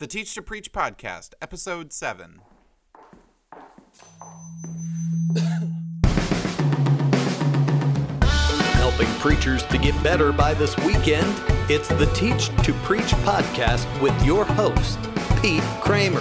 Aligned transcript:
The 0.00 0.06
Teach 0.06 0.32
to 0.32 0.40
Preach 0.40 0.72
podcast, 0.72 1.34
episode 1.42 1.92
7. 1.92 2.40
Helping 8.24 9.06
preachers 9.18 9.62
to 9.64 9.76
get 9.76 10.02
better 10.02 10.32
by 10.32 10.54
this 10.54 10.74
weekend, 10.78 11.30
it's 11.68 11.88
the 11.88 12.10
Teach 12.14 12.46
to 12.64 12.72
Preach 12.82 13.12
podcast 13.26 13.84
with 14.00 14.14
your 14.24 14.46
host, 14.46 14.98
Pete 15.42 15.62
Kramer. 15.82 16.20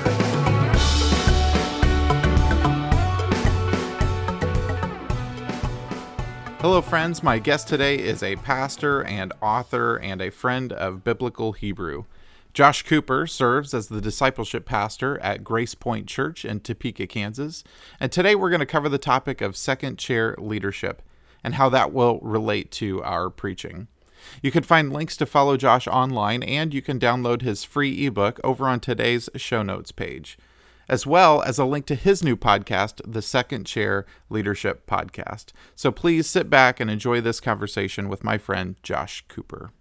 Hello, 6.60 6.82
friends. 6.82 7.24
My 7.24 7.40
guest 7.40 7.70
today 7.70 7.98
is 7.98 8.22
a 8.24 8.36
pastor 8.36 9.06
and 9.06 9.32
author 9.42 9.96
and 9.96 10.22
a 10.22 10.30
friend 10.30 10.74
of 10.74 11.06
Biblical 11.06 11.54
Hebrew. 11.54 12.04
Josh 12.54 12.84
Cooper 12.84 13.28
serves 13.28 13.74
as 13.74 13.88
the 13.88 14.02
discipleship 14.02 14.66
pastor 14.66 15.20
at 15.20 15.44
Grace 15.44 15.76
Point 15.76 16.08
Church 16.08 16.44
in 16.44 16.60
Topeka, 16.60 17.08
Kansas. 17.08 17.64
And 18.00 18.12
today 18.12 18.36
we're 18.36 18.50
going 18.50 18.60
to 18.60 18.66
cover 18.66 18.90
the 18.90 18.98
topic 18.98 19.42
of 19.42 19.56
second 19.56 19.98
chair 20.00 20.36
leadership 20.38 21.02
and 21.44 21.56
how 21.56 21.70
that 21.70 21.94
will 21.94 22.20
relate 22.22 22.72
to 22.72 23.04
our 23.04 23.30
preaching. 23.30 23.88
You 24.42 24.52
can 24.52 24.64
find 24.64 24.92
links 24.92 25.16
to 25.18 25.26
follow 25.26 25.58
Josh 25.58 25.88
online 25.88 26.44
and 26.44 26.74
you 26.74 26.82
can 26.82 27.00
download 27.00 27.42
his 27.42 27.64
free 27.64 28.06
ebook 28.06 28.40
over 28.44 28.68
on 28.68 28.80
today's 28.80 29.30
show 29.36 29.64
notes 29.64 29.92
page, 29.92 30.38
as 30.90 31.06
well 31.06 31.42
as 31.44 31.58
a 31.58 31.66
link 31.66 31.86
to 31.86 31.96
his 31.96 32.24
new 32.24 32.36
podcast, 32.36 33.00
the 33.06 33.22
Second 33.22 33.66
Chair 33.66 34.06
Leadership 34.30 34.86
Podcast. 34.88 35.54
So 35.76 35.92
please 35.92 36.28
sit 36.28 36.50
back 36.50 36.80
and 36.80 36.90
enjoy 36.92 37.22
this 37.22 37.40
conversation 37.40 38.10
with 38.10 38.24
my 38.24 38.38
friend 38.38 38.76
Josh 38.84 39.24
Cooper. 39.30 39.72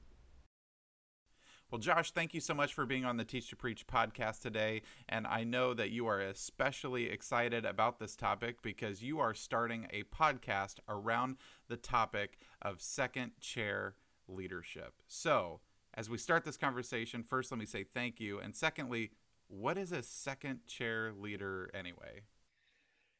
Well, 1.70 1.78
Josh, 1.78 2.12
thank 2.12 2.32
you 2.32 2.40
so 2.40 2.54
much 2.54 2.72
for 2.72 2.86
being 2.86 3.04
on 3.04 3.18
the 3.18 3.27
Teach 3.27 3.50
to 3.50 3.56
Preach 3.56 3.86
podcast 3.86 4.40
today. 4.40 4.80
And 5.06 5.27
I 5.27 5.45
know 5.45 5.74
that 5.74 5.91
you 5.91 6.06
are 6.06 6.18
especially 6.18 7.10
excited 7.10 7.66
about 7.66 7.98
this 7.98 8.16
topic 8.16 8.62
because 8.62 9.02
you 9.02 9.20
are 9.20 9.34
starting 9.34 9.86
a 9.91 10.05
podcast 10.05 10.77
around 10.89 11.36
the 11.69 11.77
topic 11.77 12.39
of 12.62 12.80
second 12.80 13.33
chair 13.41 13.96
leadership. 14.27 14.94
So, 15.08 15.61
as 15.92 16.08
we 16.08 16.16
start 16.16 16.46
this 16.46 16.56
conversation, 16.56 17.22
first 17.22 17.50
let 17.50 17.61
me 17.61 17.66
say 17.66 17.84
thank 17.84 18.19
you. 18.19 18.39
And 18.39 18.56
secondly, 18.56 19.11
what 19.48 19.77
is 19.77 19.92
a 19.92 20.02
second 20.02 20.66
chair 20.66 21.12
leader 21.12 21.70
anyway? 21.74 22.22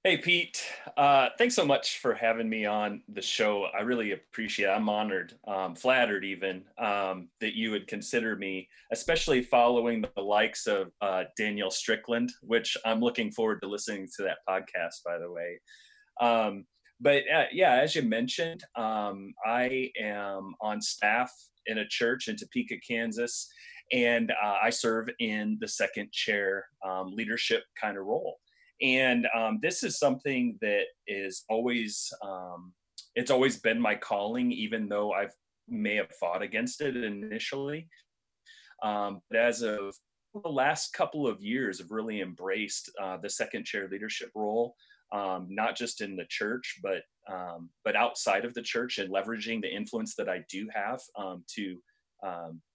Hey, 0.05 0.17
Pete. 0.17 0.65
Uh, 0.97 1.31
thanks 1.39 1.57
so 1.57 1.67
much 1.67 1.99
for 1.99 2.15
having 2.15 2.49
me 2.49 2.65
on 2.65 3.03
the 3.09 3.21
show. 3.21 3.67
I 3.77 3.81
really 3.81 4.13
appreciate 4.13 4.69
it. 4.69 4.71
I'm 4.71 4.89
honored, 4.89 5.35
um, 5.49 5.75
flattered 5.75 6.25
even, 6.25 6.63
um, 6.79 7.31
that 7.41 7.55
you 7.55 7.73
would 7.73 7.89
consider 7.89 8.37
me, 8.37 8.69
especially 8.93 9.43
following 9.43 10.05
the 10.15 10.23
likes 10.23 10.69
of 10.69 10.93
uh, 11.01 11.25
Strickland, 11.71 12.31
which 12.43 12.77
I'm 12.87 13.01
looking 13.01 13.33
forward 13.33 13.61
to 13.63 13.69
listening 13.69 14.07
to 14.17 14.23
that 14.23 14.39
podcast, 14.49 15.03
by 15.05 15.19
the 15.19 15.33
way. 15.33 15.61
Um, 16.21 16.65
but 17.01 17.25
uh, 17.35 17.47
yeah, 17.51 17.73
as 17.73 17.97
you 17.97 18.03
mentioned, 18.03 18.63
um, 18.77 19.35
I 19.45 19.91
am 20.01 20.55
on 20.61 20.81
staff 20.81 21.33
in 21.67 21.79
a 21.79 21.89
church 21.89 22.29
in 22.29 22.37
Topeka, 22.37 22.77
Kansas, 22.89 23.49
and 23.91 24.31
uh, 24.31 24.59
I 24.63 24.71
serve 24.71 25.09
in 25.19 25.59
the 25.61 25.69
second 25.69 26.13
chair 26.13 26.67
um, 26.89 27.11
leadership 27.17 27.65
kind 27.81 27.99
of 27.99 28.07
role 28.07 28.37
and 28.81 29.27
um, 29.37 29.59
this 29.61 29.83
is 29.83 29.99
something 29.99 30.59
that 30.61 30.85
is 31.07 31.45
always 31.49 32.13
um, 32.23 32.73
it's 33.15 33.31
always 33.31 33.59
been 33.59 33.81
my 33.81 33.95
calling 33.95 34.53
even 34.53 34.89
though 34.89 35.13
i've 35.13 35.35
may 35.71 35.97
have 35.97 36.15
fought 36.19 36.43
against 36.43 36.81
it 36.81 36.97
initially. 36.97 37.89
Um, 38.83 39.21
but 39.31 39.39
as 39.39 39.63
of 39.63 39.95
the 40.43 40.49
last 40.49 40.93
couple 40.93 41.27
of 41.27 41.43
years 41.43 41.79
have 41.79 41.91
really 41.91 42.21
embraced 42.21 42.91
uh, 43.01 43.17
the 43.19 43.29
second 43.29 43.65
chair 43.65 43.89
leadership 43.91 44.31
role 44.35 44.75
um, 45.13 45.47
not 45.51 45.77
just 45.77 46.01
in 46.01 46.17
the 46.17 46.27
church 46.29 46.79
but 46.83 47.03
um, 47.31 47.71
but 47.85 47.97
outside 47.97 48.45
of 48.45 48.55
the 48.55 48.63
church 48.63 48.99
and 48.99 49.13
leveraging 49.13 49.61
the 49.61 49.75
influence 49.75 50.15
that 50.15 50.29
i 50.29 50.45
do 50.49 50.69
have 50.73 51.01
um, 51.17 51.45
to 51.49 51.77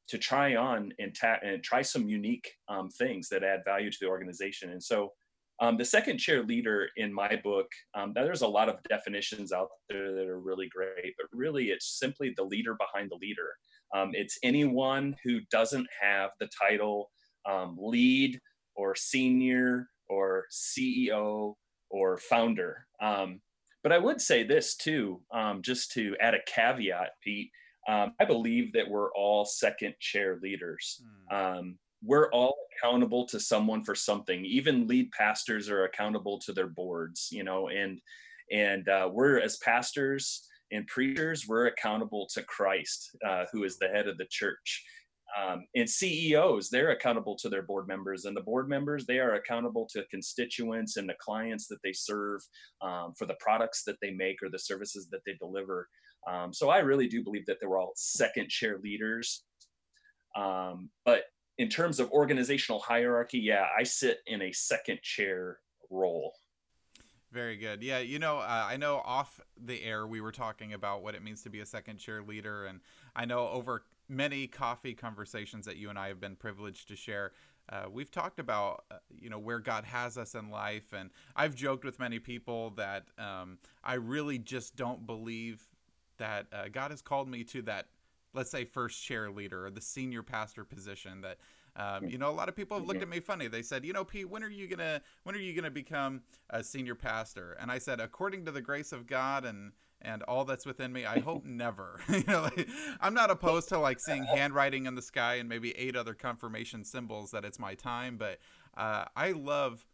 to 0.10 0.18
try 0.18 0.56
on 0.56 0.92
and, 1.00 1.16
ta- 1.16 1.40
and 1.44 1.64
try 1.64 1.82
some 1.82 2.08
unique 2.08 2.52
things 2.98 3.30
that 3.30 3.44
add 3.44 3.62
value 3.64 3.90
to 3.90 3.98
the 4.02 4.08
organization. 4.08 4.72
And 4.72 4.84
so 4.84 5.14
um, 5.60 5.78
the 5.78 5.86
second 5.86 6.18
chair 6.18 6.44
leader 6.44 6.90
in 6.98 7.14
my 7.14 7.40
book, 7.44 7.68
um, 7.96 8.14
there's 8.14 8.42
a 8.42 8.48
lot 8.48 8.70
of 8.70 8.82
definitions 8.90 9.52
out 9.52 9.70
there 9.90 10.14
that 10.14 10.28
are 10.28 10.40
really 10.40 10.68
great, 10.68 11.14
but 11.18 11.28
really 11.32 11.66
it's 11.66 12.00
simply 12.00 12.34
the 12.36 12.44
leader 12.44 12.76
behind 12.76 13.12
the 13.12 13.20
leader. 13.22 13.50
Um, 13.96 14.12
it's 14.14 14.40
anyone 14.44 15.16
who 15.24 15.42
doesn't 15.52 15.88
have 16.02 16.32
the 16.40 16.50
title 16.60 17.12
um, 17.46 17.78
lead 17.80 18.40
or 18.76 18.96
senior 18.96 19.90
or 20.10 20.46
CEO 20.52 21.54
or 21.90 22.18
founder. 22.18 22.88
Um, 23.02 23.40
but 23.84 23.92
I 23.92 24.00
would 24.00 24.22
say 24.22 24.44
this 24.44 24.76
too, 24.76 25.22
um, 25.32 25.62
just 25.62 25.92
to 25.92 26.16
add 26.20 26.34
a 26.34 26.40
caveat, 26.48 27.12
Pete. 27.24 27.52
I 27.88 28.26
believe 28.26 28.74
that 28.74 28.90
we're 28.90 29.14
all 29.14 29.46
second 29.46 29.94
chair 30.00 30.40
leaders. 30.42 31.04
Mm 31.32 31.76
we're 32.04 32.30
all 32.32 32.56
accountable 32.78 33.26
to 33.28 33.40
someone 33.40 33.84
for 33.84 33.96
something. 33.96 34.46
Even 34.46 34.88
lead 34.88 35.12
pastors 35.12 35.70
are 35.70 35.86
accountable 35.86 36.40
to 36.40 36.54
their 36.54 36.68
boards 36.68 37.30
you 37.32 37.44
know 37.44 37.70
and 37.70 38.00
and 38.52 38.88
uh, 38.90 39.10
we're 39.12 39.40
as 39.40 39.58
pastors 39.58 40.48
and 40.72 40.86
preachers 40.88 41.48
we're 41.48 41.68
accountable 41.68 42.28
to 42.34 42.42
christ 42.44 43.16
uh, 43.26 43.46
who 43.52 43.64
is 43.64 43.78
the 43.78 43.88
head 43.88 44.08
of 44.08 44.18
the 44.18 44.28
church. 44.30 44.84
Um, 45.42 45.66
and 45.76 45.90
ceos 45.90 46.70
they're 46.70 46.92
accountable 46.92 47.36
to 47.38 47.50
their 47.50 47.64
board 47.64 47.88
members 47.88 48.26
and 48.26 48.38
the 48.38 48.42
board 48.42 48.70
members 48.70 49.06
they 49.06 49.18
are 49.18 49.34
accountable 49.34 49.88
to 49.92 50.06
constituents 50.12 50.98
and 50.98 51.10
the 51.10 51.16
clients 51.20 51.68
that 51.70 51.82
they 51.84 51.94
serve 51.94 52.42
um, 52.82 53.14
for 53.18 53.26
the 53.26 53.38
products 53.40 53.84
that 53.86 53.96
they 54.00 54.12
make 54.12 54.44
or 54.44 54.50
the 54.50 54.60
services 54.60 55.08
that 55.10 55.22
they 55.26 55.34
deliver. 55.34 55.90
Um, 56.30 56.54
so 56.54 56.70
i 56.70 56.80
really 56.80 57.08
do 57.08 57.24
believe 57.24 57.46
that 57.48 57.58
they're 57.60 57.78
all 57.78 57.94
second 57.96 58.50
chair 58.50 58.80
leaders. 58.84 59.44
Um, 60.36 60.90
but 61.06 61.24
in 61.58 61.70
terms 61.70 62.00
of 62.00 62.12
organizational 62.12 62.80
hierarchy, 62.80 63.40
yeah, 63.40 63.68
I 63.78 63.84
sit 63.84 64.20
in 64.26 64.42
a 64.42 64.52
second 64.52 65.02
chair 65.02 65.60
role. 65.90 66.34
Very 67.32 67.58
good. 67.58 67.82
Yeah, 67.82 68.00
you 68.00 68.20
know, 68.20 68.38
uh, 68.38 68.68
I 68.68 68.78
know 68.78 69.02
off 69.04 69.42
the 69.58 69.84
air 69.84 70.06
we 70.06 70.22
were 70.22 70.32
talking 70.32 70.74
about 70.74 71.02
what 71.02 71.16
it 71.16 71.24
means 71.24 71.42
to 71.44 71.50
be 71.50 71.62
a 71.62 71.66
second 71.66 71.98
chair 71.98 72.22
leader, 72.22 72.66
and 72.66 72.80
I 73.16 73.26
know 73.26 73.48
over 73.50 73.86
many 74.08 74.46
coffee 74.46 74.94
conversations 74.94 75.66
that 75.66 75.78
you 75.78 75.90
and 75.90 75.98
I 75.98 76.10
have 76.10 76.20
been 76.20 76.36
privileged 76.36 76.88
to 76.90 76.96
share, 76.96 77.32
uh, 77.70 77.86
we've 77.92 78.12
talked 78.12 78.40
about 78.40 78.84
uh, 78.92 78.98
you 79.10 79.30
know 79.30 79.40
where 79.40 79.60
God 79.60 79.84
has 79.86 80.18
us 80.18 80.36
in 80.36 80.50
life, 80.52 80.94
and 80.94 81.10
I've 81.36 81.56
joked 81.56 81.86
with 81.86 82.00
many 82.00 82.20
people 82.20 82.72
that 82.72 83.06
um, 83.18 83.58
I 83.84 83.96
really 83.96 84.38
just 84.38 84.76
don't 84.76 85.08
believe 85.08 85.64
that 86.18 86.48
uh, 86.54 86.66
God 86.72 86.92
has 86.92 87.02
called 87.02 87.28
me 87.28 87.44
to 87.46 87.62
that 87.64 87.88
let's 88.34 88.52
say 88.52 88.66
first 88.66 89.04
chair 89.04 89.32
leader 89.32 89.66
or 89.66 89.70
the 89.70 89.82
senior 89.82 90.24
pastor 90.24 90.64
position 90.64 91.22
that 91.22 91.38
um, 91.76 92.08
you 92.08 92.18
know 92.18 92.30
a 92.30 92.32
lot 92.32 92.50
of 92.50 92.56
people 92.56 92.78
have 92.78 92.88
looked 92.88 93.02
at 93.02 93.10
me 93.10 93.20
funny. 93.20 93.48
They 93.48 93.64
said 93.64 93.84
you 93.86 93.94
know 93.94 94.04
pete 94.04 94.30
when 94.30 94.44
are 94.44 94.50
you 94.50 94.68
gonna 94.68 95.02
when 95.24 95.36
are 95.36 95.40
you 95.40 95.56
gonna 95.56 95.72
become 95.72 96.22
a 96.50 96.64
senior 96.64 96.96
pastor? 96.96 97.58
And 97.60 97.72
i 97.72 97.78
said 97.80 98.00
according 98.00 98.46
to 98.46 98.52
the 98.52 98.62
grace 98.62 98.92
of 98.92 99.08
god 99.08 99.46
and 99.46 99.72
and 100.02 100.22
all 100.24 100.44
that's 100.46 100.66
within 100.66 100.92
me 100.92 101.06
i 101.06 101.20
hope 101.20 101.46
never. 101.46 102.00
You 102.10 102.24
know 102.28 102.42
like, 102.44 102.68
i'm 103.02 103.14
not 103.14 103.32
opposed 103.32 103.70
to 103.70 103.80
like 103.80 103.98
seeing 104.06 104.24
handwriting 104.24 104.86
in 104.86 104.96
the 104.96 105.02
sky 105.02 105.36
and 105.36 105.50
maybe 105.50 105.72
eight 105.78 105.96
other 105.96 106.14
confirmation 106.14 106.84
symbols 106.84 107.32
that 107.32 107.46
it's 107.46 107.60
my 107.60 107.74
time 107.76 108.18
but 108.18 108.40
uh, 108.78 109.06
i 109.16 109.32
love 109.32 109.86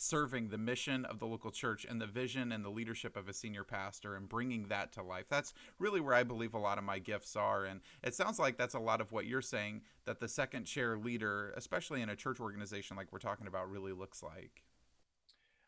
serving 0.00 0.48
the 0.48 0.58
mission 0.58 1.04
of 1.04 1.18
the 1.18 1.26
local 1.26 1.50
church 1.50 1.84
and 1.88 2.00
the 2.00 2.06
vision 2.06 2.52
and 2.52 2.64
the 2.64 2.70
leadership 2.70 3.16
of 3.16 3.28
a 3.28 3.32
senior 3.34 3.64
pastor 3.64 4.16
and 4.16 4.28
bringing 4.28 4.68
that 4.68 4.92
to 4.92 5.02
life. 5.02 5.26
That's 5.28 5.52
really 5.78 6.00
where 6.00 6.14
I 6.14 6.22
believe 6.22 6.54
a 6.54 6.58
lot 6.58 6.78
of 6.78 6.84
my 6.84 6.98
gifts 6.98 7.36
are. 7.36 7.66
And 7.66 7.80
it 8.02 8.14
sounds 8.14 8.38
like 8.38 8.56
that's 8.56 8.74
a 8.74 8.78
lot 8.80 9.00
of 9.00 9.12
what 9.12 9.26
you're 9.26 9.42
saying 9.42 9.82
that 10.06 10.18
the 10.18 10.28
second 10.28 10.64
chair 10.64 10.96
leader, 10.96 11.52
especially 11.56 12.00
in 12.00 12.08
a 12.08 12.16
church 12.16 12.40
organization 12.40 12.96
like 12.96 13.12
we're 13.12 13.18
talking 13.18 13.46
about, 13.46 13.70
really 13.70 13.92
looks 13.92 14.22
like. 14.22 14.62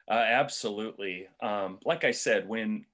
Uh, 0.08 0.14
absolutely. 0.14 1.28
Um, 1.42 1.78
like 1.84 2.04
I 2.04 2.10
said, 2.10 2.48
when 2.48 2.86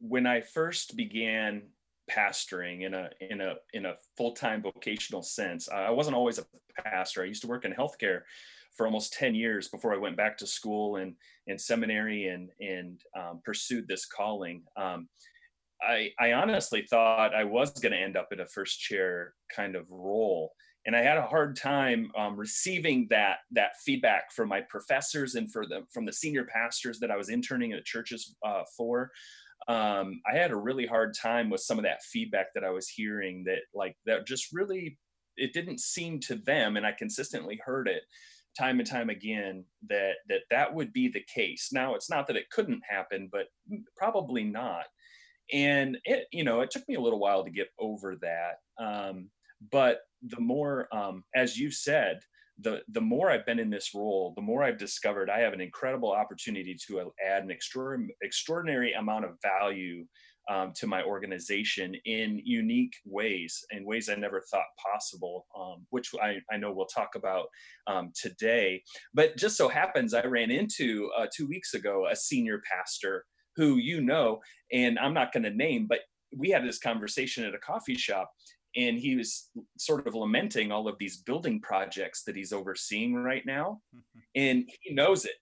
when 0.00 0.26
I 0.26 0.40
first 0.40 0.96
began 0.96 1.62
pastoring 2.10 2.82
in 2.82 2.94
a 2.94 3.10
in 3.20 3.40
a 3.40 3.54
in 3.72 3.86
a 3.86 3.94
full 4.16 4.32
time 4.32 4.60
vocational 4.60 5.22
sense, 5.22 5.68
I 5.68 5.90
wasn't 5.90 6.16
always 6.16 6.38
a 6.38 6.46
pastor. 6.82 7.22
I 7.22 7.26
used 7.26 7.42
to 7.42 7.48
work 7.48 7.64
in 7.64 7.72
healthcare, 7.72 8.22
for 8.74 8.86
almost 8.86 9.12
10 9.14 9.34
years 9.34 9.68
before 9.68 9.94
I 9.94 9.98
went 9.98 10.16
back 10.16 10.38
to 10.38 10.46
school 10.46 10.96
and, 10.96 11.14
and 11.46 11.60
seminary 11.60 12.28
and, 12.28 12.50
and 12.60 13.00
um, 13.18 13.40
pursued 13.44 13.86
this 13.86 14.06
calling. 14.06 14.62
Um, 14.76 15.08
I, 15.82 16.10
I 16.18 16.32
honestly 16.32 16.86
thought 16.88 17.34
I 17.34 17.44
was 17.44 17.72
going 17.72 17.92
to 17.92 17.98
end 17.98 18.16
up 18.16 18.28
in 18.32 18.40
a 18.40 18.46
first 18.46 18.80
chair 18.80 19.34
kind 19.54 19.74
of 19.74 19.90
role. 19.90 20.52
And 20.86 20.96
I 20.96 21.02
had 21.02 21.16
a 21.16 21.26
hard 21.26 21.56
time 21.56 22.10
um, 22.16 22.36
receiving 22.36 23.06
that 23.10 23.38
that 23.52 23.72
feedback 23.84 24.32
from 24.32 24.48
my 24.48 24.62
professors 24.62 25.36
and 25.36 25.50
for 25.52 25.64
the 25.64 25.82
from 25.92 26.04
the 26.04 26.12
senior 26.12 26.44
pastors 26.44 26.98
that 27.00 27.10
I 27.10 27.16
was 27.16 27.28
interning 27.28 27.72
at 27.72 27.84
churches 27.84 28.34
uh, 28.44 28.62
for. 28.76 29.10
Um, 29.68 30.20
I 30.28 30.36
had 30.36 30.50
a 30.50 30.56
really 30.56 30.86
hard 30.86 31.14
time 31.14 31.50
with 31.50 31.60
some 31.60 31.78
of 31.78 31.84
that 31.84 32.02
feedback 32.02 32.46
that 32.54 32.64
I 32.64 32.70
was 32.70 32.88
hearing 32.88 33.44
that 33.44 33.60
like 33.72 33.96
that 34.06 34.26
just 34.26 34.52
really 34.52 34.98
it 35.36 35.52
didn't 35.52 35.78
seem 35.78 36.18
to 36.20 36.34
them, 36.34 36.76
and 36.76 36.84
I 36.84 36.92
consistently 36.92 37.60
heard 37.64 37.86
it 37.86 38.02
time 38.58 38.78
and 38.78 38.88
time 38.88 39.10
again 39.10 39.64
that 39.88 40.14
that 40.28 40.40
that 40.50 40.74
would 40.74 40.92
be 40.92 41.08
the 41.08 41.24
case. 41.32 41.70
Now 41.72 41.94
it's 41.94 42.10
not 42.10 42.26
that 42.26 42.36
it 42.36 42.50
couldn't 42.50 42.82
happen, 42.88 43.28
but 43.30 43.46
probably 43.96 44.44
not. 44.44 44.84
And 45.52 45.98
it, 46.04 46.26
you 46.32 46.44
know, 46.44 46.60
it 46.60 46.70
took 46.70 46.86
me 46.88 46.94
a 46.94 47.00
little 47.00 47.18
while 47.18 47.44
to 47.44 47.50
get 47.50 47.68
over 47.78 48.16
that. 48.22 48.82
Um, 48.82 49.30
but 49.70 50.00
the 50.22 50.40
more, 50.40 50.88
um, 50.92 51.24
as 51.34 51.58
you 51.58 51.70
said, 51.70 52.20
the 52.58 52.82
the 52.88 53.00
more 53.00 53.30
I've 53.30 53.46
been 53.46 53.58
in 53.58 53.70
this 53.70 53.90
role, 53.94 54.32
the 54.36 54.42
more 54.42 54.62
I've 54.62 54.78
discovered 54.78 55.30
I 55.30 55.40
have 55.40 55.52
an 55.52 55.60
incredible 55.60 56.12
opportunity 56.12 56.76
to 56.86 57.12
add 57.26 57.42
an 57.42 57.50
extraordinary 57.50 58.14
extraordinary 58.22 58.92
amount 58.92 59.24
of 59.24 59.36
value 59.42 60.04
um, 60.50 60.72
to 60.76 60.86
my 60.86 61.02
organization 61.02 61.94
in 62.04 62.40
unique 62.44 62.94
ways, 63.04 63.64
in 63.70 63.84
ways 63.84 64.08
I 64.08 64.14
never 64.14 64.42
thought 64.50 64.66
possible, 64.92 65.46
um, 65.58 65.86
which 65.90 66.10
I, 66.20 66.38
I 66.50 66.56
know 66.56 66.72
we'll 66.72 66.86
talk 66.86 67.10
about 67.14 67.46
um, 67.86 68.12
today. 68.14 68.82
But 69.14 69.36
just 69.36 69.56
so 69.56 69.68
happens, 69.68 70.14
I 70.14 70.24
ran 70.24 70.50
into 70.50 71.10
uh, 71.16 71.26
two 71.34 71.46
weeks 71.46 71.74
ago 71.74 72.06
a 72.10 72.16
senior 72.16 72.60
pastor 72.70 73.24
who 73.56 73.76
you 73.76 74.00
know, 74.00 74.40
and 74.72 74.98
I'm 74.98 75.14
not 75.14 75.32
going 75.32 75.44
to 75.44 75.50
name, 75.50 75.86
but 75.88 76.00
we 76.36 76.50
had 76.50 76.64
this 76.64 76.78
conversation 76.78 77.44
at 77.44 77.54
a 77.54 77.58
coffee 77.58 77.94
shop 77.94 78.30
and 78.74 78.98
he 78.98 79.16
was 79.16 79.50
sort 79.78 80.06
of 80.06 80.14
lamenting 80.14 80.72
all 80.72 80.88
of 80.88 80.96
these 80.98 81.18
building 81.18 81.60
projects 81.60 82.24
that 82.24 82.34
he's 82.34 82.52
overseeing 82.52 83.14
right 83.14 83.44
now 83.44 83.80
and 84.34 84.64
he 84.80 84.94
knows 84.94 85.24
it 85.24 85.34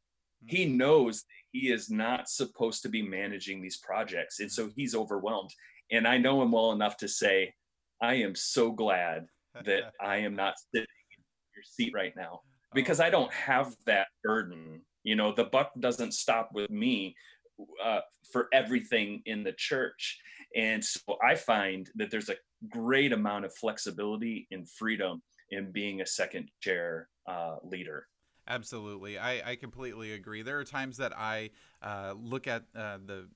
he 0.47 0.67
mm-hmm. 0.67 0.79
knows 0.79 1.25
he 1.53 1.71
is 1.71 1.91
not 1.91 2.29
supposed 2.29 2.83
to 2.83 2.89
be 2.89 3.03
managing 3.03 3.61
these 3.61 3.79
projects 3.79 4.41
and 4.41 4.51
so 4.51 4.65
mm-hmm. 4.65 4.73
he's 4.77 4.95
overwhelmed. 4.95 5.51
And 5.91 6.07
i 6.07 6.19
know 6.19 6.43
him 6.43 6.53
well 6.53 6.73
enough 6.73 6.97
to 6.99 7.09
say 7.09 7.55
i 8.01 8.15
am 8.15 8.35
so 8.35 8.71
glad 8.73 9.27
that 9.65 9.93
i 10.01 10.19
am 10.19 10.35
not 10.37 10.55
sitting 10.73 10.87
in 11.17 11.25
your 11.55 11.65
seat 11.65 11.93
right 11.95 12.15
now 12.17 12.41
because 12.75 13.01
i 13.01 13.11
don't 13.11 13.33
have 13.33 13.75
that 13.87 14.09
burden. 14.23 14.83
You 15.03 15.17
know 15.17 15.33
the 15.33 15.45
buck 15.45 15.73
doesn't 15.81 16.13
stop 16.13 16.51
with 16.53 16.71
me 16.71 17.17
uh, 17.83 18.01
for 18.33 18.49
everything 18.53 19.23
in 19.27 19.43
the 19.43 19.53
church. 19.53 20.19
And 20.55 20.85
so 20.85 21.17
i 21.23 21.35
find 21.35 21.89
that 21.97 22.11
there's 22.11 22.29
a 22.29 22.37
great 22.69 23.13
amount 23.13 23.45
of 23.45 23.55
flexibility 23.55 24.47
and 24.51 24.69
freedom 24.69 25.23
in 25.51 25.73
being 25.73 26.01
a 26.01 26.07
second 26.07 26.51
chair 26.61 27.09
uh, 27.27 27.57
leader 27.65 28.07
Absolutely, 28.51 29.17
I, 29.17 29.53
I 29.53 29.57
completely 29.57 30.13
agree. 30.13 30.43
There 30.43 30.59
are 30.59 30.65
times 30.65 30.97
that 30.97 31.17
I 31.17 31.51
uh, 31.83 32.15
look 32.21 32.49
at 32.49 32.65
uh, 32.75 32.99
the 33.07 33.29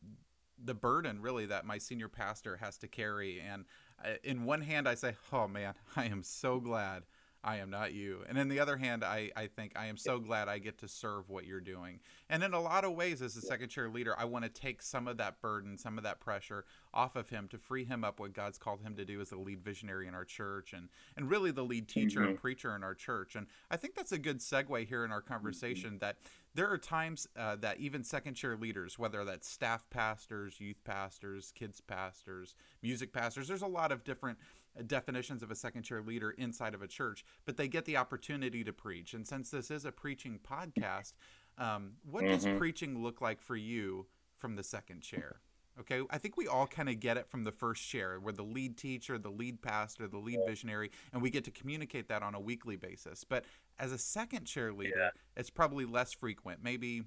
the 0.64 0.74
burden 0.74 1.20
really 1.22 1.46
that 1.46 1.66
my 1.66 1.78
senior 1.78 2.08
pastor 2.08 2.56
has 2.56 2.78
to 2.78 2.88
carry, 2.88 3.40
and 3.40 3.64
uh, 4.04 4.14
in 4.24 4.44
one 4.44 4.60
hand 4.62 4.88
I 4.88 4.96
say, 4.96 5.14
"Oh 5.32 5.46
man, 5.46 5.74
I 5.96 6.06
am 6.06 6.24
so 6.24 6.58
glad 6.58 7.04
I 7.44 7.58
am 7.58 7.68
not 7.68 7.92
you. 7.92 8.24
And 8.26 8.38
in 8.38 8.48
the 8.48 8.58
other 8.58 8.78
hand, 8.78 9.04
I, 9.04 9.30
I 9.36 9.48
think 9.48 9.72
I 9.76 9.86
am 9.86 9.98
so 9.98 10.18
glad 10.18 10.48
I 10.48 10.58
get 10.58 10.78
to 10.78 10.88
serve 10.88 11.28
what 11.28 11.46
you're 11.46 11.60
doing. 11.60 12.00
And 12.30 12.42
in 12.42 12.54
a 12.54 12.60
lot 12.60 12.84
of 12.84 12.94
ways, 12.94 13.20
as 13.20 13.36
a 13.36 13.42
second 13.42 13.68
chair 13.68 13.90
leader, 13.90 14.14
I 14.18 14.24
want 14.24 14.46
to 14.46 14.48
take 14.48 14.80
some 14.80 15.06
of 15.06 15.18
that 15.18 15.42
burden, 15.42 15.76
some 15.76 15.98
of 15.98 16.04
that 16.04 16.20
pressure 16.20 16.64
off 16.94 17.16
of 17.16 17.28
him 17.28 17.46
to 17.48 17.58
free 17.58 17.84
him 17.84 18.02
up 18.02 18.18
what 18.18 18.32
God's 18.32 18.56
called 18.56 18.80
him 18.80 18.96
to 18.96 19.04
do 19.04 19.20
as 19.20 19.28
the 19.28 19.36
lead 19.36 19.62
visionary 19.62 20.08
in 20.08 20.14
our 20.14 20.24
church 20.24 20.72
and, 20.72 20.88
and 21.16 21.30
really 21.30 21.50
the 21.50 21.62
lead 21.62 21.86
teacher 21.86 22.20
mm-hmm. 22.20 22.30
and 22.30 22.40
preacher 22.40 22.74
in 22.74 22.82
our 22.82 22.94
church. 22.94 23.36
And 23.36 23.46
I 23.70 23.76
think 23.76 23.94
that's 23.94 24.12
a 24.12 24.18
good 24.18 24.38
segue 24.38 24.88
here 24.88 25.04
in 25.04 25.12
our 25.12 25.20
conversation 25.20 25.90
mm-hmm. 25.90 25.98
that 25.98 26.16
there 26.54 26.70
are 26.70 26.78
times 26.78 27.26
uh, 27.36 27.56
that 27.56 27.78
even 27.80 28.04
second 28.04 28.34
chair 28.34 28.56
leaders, 28.56 28.98
whether 28.98 29.24
that's 29.24 29.48
staff 29.48 29.90
pastors, 29.90 30.60
youth 30.60 30.82
pastors, 30.84 31.52
kids 31.54 31.80
pastors, 31.80 32.54
music 32.80 33.12
pastors, 33.12 33.48
there's 33.48 33.62
a 33.62 33.66
lot 33.66 33.92
of 33.92 34.04
different 34.04 34.38
definitions 34.82 35.42
of 35.42 35.50
a 35.50 35.54
second 35.54 35.82
chair 35.82 36.02
leader 36.02 36.30
inside 36.30 36.74
of 36.74 36.82
a 36.82 36.88
church, 36.88 37.24
but 37.44 37.56
they 37.56 37.68
get 37.68 37.84
the 37.84 37.96
opportunity 37.96 38.64
to 38.64 38.72
preach. 38.72 39.14
And 39.14 39.26
since 39.26 39.50
this 39.50 39.70
is 39.70 39.84
a 39.84 39.92
preaching 39.92 40.38
podcast, 40.42 41.12
um, 41.58 41.92
what 42.10 42.24
mm-hmm. 42.24 42.34
does 42.34 42.58
preaching 42.58 43.02
look 43.02 43.20
like 43.20 43.40
for 43.40 43.56
you 43.56 44.06
from 44.38 44.56
the 44.56 44.64
second 44.64 45.00
chair? 45.00 45.40
Okay, 45.80 46.02
I 46.10 46.18
think 46.18 46.36
we 46.36 46.46
all 46.46 46.68
kind 46.68 46.88
of 46.88 47.00
get 47.00 47.16
it 47.16 47.28
from 47.28 47.42
the 47.42 47.50
first 47.50 47.84
chair. 47.88 48.20
We're 48.20 48.32
the 48.32 48.44
lead 48.44 48.76
teacher, 48.76 49.18
the 49.18 49.30
lead 49.30 49.60
pastor, 49.60 50.06
the 50.06 50.18
lead 50.18 50.38
visionary, 50.46 50.92
and 51.12 51.20
we 51.20 51.30
get 51.30 51.44
to 51.44 51.50
communicate 51.50 52.08
that 52.08 52.22
on 52.22 52.36
a 52.36 52.40
weekly 52.40 52.76
basis. 52.76 53.24
But 53.24 53.44
as 53.80 53.90
a 53.90 53.98
second 53.98 54.44
chair 54.44 54.72
leader, 54.72 54.94
yeah. 54.96 55.10
it's 55.36 55.50
probably 55.50 55.84
less 55.84 56.12
frequent. 56.12 56.60
Maybe 56.62 57.02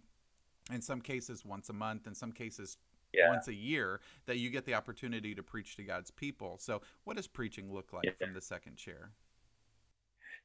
in 0.71 0.81
some 0.81 0.99
cases 0.99 1.45
once 1.45 1.69
a 1.69 1.73
month, 1.73 2.07
in 2.07 2.15
some 2.15 2.33
cases 2.33 2.77
yeah. 3.17 3.29
once 3.29 3.47
a 3.47 3.53
year 3.53 3.99
that 4.25 4.37
you 4.37 4.49
get 4.49 4.65
the 4.65 4.73
opportunity 4.73 5.33
to 5.35 5.43
preach 5.43 5.75
to 5.77 5.83
God's 5.83 6.11
people. 6.11 6.57
So, 6.59 6.81
what 7.03 7.17
does 7.17 7.27
preaching 7.27 7.73
look 7.73 7.93
like 7.93 8.05
yeah. 8.05 8.11
from 8.19 8.33
the 8.33 8.41
second 8.41 8.77
chair? 8.77 9.11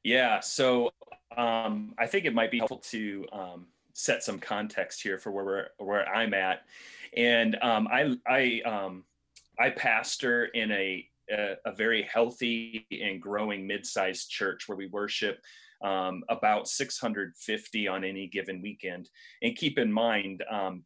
Yeah, 0.03 0.41
so 0.41 0.91
um, 1.37 1.93
I 1.97 2.07
think 2.07 2.25
it 2.25 2.33
might 2.33 2.51
be 2.51 2.57
helpful 2.57 2.79
to 2.89 3.25
um, 3.31 3.67
set 3.93 4.23
some 4.23 4.39
context 4.39 5.01
here 5.01 5.17
for 5.17 5.31
where 5.31 5.45
we're 5.45 5.67
where 5.77 6.07
I'm 6.07 6.33
at, 6.33 6.63
and 7.15 7.57
um, 7.61 7.87
I 7.87 8.17
I 8.27 8.61
um, 8.65 9.05
I 9.59 9.69
pastor 9.69 10.45
in 10.45 10.71
a, 10.71 11.07
a, 11.31 11.55
a 11.65 11.71
very 11.73 12.01
healthy 12.03 12.85
and 12.91 13.21
growing 13.21 13.67
mid-sized 13.67 14.29
church 14.29 14.67
where 14.67 14.77
we 14.77 14.87
worship 14.87 15.39
um, 15.83 16.23
about 16.29 16.67
650 16.67 17.87
on 17.87 18.03
any 18.03 18.27
given 18.27 18.61
weekend. 18.61 19.09
And 19.41 19.55
keep 19.55 19.77
in 19.77 19.91
mind 19.91 20.43
um, 20.49 20.83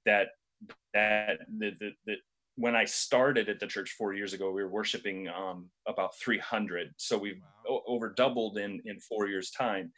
that 0.66 0.76
that 0.94 1.40
the, 1.60 1.72
the, 1.80 1.90
the, 2.06 2.16
when 2.56 2.76
I 2.76 2.86
started 2.86 3.50
at 3.50 3.60
the 3.60 3.68
church 3.68 3.96
four 3.98 4.14
years 4.14 4.34
ago, 4.34 4.52
we 4.52 4.64
were 4.64 4.70
worshiping 4.70 5.28
um, 5.30 5.70
about 5.88 6.18
300. 6.18 6.94
So 6.98 7.18
we've 7.18 7.42
wow. 7.70 7.82
over 7.88 8.10
doubled 8.10 8.58
in 8.58 8.82
in 8.86 9.00
four 9.00 9.28
years' 9.28 9.52
time, 9.52 9.92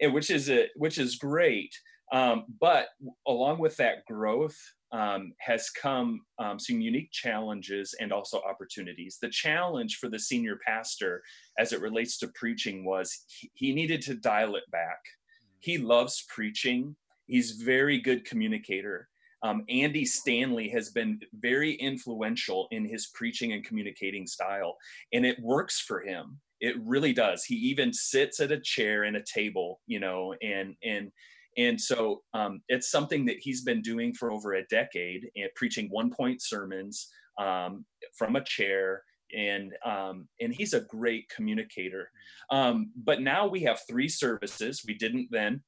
and 0.00 0.12
which 0.12 0.30
is 0.30 0.50
a, 0.50 0.68
which 0.76 0.98
is 0.98 1.16
great. 1.16 1.74
Um, 2.12 2.44
but 2.60 2.88
along 3.26 3.58
with 3.58 3.78
that 3.78 4.04
growth 4.04 4.56
um, 4.92 5.32
has 5.38 5.70
come 5.70 6.20
um, 6.38 6.58
some 6.58 6.82
unique 6.82 7.10
challenges 7.10 7.94
and 7.98 8.12
also 8.12 8.42
opportunities. 8.46 9.16
The 9.20 9.30
challenge 9.30 9.96
for 9.96 10.10
the 10.10 10.18
senior 10.18 10.58
pastor, 10.66 11.22
as 11.58 11.72
it 11.72 11.80
relates 11.80 12.18
to 12.18 12.28
preaching, 12.34 12.84
was 12.84 13.24
he, 13.26 13.50
he 13.54 13.74
needed 13.74 14.02
to 14.02 14.14
dial 14.14 14.56
it 14.56 14.70
back. 14.70 15.00
Mm. 15.00 15.48
He 15.60 15.78
loves 15.78 16.26
preaching. 16.28 16.94
He's 17.26 17.52
very 17.52 17.98
good 17.98 18.26
communicator 18.26 19.08
um, 19.42 19.64
Andy 19.68 20.04
Stanley 20.04 20.68
has 20.70 20.90
been 20.90 21.20
very 21.34 21.72
influential 21.74 22.68
in 22.70 22.84
his 22.84 23.08
preaching 23.14 23.52
and 23.52 23.64
communicating 23.64 24.26
style, 24.26 24.76
and 25.12 25.26
it 25.26 25.40
works 25.40 25.80
for 25.80 26.00
him. 26.00 26.40
It 26.60 26.76
really 26.84 27.12
does. 27.12 27.44
He 27.44 27.56
even 27.56 27.92
sits 27.92 28.40
at 28.40 28.52
a 28.52 28.60
chair 28.60 29.02
and 29.02 29.16
a 29.16 29.22
table, 29.22 29.80
you 29.86 30.00
know, 30.00 30.34
and 30.42 30.76
and 30.84 31.10
and 31.58 31.80
so 31.80 32.22
um, 32.34 32.62
it's 32.68 32.90
something 32.90 33.26
that 33.26 33.38
he's 33.40 33.62
been 33.62 33.82
doing 33.82 34.14
for 34.14 34.30
over 34.30 34.54
a 34.54 34.66
decade, 34.66 35.28
and 35.36 35.50
preaching 35.56 35.88
one 35.90 36.10
point 36.10 36.40
sermons 36.42 37.08
um, 37.38 37.84
from 38.16 38.36
a 38.36 38.44
chair 38.44 39.02
and 39.34 39.72
um, 39.84 40.28
and 40.40 40.52
he's 40.52 40.74
a 40.74 40.80
great 40.80 41.28
communicator. 41.34 42.10
Um, 42.50 42.92
but 42.96 43.20
now 43.20 43.46
we 43.46 43.60
have 43.62 43.80
three 43.88 44.08
services. 44.08 44.82
We 44.86 44.94
didn't 44.94 45.28
then 45.30 45.62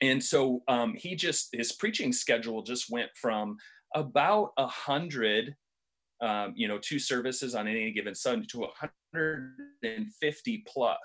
and 0.00 0.22
so 0.22 0.62
um, 0.68 0.94
he 0.94 1.14
just 1.14 1.48
his 1.52 1.72
preaching 1.72 2.12
schedule 2.12 2.62
just 2.62 2.90
went 2.90 3.10
from 3.20 3.56
about 3.94 4.52
a 4.56 4.66
hundred 4.66 5.54
um, 6.20 6.52
you 6.56 6.68
know 6.68 6.78
two 6.78 6.98
services 6.98 7.54
on 7.54 7.68
any 7.68 7.92
given 7.92 8.14
sunday 8.14 8.46
to 8.50 8.60
150 8.60 10.64
plus 10.66 10.74
wow. 10.74 10.96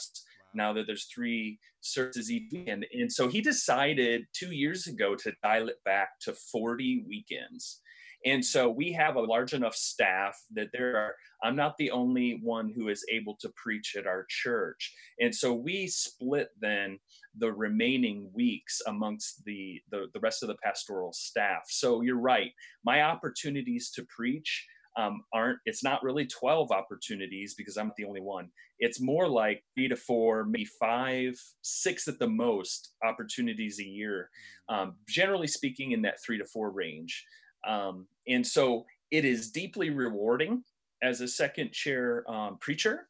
now 0.53 0.73
that 0.73 0.87
there's 0.87 1.05
three 1.05 1.59
services 1.81 2.31
each 2.31 2.51
weekend 2.51 2.85
and 2.93 3.11
so 3.11 3.27
he 3.27 3.41
decided 3.41 4.23
two 4.33 4.51
years 4.51 4.87
ago 4.87 5.15
to 5.15 5.33
dial 5.43 5.67
it 5.67 5.83
back 5.83 6.11
to 6.21 6.33
40 6.33 7.03
weekends 7.07 7.81
and 8.25 8.43
so 8.43 8.69
we 8.69 8.91
have 8.93 9.15
a 9.15 9.21
large 9.21 9.53
enough 9.53 9.75
staff 9.75 10.37
that 10.53 10.67
there 10.73 10.95
are, 10.95 11.15
I'm 11.43 11.55
not 11.55 11.75
the 11.77 11.91
only 11.91 12.39
one 12.43 12.71
who 12.75 12.89
is 12.89 13.05
able 13.11 13.35
to 13.41 13.49
preach 13.55 13.95
at 13.97 14.05
our 14.05 14.25
church. 14.29 14.93
And 15.19 15.33
so 15.33 15.53
we 15.53 15.87
split 15.87 16.49
then 16.59 16.99
the 17.37 17.51
remaining 17.51 18.29
weeks 18.33 18.81
amongst 18.85 19.43
the, 19.45 19.81
the, 19.89 20.07
the 20.13 20.19
rest 20.19 20.43
of 20.43 20.49
the 20.49 20.57
pastoral 20.63 21.13
staff. 21.13 21.63
So 21.67 22.01
you're 22.01 22.19
right. 22.19 22.51
My 22.85 23.01
opportunities 23.01 23.89
to 23.91 24.05
preach 24.15 24.67
um, 24.97 25.23
aren't 25.33 25.59
it's 25.65 25.83
not 25.83 26.03
really 26.03 26.25
12 26.25 26.71
opportunities 26.71 27.53
because 27.53 27.77
i'm 27.77 27.93
the 27.97 28.03
only 28.03 28.19
one 28.19 28.49
it's 28.79 28.99
more 28.99 29.27
like 29.27 29.63
three 29.73 29.87
to 29.87 29.95
four 29.95 30.43
maybe 30.43 30.67
five 30.79 31.33
six 31.61 32.07
at 32.07 32.19
the 32.19 32.27
most 32.27 32.93
opportunities 33.03 33.79
a 33.79 33.85
year 33.85 34.29
mm. 34.69 34.75
um, 34.75 34.95
generally 35.07 35.47
speaking 35.47 35.93
in 35.93 36.01
that 36.01 36.21
three 36.25 36.37
to 36.37 36.45
four 36.45 36.71
range 36.71 37.25
um, 37.67 38.07
and 38.27 38.45
so 38.45 38.85
it 39.09 39.25
is 39.25 39.51
deeply 39.51 39.89
rewarding 39.89 40.63
as 41.01 41.21
a 41.21 41.27
second 41.27 41.71
chair 41.71 42.29
um, 42.31 42.57
preacher. 42.59 43.07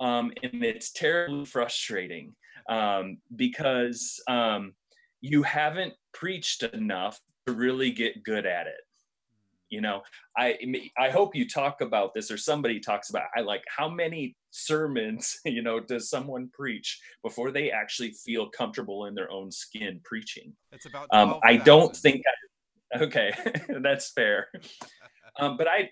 Um, 0.00 0.32
and 0.42 0.64
it's 0.64 0.90
terribly 0.90 1.44
frustrating 1.44 2.34
um, 2.68 3.18
because 3.36 4.20
um, 4.28 4.74
you 5.20 5.42
haven't 5.42 5.94
preached 6.12 6.62
enough 6.62 7.20
to 7.46 7.52
really 7.52 7.90
get 7.90 8.22
good 8.22 8.46
at 8.46 8.66
it. 8.66 8.80
You 9.68 9.80
know, 9.80 10.02
I 10.36 10.58
I 10.98 11.08
hope 11.08 11.34
you 11.34 11.48
talk 11.48 11.80
about 11.80 12.12
this 12.12 12.30
or 12.30 12.36
somebody 12.36 12.78
talks 12.78 13.08
about. 13.08 13.28
I 13.34 13.40
like 13.40 13.62
how 13.74 13.88
many 13.88 14.36
sermons 14.52 15.40
you 15.44 15.62
know 15.62 15.80
does 15.80 16.08
someone 16.08 16.48
preach 16.52 17.00
before 17.22 17.50
they 17.50 17.70
actually 17.70 18.12
feel 18.12 18.48
comfortable 18.48 19.06
in 19.06 19.14
their 19.14 19.30
own 19.30 19.50
skin 19.50 19.98
preaching 20.04 20.52
it's 20.70 20.86
about 20.86 21.08
um, 21.10 21.40
i 21.42 21.56
don't 21.56 21.96
think 21.96 22.22
I, 22.26 22.34
okay 23.00 23.32
that's 23.82 24.10
fair. 24.10 24.48
Um, 25.38 25.56
but 25.56 25.68
i 25.68 25.90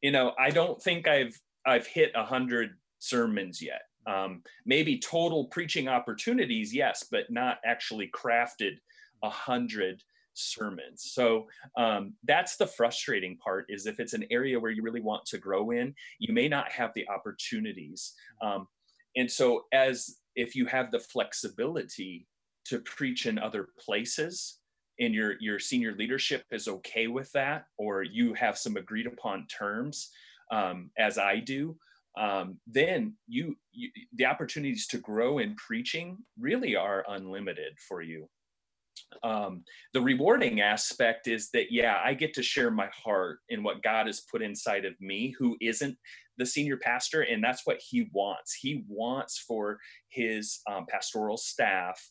you 0.00 0.10
know 0.10 0.32
i 0.38 0.50
don't 0.50 0.82
think 0.82 1.06
i've 1.06 1.38
i've 1.66 1.86
hit 1.86 2.12
a 2.14 2.24
hundred 2.24 2.70
sermons 2.98 3.62
yet. 3.62 3.82
Um, 4.06 4.42
maybe 4.64 4.98
total 4.98 5.44
preaching 5.46 5.88
opportunities 5.88 6.74
yes 6.74 7.04
but 7.10 7.30
not 7.30 7.58
actually 7.64 8.10
crafted 8.14 8.72
a 9.22 9.30
hundred 9.30 10.02
sermons. 10.32 11.10
So 11.12 11.46
um, 11.76 12.14
that's 12.24 12.56
the 12.56 12.66
frustrating 12.66 13.36
part 13.36 13.66
is 13.68 13.86
if 13.86 14.00
it's 14.00 14.14
an 14.14 14.24
area 14.30 14.58
where 14.58 14.70
you 14.70 14.82
really 14.82 15.00
want 15.02 15.26
to 15.26 15.38
grow 15.38 15.70
in 15.70 15.94
you 16.18 16.32
may 16.32 16.48
not 16.48 16.70
have 16.72 16.92
the 16.94 17.06
opportunities. 17.08 18.14
Um, 18.42 18.66
and 19.16 19.30
so 19.30 19.64
as 19.72 20.16
if 20.36 20.54
you 20.54 20.66
have 20.66 20.90
the 20.90 21.00
flexibility 21.00 22.26
to 22.66 22.78
preach 22.80 23.26
in 23.26 23.38
other 23.38 23.68
places 23.78 24.59
and 25.00 25.14
your 25.14 25.34
your 25.40 25.58
senior 25.58 25.94
leadership 25.94 26.44
is 26.50 26.68
okay 26.68 27.06
with 27.06 27.30
that 27.32 27.64
or 27.78 28.02
you 28.02 28.34
have 28.34 28.56
some 28.56 28.76
agreed 28.76 29.06
upon 29.06 29.46
terms 29.46 30.10
um, 30.52 30.90
as 30.98 31.18
i 31.18 31.38
do 31.38 31.76
um, 32.18 32.58
then 32.66 33.14
you, 33.28 33.56
you 33.72 33.90
the 34.14 34.26
opportunities 34.26 34.86
to 34.88 34.98
grow 34.98 35.38
in 35.38 35.54
preaching 35.54 36.18
really 36.38 36.74
are 36.74 37.04
unlimited 37.08 37.74
for 37.88 38.02
you. 38.02 38.28
Um, 39.22 39.62
the 39.94 40.00
rewarding 40.00 40.60
aspect 40.60 41.26
is 41.26 41.50
that 41.50 41.72
yeah 41.72 42.00
i 42.04 42.14
get 42.14 42.34
to 42.34 42.42
share 42.42 42.70
my 42.70 42.88
heart 42.92 43.38
and 43.50 43.64
what 43.64 43.82
god 43.82 44.06
has 44.06 44.20
put 44.30 44.42
inside 44.42 44.84
of 44.84 44.94
me 45.00 45.34
who 45.38 45.56
isn't 45.60 45.96
the 46.40 46.46
senior 46.46 46.78
pastor 46.78 47.22
and 47.22 47.44
that's 47.44 47.66
what 47.66 47.80
he 47.80 48.08
wants. 48.12 48.54
He 48.54 48.84
wants 48.88 49.38
for 49.38 49.78
his 50.08 50.60
um, 50.68 50.86
pastoral 50.88 51.36
staff 51.36 52.02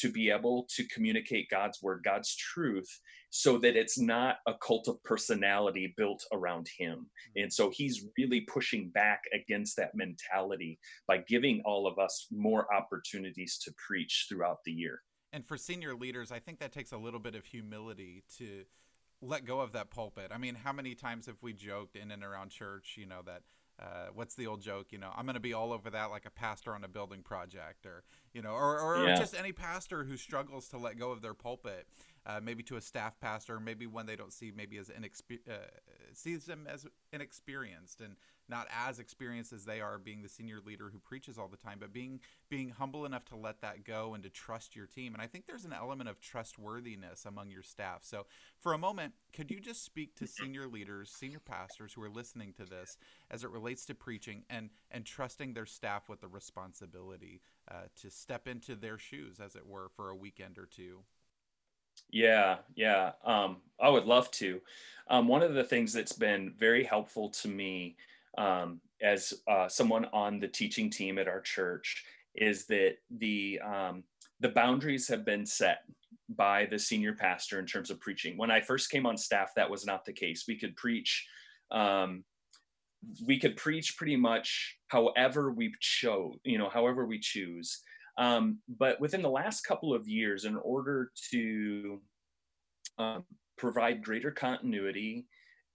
to 0.00 0.10
be 0.10 0.30
able 0.30 0.66
to 0.74 0.86
communicate 0.88 1.48
god's 1.50 1.82
word 1.82 2.02
god's 2.04 2.34
truth 2.36 3.00
so 3.30 3.58
that 3.58 3.76
it's 3.76 3.98
not 3.98 4.36
a 4.46 4.54
cult 4.54 4.88
of 4.88 5.02
personality 5.02 5.94
built 5.96 6.24
around 6.32 6.68
him. 6.78 7.06
Hmm. 7.34 7.42
And 7.42 7.52
so 7.52 7.70
he's 7.70 8.06
really 8.16 8.42
pushing 8.42 8.90
back 8.90 9.22
against 9.34 9.76
that 9.76 9.94
mentality 9.94 10.78
by 11.06 11.18
giving 11.18 11.62
all 11.64 11.86
of 11.86 11.98
us 11.98 12.26
more 12.30 12.72
opportunities 12.74 13.58
to 13.64 13.74
preach 13.86 14.26
throughout 14.28 14.58
the 14.64 14.72
year. 14.72 15.02
And 15.32 15.46
for 15.46 15.58
senior 15.58 15.94
leaders, 15.94 16.32
I 16.32 16.38
think 16.38 16.58
that 16.60 16.72
takes 16.72 16.92
a 16.92 16.96
little 16.96 17.20
bit 17.20 17.34
of 17.34 17.44
humility 17.44 18.24
to 18.38 18.64
let 19.20 19.44
go 19.44 19.60
of 19.60 19.72
that 19.72 19.90
pulpit. 19.90 20.30
I 20.32 20.38
mean, 20.38 20.54
how 20.54 20.72
many 20.72 20.94
times 20.94 21.26
have 21.26 21.42
we 21.42 21.52
joked 21.52 21.96
in 21.96 22.10
and 22.10 22.24
around 22.24 22.50
church, 22.50 22.94
you 22.96 23.04
know, 23.04 23.20
that 23.26 23.42
uh, 23.80 24.08
what's 24.14 24.34
the 24.34 24.46
old 24.46 24.60
joke? 24.60 24.88
You 24.90 24.98
know, 24.98 25.10
I'm 25.16 25.24
going 25.24 25.34
to 25.34 25.40
be 25.40 25.52
all 25.52 25.72
over 25.72 25.90
that 25.90 26.10
like 26.10 26.26
a 26.26 26.30
pastor 26.30 26.74
on 26.74 26.84
a 26.84 26.88
building 26.88 27.22
project, 27.22 27.86
or 27.86 28.02
you 28.32 28.42
know, 28.42 28.50
or, 28.50 28.80
or 28.80 29.04
yeah. 29.04 29.16
just 29.16 29.36
any 29.38 29.52
pastor 29.52 30.04
who 30.04 30.16
struggles 30.16 30.68
to 30.68 30.78
let 30.78 30.98
go 30.98 31.10
of 31.12 31.22
their 31.22 31.34
pulpit 31.34 31.86
uh, 32.28 32.40
maybe 32.42 32.62
to 32.62 32.76
a 32.76 32.80
staff 32.80 33.18
pastor, 33.20 33.58
maybe 33.58 33.86
one 33.86 34.04
they 34.04 34.16
don't 34.16 34.32
see 34.32 34.52
maybe 34.54 34.76
as 34.76 34.88
inexper- 34.90 35.40
uh, 35.48 35.66
sees 36.12 36.44
them 36.44 36.66
as 36.70 36.86
inexperienced 37.12 38.02
and 38.02 38.16
not 38.50 38.66
as 38.86 38.98
experienced 38.98 39.52
as 39.52 39.64
they 39.64 39.80
are 39.80 39.98
being 39.98 40.22
the 40.22 40.28
senior 40.28 40.60
leader 40.64 40.90
who 40.90 40.98
preaches 40.98 41.38
all 41.38 41.48
the 41.48 41.56
time, 41.56 41.78
but 41.80 41.92
being 41.92 42.20
being 42.50 42.70
humble 42.70 43.04
enough 43.04 43.24
to 43.26 43.36
let 43.36 43.60
that 43.62 43.84
go 43.84 44.14
and 44.14 44.22
to 44.22 44.30
trust 44.30 44.76
your 44.76 44.86
team. 44.86 45.14
And 45.14 45.22
I 45.22 45.26
think 45.26 45.46
there's 45.46 45.64
an 45.64 45.72
element 45.72 46.08
of 46.08 46.20
trustworthiness 46.20 47.24
among 47.24 47.50
your 47.50 47.62
staff. 47.62 48.00
So 48.02 48.26
for 48.58 48.72
a 48.72 48.78
moment, 48.78 49.14
could 49.32 49.50
you 49.50 49.60
just 49.60 49.84
speak 49.84 50.14
to 50.16 50.26
senior 50.26 50.66
leaders, 50.66 51.10
senior 51.10 51.40
pastors 51.40 51.94
who 51.94 52.02
are 52.02 52.10
listening 52.10 52.52
to 52.54 52.64
this 52.64 52.96
as 53.30 53.44
it 53.44 53.50
relates 53.50 53.86
to 53.86 53.94
preaching 53.94 54.44
and 54.50 54.70
and 54.90 55.04
trusting 55.06 55.54
their 55.54 55.66
staff 55.66 56.08
with 56.08 56.20
the 56.20 56.28
responsibility 56.28 57.40
uh, 57.70 57.84
to 58.00 58.10
step 58.10 58.46
into 58.48 58.74
their 58.74 58.98
shoes, 58.98 59.40
as 59.40 59.56
it 59.56 59.66
were, 59.66 59.88
for 59.94 60.10
a 60.10 60.16
weekend 60.16 60.58
or 60.58 60.66
two? 60.66 61.00
Yeah, 62.10 62.58
yeah. 62.74 63.12
Um, 63.24 63.58
I 63.80 63.88
would 63.88 64.04
love 64.04 64.30
to. 64.32 64.60
Um, 65.08 65.28
one 65.28 65.42
of 65.42 65.54
the 65.54 65.64
things 65.64 65.92
that's 65.92 66.12
been 66.12 66.52
very 66.58 66.84
helpful 66.84 67.30
to 67.30 67.48
me 67.48 67.96
um, 68.36 68.80
as 69.02 69.34
uh, 69.48 69.68
someone 69.68 70.06
on 70.12 70.38
the 70.40 70.48
teaching 70.48 70.90
team 70.90 71.18
at 71.18 71.28
our 71.28 71.40
church 71.40 72.04
is 72.34 72.66
that 72.66 72.96
the 73.10 73.60
um, 73.64 74.04
the 74.40 74.48
boundaries 74.48 75.08
have 75.08 75.24
been 75.24 75.46
set 75.46 75.82
by 76.28 76.66
the 76.66 76.78
senior 76.78 77.14
pastor 77.14 77.58
in 77.58 77.66
terms 77.66 77.90
of 77.90 78.00
preaching. 78.00 78.36
When 78.36 78.50
I 78.50 78.60
first 78.60 78.90
came 78.90 79.06
on 79.06 79.16
staff, 79.16 79.52
that 79.56 79.70
was 79.70 79.86
not 79.86 80.04
the 80.04 80.12
case. 80.12 80.44
We 80.46 80.56
could 80.58 80.76
preach. 80.76 81.26
Um, 81.70 82.24
we 83.24 83.38
could 83.38 83.56
preach 83.56 83.96
pretty 83.96 84.16
much 84.16 84.76
however 84.88 85.52
we 85.52 85.72
chose, 85.80 86.34
you 86.44 86.58
know, 86.58 86.68
however 86.68 87.06
we 87.06 87.18
choose. 87.18 87.80
Um, 88.18 88.58
but 88.68 89.00
within 89.00 89.22
the 89.22 89.30
last 89.30 89.64
couple 89.64 89.94
of 89.94 90.08
years, 90.08 90.44
in 90.44 90.56
order 90.56 91.12
to 91.30 92.00
um, 92.98 93.24
provide 93.56 94.02
greater 94.02 94.32
continuity 94.32 95.26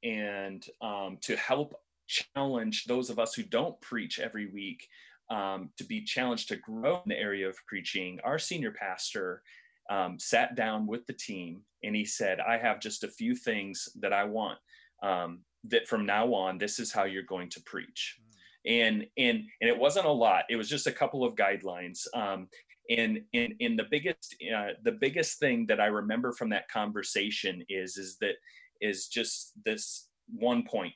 and 0.03 0.65
um, 0.81 1.17
to 1.21 1.37
help 1.37 1.73
challenge 2.07 2.83
those 2.83 3.09
of 3.09 3.17
us 3.17 3.33
who 3.33 3.43
don't 3.43 3.79
preach 3.79 4.19
every 4.19 4.47
week 4.47 4.87
um, 5.29 5.69
to 5.77 5.85
be 5.85 6.03
challenged 6.03 6.49
to 6.49 6.57
grow 6.57 6.95
in 7.05 7.09
the 7.09 7.17
area 7.17 7.47
of 7.47 7.57
preaching, 7.65 8.19
our 8.25 8.37
senior 8.37 8.71
pastor 8.71 9.41
um, 9.89 10.19
sat 10.19 10.55
down 10.55 10.85
with 10.85 11.05
the 11.07 11.13
team 11.13 11.61
and 11.83 11.95
he 11.95 12.03
said, 12.03 12.39
I 12.41 12.57
have 12.57 12.81
just 12.81 13.05
a 13.05 13.09
few 13.09 13.35
things 13.35 13.87
that 14.01 14.11
I 14.11 14.25
want 14.25 14.59
um, 15.01 15.39
that 15.65 15.87
from 15.87 16.05
now 16.05 16.33
on, 16.33 16.57
this 16.57 16.77
is 16.77 16.91
how 16.91 17.05
you're 17.05 17.23
going 17.23 17.49
to 17.51 17.61
preach 17.61 18.19
and 18.65 19.05
and 19.17 19.43
and 19.61 19.69
it 19.69 19.77
wasn't 19.77 20.05
a 20.05 20.11
lot. 20.11 20.45
It 20.49 20.55
was 20.55 20.69
just 20.69 20.87
a 20.87 20.91
couple 20.91 21.23
of 21.23 21.35
guidelines. 21.35 22.07
Um, 22.13 22.47
and 22.89 23.21
and 23.33 23.53
and 23.61 23.79
the 23.79 23.85
biggest 23.89 24.35
uh, 24.55 24.73
the 24.83 24.91
biggest 24.91 25.39
thing 25.39 25.65
that 25.67 25.79
i 25.79 25.85
remember 25.85 26.33
from 26.33 26.49
that 26.49 26.67
conversation 26.67 27.63
is 27.69 27.95
is 27.95 28.17
that 28.19 28.35
is 28.83 29.07
just 29.07 29.53
this 29.65 30.09
one 30.27 30.63
point. 30.63 30.93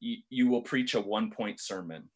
You, 0.00 0.16
you 0.30 0.48
will 0.48 0.62
preach 0.62 0.94
a 0.94 1.00
one 1.00 1.30
point 1.30 1.60
sermon. 1.60 2.08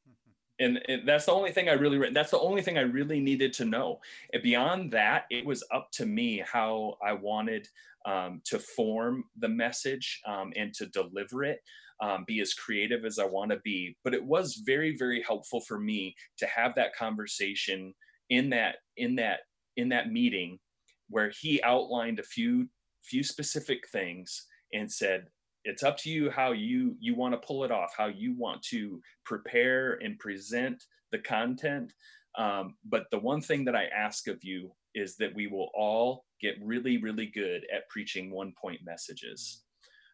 And, 0.58 0.80
and, 0.88 1.08
that's 1.08 1.26
the 1.26 1.32
only 1.32 1.50
thing 1.50 1.68
i 1.68 1.72
really 1.72 2.10
that's 2.10 2.30
the 2.30 2.38
only 2.38 2.62
thing 2.62 2.78
i 2.78 2.82
really 2.82 3.20
needed 3.20 3.52
to 3.54 3.64
know. 3.64 4.00
And 4.32 4.42
beyond 4.42 4.92
that 4.92 5.24
it 5.30 5.44
was 5.44 5.64
up 5.72 5.90
to 5.92 6.06
me 6.06 6.42
how 6.46 6.96
i 7.04 7.12
wanted 7.12 7.68
um, 8.04 8.42
to 8.44 8.58
form 8.58 9.24
the 9.38 9.48
message 9.48 10.20
um, 10.26 10.52
and 10.56 10.74
to 10.74 10.86
deliver 10.86 11.44
it 11.44 11.60
um, 12.02 12.24
be 12.26 12.40
as 12.40 12.52
creative 12.52 13.04
as 13.04 13.18
I 13.18 13.24
want 13.24 13.52
to 13.52 13.58
be. 13.58 13.96
But 14.04 14.12
it 14.12 14.22
was 14.22 14.60
very, 14.66 14.96
very 14.96 15.22
helpful 15.22 15.60
for 15.60 15.78
me 15.78 16.14
to 16.38 16.46
have 16.46 16.74
that 16.74 16.94
conversation 16.94 17.94
in 18.28 18.50
that 18.50 18.76
in 18.96 19.16
that 19.16 19.40
in 19.76 19.88
that 19.90 20.10
meeting 20.10 20.58
where 21.08 21.30
he 21.40 21.62
outlined 21.62 22.18
a 22.18 22.24
few 22.24 22.68
few 23.02 23.22
specific 23.22 23.86
things 23.90 24.46
and 24.72 24.90
said 24.90 25.26
it's 25.64 25.82
up 25.82 25.96
to 25.98 26.10
you 26.10 26.30
how 26.30 26.52
you 26.52 26.96
you 26.98 27.14
want 27.14 27.34
to 27.34 27.46
pull 27.46 27.64
it 27.64 27.70
off 27.70 27.92
how 27.96 28.06
you 28.06 28.34
want 28.36 28.62
to 28.62 29.00
prepare 29.24 29.98
and 30.02 30.18
present 30.18 30.84
the 31.10 31.18
content 31.18 31.92
um, 32.38 32.74
but 32.84 33.04
the 33.10 33.18
one 33.18 33.40
thing 33.40 33.64
that 33.64 33.76
i 33.76 33.86
ask 33.86 34.28
of 34.28 34.42
you 34.42 34.70
is 34.94 35.16
that 35.16 35.34
we 35.34 35.46
will 35.46 35.70
all 35.74 36.24
get 36.40 36.54
really 36.62 36.96
really 36.98 37.26
good 37.26 37.66
at 37.74 37.88
preaching 37.88 38.30
one 38.30 38.52
point 38.60 38.80
messages 38.84 39.62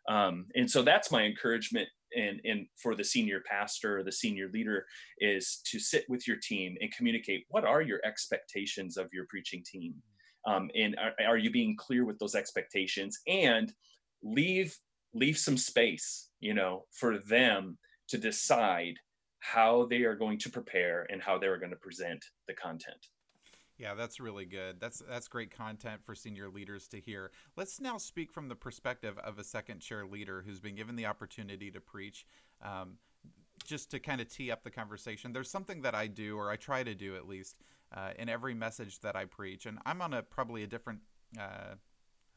um, 0.08 0.46
and 0.54 0.70
so 0.70 0.82
that's 0.82 1.12
my 1.12 1.24
encouragement 1.24 1.88
and, 2.16 2.40
and 2.44 2.66
for 2.76 2.94
the 2.94 3.04
senior 3.04 3.42
pastor 3.48 3.98
or 3.98 4.02
the 4.02 4.12
senior 4.12 4.48
leader 4.52 4.86
is 5.18 5.60
to 5.66 5.78
sit 5.78 6.04
with 6.08 6.26
your 6.26 6.38
team 6.38 6.76
and 6.80 6.90
communicate 6.92 7.44
what 7.50 7.64
are 7.64 7.82
your 7.82 8.00
expectations 8.04 8.96
of 8.96 9.08
your 9.12 9.26
preaching 9.28 9.62
team? 9.70 9.94
Um, 10.46 10.70
and 10.74 10.96
are, 10.98 11.12
are 11.26 11.36
you 11.36 11.50
being 11.50 11.76
clear 11.76 12.06
with 12.06 12.18
those 12.18 12.34
expectations? 12.34 13.18
And 13.26 13.72
leave 14.22 14.76
leave 15.14 15.38
some 15.38 15.56
space 15.56 16.28
you 16.40 16.52
know 16.52 16.84
for 16.92 17.18
them 17.18 17.78
to 18.08 18.18
decide 18.18 18.94
how 19.40 19.86
they 19.86 20.02
are 20.02 20.16
going 20.16 20.38
to 20.38 20.50
prepare 20.50 21.06
and 21.10 21.22
how 21.22 21.38
they're 21.38 21.58
going 21.58 21.70
to 21.70 21.76
present 21.76 22.24
the 22.48 22.54
content 22.54 23.06
yeah, 23.78 23.94
that's 23.94 24.18
really 24.18 24.44
good. 24.44 24.80
That's 24.80 25.02
that's 25.08 25.28
great 25.28 25.50
content 25.50 26.04
for 26.04 26.14
senior 26.14 26.48
leaders 26.48 26.88
to 26.88 27.00
hear. 27.00 27.30
Let's 27.56 27.80
now 27.80 27.96
speak 27.96 28.32
from 28.32 28.48
the 28.48 28.56
perspective 28.56 29.16
of 29.18 29.38
a 29.38 29.44
second 29.44 29.80
chair 29.80 30.04
leader 30.04 30.42
who's 30.44 30.60
been 30.60 30.74
given 30.74 30.96
the 30.96 31.06
opportunity 31.06 31.70
to 31.70 31.80
preach. 31.80 32.26
Um, 32.62 32.94
just 33.64 33.90
to 33.90 33.98
kind 33.98 34.20
of 34.20 34.28
tee 34.28 34.50
up 34.50 34.62
the 34.62 34.70
conversation, 34.70 35.32
there's 35.32 35.50
something 35.50 35.82
that 35.82 35.94
I 35.94 36.06
do, 36.06 36.36
or 36.36 36.50
I 36.50 36.56
try 36.56 36.82
to 36.82 36.94
do 36.94 37.16
at 37.16 37.28
least, 37.28 37.56
uh, 37.94 38.10
in 38.18 38.28
every 38.28 38.54
message 38.54 39.00
that 39.00 39.16
I 39.16 39.24
preach, 39.24 39.66
and 39.66 39.78
I'm 39.84 40.00
on 40.00 40.14
a 40.14 40.22
probably 40.22 40.62
a 40.62 40.66
different 40.66 41.00
uh, 41.38 41.74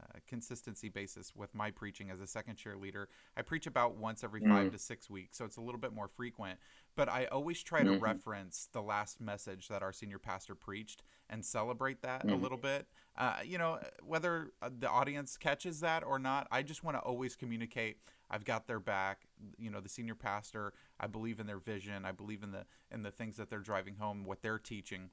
uh, 0.02 0.20
consistency 0.28 0.90
basis 0.90 1.34
with 1.36 1.54
my 1.54 1.72
preaching 1.72 2.10
as 2.10 2.20
a 2.20 2.28
second 2.28 2.56
chair 2.56 2.76
leader. 2.76 3.10
I 3.38 3.42
preach 3.42 3.68
about 3.68 3.98
once 3.98 4.24
every 4.24 4.42
mm-hmm. 4.42 4.52
five 4.52 4.72
to 4.72 4.78
six 4.78 5.10
weeks, 5.10 5.38
so 5.38 5.46
it's 5.46 5.58
a 5.58 5.62
little 5.62 5.80
bit 5.80 5.94
more 5.94 6.08
frequent. 6.08 6.60
But 6.96 7.10
I 7.10 7.26
always 7.26 7.62
try 7.62 7.82
mm-hmm. 7.82 7.94
to 7.94 8.00
reference 8.00 8.70
the 8.72 8.82
last 8.82 9.22
message 9.22 9.68
that 9.68 9.84
our 9.84 9.94
senior 9.94 10.20
pastor 10.20 10.56
preached 10.56 11.04
and 11.30 11.44
celebrate 11.44 12.02
that 12.02 12.26
mm-hmm. 12.26 12.34
a 12.34 12.38
little 12.38 12.58
bit. 12.58 12.88
Uh, 13.18 13.38
you 13.46 13.58
know, 13.58 13.80
whether 14.04 14.52
uh, 14.62 14.70
the 14.80 14.90
audience 14.90 15.38
catches 15.38 15.80
that 15.82 16.04
or 16.04 16.20
not, 16.20 16.48
I 16.52 16.64
just 16.64 16.84
want 16.84 16.98
to 16.98 17.02
always 17.02 17.36
communicate. 17.36 17.98
I've 18.30 18.46
got 18.46 18.66
their 18.66 18.80
back. 18.80 19.28
You 19.58 19.70
know, 19.70 19.82
the 19.82 19.90
senior 19.90 20.16
pastor, 20.16 20.74
I 21.00 21.08
believe 21.08 21.40
in 21.40 21.48
their 21.48 21.60
vision. 21.60 22.06
I 22.06 22.12
believe 22.14 22.44
in 22.44 22.52
the 22.52 22.66
in 22.92 23.04
the 23.04 23.12
things 23.12 23.38
that 23.38 23.50
they're 23.50 23.60
driving 23.60 23.96
home, 23.96 24.24
what 24.24 24.42
they're 24.42 24.60
teaching. 24.60 25.10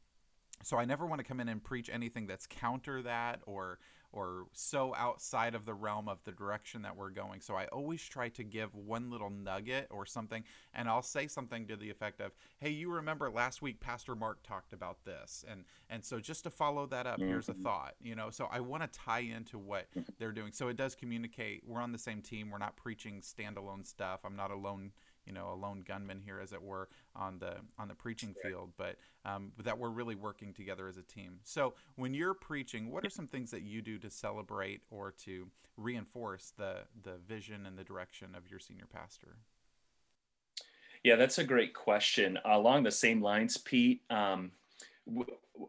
So 0.62 0.76
I 0.76 0.84
never 0.84 1.06
want 1.06 1.20
to 1.20 1.24
come 1.24 1.40
in 1.40 1.48
and 1.48 1.62
preach 1.62 1.88
anything 1.92 2.26
that's 2.26 2.46
counter 2.46 3.02
that 3.02 3.40
or 3.46 3.78
or 4.12 4.46
so 4.52 4.94
outside 4.96 5.54
of 5.54 5.66
the 5.66 5.74
realm 5.74 6.08
of 6.08 6.18
the 6.24 6.32
direction 6.32 6.82
that 6.82 6.96
we're 6.96 7.10
going. 7.10 7.40
So 7.40 7.54
I 7.54 7.66
always 7.66 8.02
try 8.02 8.30
to 8.30 8.42
give 8.42 8.74
one 8.74 9.10
little 9.10 9.28
nugget 9.28 9.86
or 9.90 10.06
something, 10.06 10.44
and 10.72 10.88
I'll 10.88 11.02
say 11.02 11.26
something 11.26 11.66
to 11.66 11.76
the 11.76 11.90
effect 11.90 12.20
of, 12.20 12.32
"Hey, 12.58 12.70
you 12.70 12.90
remember 12.90 13.30
last 13.30 13.60
week 13.60 13.80
Pastor 13.80 14.14
Mark 14.14 14.42
talked 14.42 14.72
about 14.72 15.04
this," 15.04 15.44
and 15.48 15.64
and 15.90 16.04
so 16.04 16.20
just 16.20 16.44
to 16.44 16.50
follow 16.50 16.86
that 16.86 17.06
up, 17.06 17.18
mm-hmm. 17.18 17.28
here's 17.28 17.48
a 17.48 17.52
mm-hmm. 17.52 17.64
thought. 17.64 17.94
You 18.02 18.14
know, 18.14 18.30
so 18.30 18.48
I 18.50 18.60
want 18.60 18.82
to 18.82 18.98
tie 18.98 19.20
into 19.20 19.58
what 19.58 19.88
they're 20.18 20.32
doing. 20.32 20.52
So 20.52 20.68
it 20.68 20.76
does 20.76 20.94
communicate. 20.94 21.62
We're 21.66 21.80
on 21.80 21.92
the 21.92 21.98
same 21.98 22.22
team. 22.22 22.50
We're 22.50 22.58
not 22.58 22.76
preaching 22.76 23.20
standalone 23.20 23.86
stuff. 23.86 24.20
I'm 24.24 24.36
not 24.36 24.50
alone 24.50 24.92
you 25.28 25.34
know 25.34 25.52
a 25.52 25.54
lone 25.54 25.84
gunman 25.86 26.20
here, 26.24 26.40
as 26.40 26.52
it 26.52 26.62
were, 26.62 26.88
on 27.14 27.38
the 27.38 27.56
on 27.78 27.86
the 27.86 27.94
preaching 27.94 28.34
field, 28.42 28.72
but 28.78 28.96
um, 29.26 29.52
that 29.62 29.78
we're 29.78 29.90
really 29.90 30.14
working 30.14 30.54
together 30.54 30.88
as 30.88 30.96
a 30.96 31.02
team. 31.02 31.38
So 31.44 31.74
when 31.96 32.14
you're 32.14 32.34
preaching, 32.34 32.90
what 32.90 33.04
are 33.04 33.10
some 33.10 33.26
things 33.26 33.50
that 33.50 33.62
you 33.62 33.82
do 33.82 33.98
to 33.98 34.10
celebrate 34.10 34.80
or 34.90 35.12
to 35.24 35.46
reinforce 35.76 36.52
the 36.56 36.78
the 37.02 37.18
vision 37.28 37.66
and 37.66 37.78
the 37.78 37.84
direction 37.84 38.34
of 38.34 38.50
your 38.50 38.58
senior 38.58 38.86
pastor? 38.92 39.36
Yeah, 41.04 41.16
that's 41.16 41.38
a 41.38 41.44
great 41.44 41.74
question. 41.74 42.38
Along 42.44 42.82
the 42.82 42.90
same 42.90 43.20
lines, 43.20 43.58
Pete. 43.58 44.02
Um, 44.10 44.52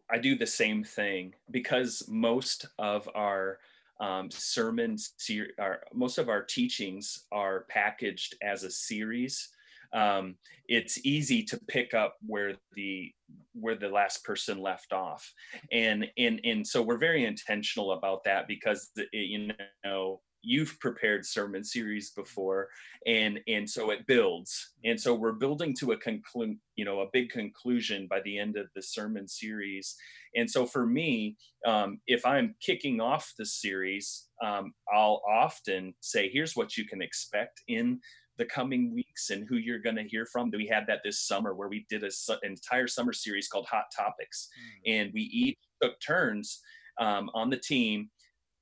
I 0.09 0.17
do 0.17 0.35
the 0.35 0.47
same 0.47 0.83
thing 0.83 1.33
because 1.51 2.03
most 2.07 2.65
of 2.77 3.09
our 3.13 3.59
um, 3.99 4.31
sermons, 4.31 5.13
our, 5.59 5.81
most 5.93 6.17
of 6.17 6.29
our 6.29 6.43
teachings 6.43 7.25
are 7.31 7.65
packaged 7.69 8.35
as 8.41 8.63
a 8.63 8.71
series. 8.71 9.49
Um, 9.91 10.35
it's 10.67 11.03
easy 11.05 11.43
to 11.43 11.59
pick 11.67 11.93
up 11.93 12.15
where 12.25 12.53
the 12.73 13.11
where 13.53 13.75
the 13.75 13.89
last 13.89 14.23
person 14.23 14.61
left 14.61 14.93
off, 14.93 15.33
and 15.71 16.05
and 16.15 16.39
and 16.43 16.65
so 16.65 16.83
we're 16.83 16.99
very 16.99 17.25
intentional 17.25 17.93
about 17.93 18.23
that 18.25 18.47
because 18.47 18.91
the, 18.95 19.07
you 19.11 19.51
know 19.83 20.21
you've 20.41 20.79
prepared 20.79 21.25
sermon 21.25 21.63
series 21.63 22.12
before 22.12 22.69
and 23.05 23.39
and 23.48 23.69
so 23.69 23.91
it 23.91 24.08
builds. 24.08 24.74
And 24.84 25.00
so 25.00 25.13
we're 25.13 25.34
building 25.34 25.75
to 25.79 25.91
a 25.91 25.98
conclude 25.98 26.58
you 26.75 26.86
know 26.86 27.01
a 27.01 27.10
big 27.12 27.29
conclusion 27.29 28.08
by 28.10 28.22
the 28.22 28.38
end 28.38 28.58
of 28.58 28.67
the 28.75 28.81
sermon 28.81 29.27
series. 29.27 29.96
And 30.36 30.50
so 30.50 30.65
for 30.65 30.86
me 30.86 31.38
um, 31.65 32.00
if 32.08 32.25
i'm 32.25 32.55
kicking 32.62 33.01
off 33.01 33.34
the 33.38 33.46
series 33.46 34.27
um, 34.43 34.74
i'll 34.93 35.22
often 35.27 35.93
say 36.00 36.29
here's 36.29 36.55
what 36.55 36.77
you 36.77 36.86
can 36.86 37.01
expect 37.01 37.62
in 37.67 38.00
the 38.39 38.46
coming 38.46 38.93
weeks 38.96 39.29
and 39.29 39.46
who 39.48 39.58
you're 39.58 39.81
going 39.81 39.98
to 39.98 40.03
hear 40.03 40.25
from. 40.25 40.50
We 40.50 40.65
had 40.65 40.88
that 40.88 41.01
this 41.03 41.19
summer 41.27 41.53
where 41.53 41.67
we 41.67 41.86
did 41.89 42.03
an 42.03 42.10
su- 42.10 42.38
entire 42.41 42.88
summer 42.88 43.13
series 43.13 43.50
called 43.50 43.67
hot 43.67 43.86
topics. 43.96 44.48
Mm. 44.88 44.93
and 44.93 45.12
we 45.13 45.22
each 45.22 45.58
took 45.84 46.00
turns 46.00 46.62
um, 47.00 47.29
on 47.34 47.50
the 47.50 47.58
team 47.58 48.10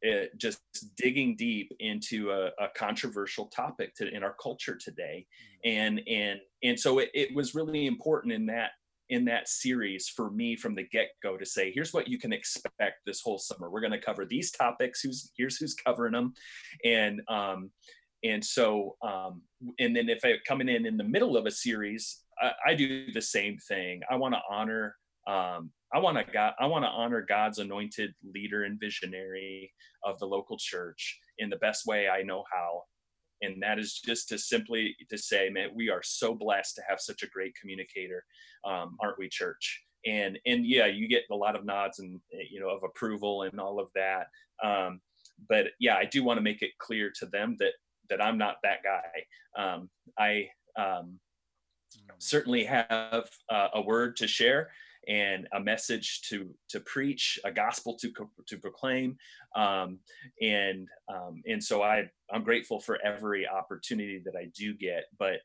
it, 0.01 0.37
just 0.37 0.59
digging 0.95 1.35
deep 1.35 1.71
into 1.79 2.31
a, 2.31 2.47
a 2.59 2.67
controversial 2.75 3.47
topic 3.47 3.95
to, 3.95 4.07
in 4.09 4.23
our 4.23 4.35
culture 4.41 4.75
today. 4.75 5.25
Mm. 5.65 5.77
and 5.77 6.01
and 6.07 6.39
and 6.63 6.79
so 6.79 6.99
it, 6.99 7.09
it 7.13 7.35
was 7.35 7.55
really 7.55 7.87
important 7.87 8.33
in 8.33 8.45
that 8.47 8.71
in 9.09 9.25
that 9.25 9.47
series 9.47 10.09
for 10.09 10.29
me 10.29 10.55
from 10.55 10.75
the 10.75 10.83
get-go 10.83 11.37
to 11.37 11.45
say 11.45 11.71
here's 11.71 11.93
what 11.93 12.07
you 12.07 12.19
can 12.19 12.33
expect 12.33 12.99
this 13.05 13.21
whole 13.21 13.37
summer. 13.37 13.69
We're 13.69 13.79
going 13.79 13.93
to 13.93 14.01
cover 14.01 14.25
these 14.25 14.51
topics. 14.51 15.01
Who's 15.01 15.31
here's 15.37 15.57
who's 15.57 15.73
covering 15.73 16.13
them 16.13 16.33
and 16.83 17.21
um 17.29 17.71
and 18.23 18.43
so 18.43 18.97
um 19.01 19.41
and 19.79 19.95
then 19.95 20.09
if 20.09 20.25
i 20.25 20.33
coming 20.47 20.69
in 20.69 20.85
in 20.85 20.97
the 20.97 21.03
middle 21.03 21.37
of 21.37 21.45
a 21.45 21.51
series 21.51 22.23
i, 22.41 22.51
I 22.67 22.75
do 22.75 23.11
the 23.11 23.21
same 23.21 23.57
thing. 23.57 24.01
I 24.09 24.15
want 24.15 24.33
to 24.33 24.41
honor 24.49 24.95
um 25.27 25.71
I 25.93 25.99
want 25.99 26.17
to 26.17 26.25
God, 26.31 26.53
I 26.59 26.65
want 26.65 26.83
to 26.83 26.89
honor 26.89 27.21
God's 27.21 27.59
anointed 27.59 28.13
leader 28.33 28.63
and 28.63 28.79
visionary 28.79 29.73
of 30.03 30.19
the 30.19 30.25
local 30.25 30.57
church 30.57 31.19
in 31.39 31.49
the 31.49 31.55
best 31.57 31.85
way 31.85 32.09
I 32.09 32.23
know 32.23 32.43
how. 32.51 32.83
And 33.41 33.61
that 33.61 33.79
is 33.79 34.01
just 34.03 34.29
to 34.29 34.37
simply 34.37 34.95
to 35.09 35.17
say, 35.17 35.49
man, 35.49 35.69
we 35.75 35.89
are 35.89 36.01
so 36.03 36.33
blessed 36.33 36.75
to 36.75 36.81
have 36.89 36.99
such 36.99 37.23
a 37.23 37.27
great 37.27 37.53
communicator, 37.59 38.25
um, 38.65 38.97
aren't 38.99 39.19
we, 39.19 39.29
church? 39.29 39.83
And 40.05 40.39
and 40.45 40.65
yeah, 40.65 40.87
you 40.87 41.07
get 41.07 41.23
a 41.31 41.35
lot 41.35 41.55
of 41.55 41.65
nods 41.65 41.99
and 41.99 42.19
you 42.31 42.59
know 42.59 42.69
of 42.69 42.83
approval 42.83 43.43
and 43.43 43.59
all 43.59 43.79
of 43.79 43.87
that. 43.95 44.27
Um, 44.63 45.01
but 45.47 45.67
yeah, 45.79 45.95
I 45.95 46.05
do 46.05 46.23
want 46.23 46.37
to 46.37 46.43
make 46.43 46.61
it 46.61 46.77
clear 46.79 47.11
to 47.19 47.25
them 47.27 47.55
that 47.59 47.73
that 48.09 48.21
I'm 48.21 48.37
not 48.37 48.57
that 48.63 48.79
guy. 48.83 49.61
Um, 49.61 49.89
I 50.17 50.49
um, 50.77 51.19
mm. 51.95 52.15
certainly 52.17 52.63
have 52.63 53.29
uh, 53.49 53.67
a 53.73 53.81
word 53.81 54.17
to 54.17 54.27
share 54.27 54.69
and 55.07 55.47
a 55.53 55.59
message 55.59 56.21
to 56.29 56.49
to 56.69 56.79
preach, 56.81 57.39
a 57.43 57.51
gospel 57.51 57.95
to 57.95 58.11
to 58.47 58.57
proclaim, 58.57 59.17
um, 59.55 59.99
and 60.41 60.87
um, 61.09 61.41
and 61.47 61.63
so 61.63 61.81
I 61.81 62.09
I'm 62.31 62.43
grateful 62.43 62.79
for 62.79 62.99
every 63.03 63.47
opportunity 63.47 64.21
that 64.25 64.35
I 64.35 64.49
do 64.55 64.73
get, 64.73 65.05
but 65.17 65.39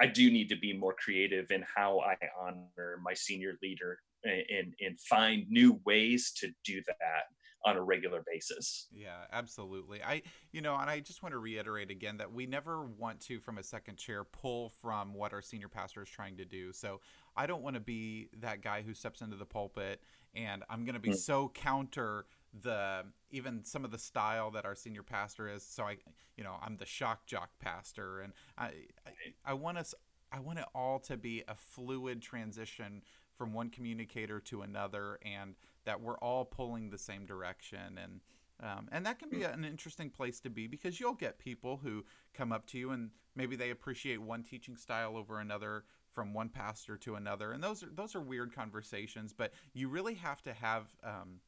I 0.00 0.06
do 0.06 0.30
need 0.30 0.48
to 0.50 0.56
be 0.56 0.72
more 0.72 0.94
creative 0.94 1.50
in 1.50 1.64
how 1.74 2.00
I 2.00 2.16
honor 2.38 3.00
my 3.02 3.14
senior 3.14 3.58
leader 3.62 3.98
and 4.24 4.42
and, 4.50 4.74
and 4.80 5.00
find 5.00 5.46
new 5.48 5.80
ways 5.84 6.32
to 6.38 6.50
do 6.64 6.82
that 6.86 7.24
on 7.66 7.76
a 7.76 7.82
regular 7.82 8.22
basis. 8.26 8.86
Yeah, 8.92 9.24
absolutely. 9.32 10.02
I, 10.02 10.22
you 10.52 10.60
know, 10.60 10.76
and 10.76 10.88
I 10.88 11.00
just 11.00 11.22
want 11.22 11.32
to 11.32 11.38
reiterate 11.38 11.90
again 11.90 12.16
that 12.18 12.32
we 12.32 12.46
never 12.46 12.84
want 12.84 13.20
to, 13.22 13.40
from 13.40 13.58
a 13.58 13.62
second 13.62 13.96
chair, 13.96 14.24
pull 14.24 14.70
from 14.80 15.12
what 15.12 15.32
our 15.32 15.42
senior 15.42 15.68
pastor 15.68 16.02
is 16.02 16.08
trying 16.08 16.36
to 16.36 16.44
do. 16.44 16.72
So 16.72 17.00
I 17.36 17.46
don't 17.46 17.62
want 17.62 17.74
to 17.74 17.80
be 17.80 18.28
that 18.40 18.62
guy 18.62 18.82
who 18.82 18.94
steps 18.94 19.20
into 19.20 19.36
the 19.36 19.44
pulpit 19.44 20.00
and 20.36 20.62
I'm 20.68 20.84
going 20.84 20.94
to 20.94 21.00
be 21.00 21.10
mm. 21.10 21.16
so 21.16 21.50
counter 21.54 22.26
the 22.62 23.04
even 23.30 23.64
some 23.64 23.84
of 23.84 23.90
the 23.90 23.98
style 23.98 24.50
that 24.52 24.64
our 24.64 24.74
senior 24.74 25.02
pastor 25.02 25.48
is. 25.48 25.64
So 25.64 25.84
I, 25.84 25.96
you 26.36 26.44
know, 26.44 26.56
I'm 26.62 26.76
the 26.76 26.86
shock 26.86 27.26
jock 27.26 27.50
pastor, 27.58 28.20
and 28.20 28.32
I, 28.56 28.66
I, 29.06 29.10
I 29.44 29.54
want 29.54 29.78
us, 29.78 29.94
I 30.30 30.40
want 30.40 30.58
it 30.58 30.66
all 30.74 30.98
to 31.00 31.16
be 31.16 31.42
a 31.48 31.54
fluid 31.54 32.22
transition 32.22 33.02
from 33.36 33.52
one 33.52 33.70
communicator 33.70 34.40
to 34.40 34.62
another, 34.62 35.18
and 35.24 35.54
that 35.86 36.00
we're 36.00 36.18
all 36.18 36.44
pulling 36.44 36.90
the 36.90 36.98
same 36.98 37.26
direction 37.26 37.98
and. 38.02 38.20
Um, 38.58 38.88
and 38.90 39.04
that 39.04 39.18
can 39.18 39.28
be 39.28 39.42
an 39.42 39.66
interesting 39.66 40.08
place 40.08 40.40
to 40.40 40.48
be 40.48 40.66
because 40.66 40.98
you'll 40.98 41.12
get 41.12 41.38
people 41.38 41.76
who 41.76 42.06
come 42.32 42.52
up 42.52 42.64
to 42.68 42.78
you 42.78 42.92
and 42.92 43.10
maybe 43.34 43.54
they 43.54 43.68
appreciate 43.68 44.18
one 44.18 44.42
teaching 44.42 44.78
style 44.78 45.14
over 45.14 45.40
another 45.40 45.84
from 46.16 46.32
one 46.32 46.48
pastor 46.48 46.96
to 46.96 47.14
another, 47.16 47.52
and 47.52 47.62
those 47.62 47.82
are 47.82 47.90
those 47.94 48.14
are 48.16 48.20
weird 48.20 48.54
conversations. 48.54 49.34
But 49.34 49.52
you 49.74 49.90
really 49.90 50.14
have 50.14 50.40
to 50.44 50.54
have 50.54 50.86
um, 51.04 51.40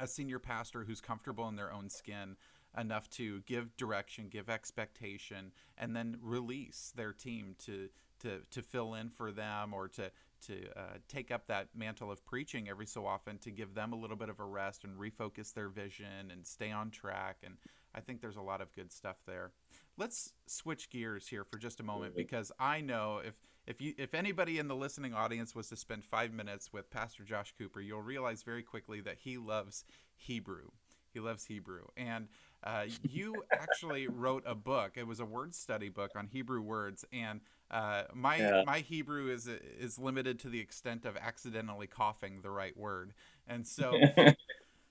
a 0.00 0.08
senior 0.08 0.38
pastor 0.38 0.84
who's 0.84 1.02
comfortable 1.02 1.46
in 1.48 1.54
their 1.54 1.70
own 1.70 1.90
skin 1.90 2.36
enough 2.78 3.08
to 3.10 3.40
give 3.42 3.76
direction, 3.76 4.28
give 4.28 4.48
expectation, 4.48 5.52
and 5.76 5.94
then 5.94 6.16
release 6.22 6.94
their 6.96 7.12
team 7.12 7.54
to 7.66 7.90
to 8.20 8.40
to 8.50 8.62
fill 8.62 8.94
in 8.94 9.10
for 9.10 9.30
them 9.30 9.74
or 9.74 9.86
to 9.88 10.10
to 10.46 10.66
uh, 10.76 10.98
take 11.08 11.30
up 11.30 11.46
that 11.46 11.68
mantle 11.74 12.10
of 12.10 12.24
preaching 12.24 12.68
every 12.68 12.86
so 12.86 13.06
often 13.06 13.38
to 13.38 13.50
give 13.50 13.74
them 13.74 13.92
a 13.92 13.96
little 13.96 14.16
bit 14.16 14.28
of 14.28 14.40
a 14.40 14.44
rest 14.44 14.84
and 14.84 14.98
refocus 14.98 15.52
their 15.52 15.68
vision 15.68 16.30
and 16.30 16.46
stay 16.46 16.70
on 16.70 16.90
track. 16.90 17.38
And 17.44 17.56
I 17.94 18.00
think 18.00 18.20
there's 18.20 18.36
a 18.36 18.42
lot 18.42 18.60
of 18.60 18.74
good 18.74 18.92
stuff 18.92 19.16
there. 19.26 19.52
Let's 19.96 20.32
switch 20.46 20.90
gears 20.90 21.28
here 21.28 21.44
for 21.44 21.58
just 21.58 21.80
a 21.80 21.82
moment 21.82 22.14
because 22.16 22.52
I 22.58 22.80
know 22.80 23.20
if 23.24 23.34
if 23.66 23.80
you 23.80 23.94
if 23.98 24.14
anybody 24.14 24.58
in 24.58 24.68
the 24.68 24.76
listening 24.76 25.14
audience 25.14 25.54
was 25.54 25.68
to 25.70 25.76
spend 25.76 26.04
five 26.04 26.32
minutes 26.32 26.72
with 26.72 26.90
Pastor 26.90 27.24
Josh 27.24 27.54
Cooper, 27.58 27.80
you'll 27.80 28.02
realize 28.02 28.42
very 28.42 28.62
quickly 28.62 29.00
that 29.00 29.18
he 29.20 29.38
loves 29.38 29.84
Hebrew. 30.14 30.68
He 31.16 31.20
loves 31.20 31.46
Hebrew, 31.46 31.86
and 31.96 32.28
uh, 32.62 32.84
you 33.02 33.42
actually 33.50 34.06
wrote 34.06 34.42
a 34.44 34.54
book. 34.54 34.92
It 34.96 35.06
was 35.06 35.18
a 35.18 35.24
word 35.24 35.54
study 35.54 35.88
book 35.88 36.10
on 36.14 36.26
Hebrew 36.26 36.60
words, 36.60 37.06
and 37.10 37.40
uh, 37.70 38.02
my 38.12 38.36
yeah. 38.36 38.64
my 38.66 38.80
Hebrew 38.80 39.32
is 39.32 39.48
is 39.48 39.98
limited 39.98 40.38
to 40.40 40.50
the 40.50 40.60
extent 40.60 41.06
of 41.06 41.16
accidentally 41.16 41.86
coughing 41.86 42.42
the 42.42 42.50
right 42.50 42.76
word, 42.76 43.14
and 43.48 43.66
so 43.66 43.98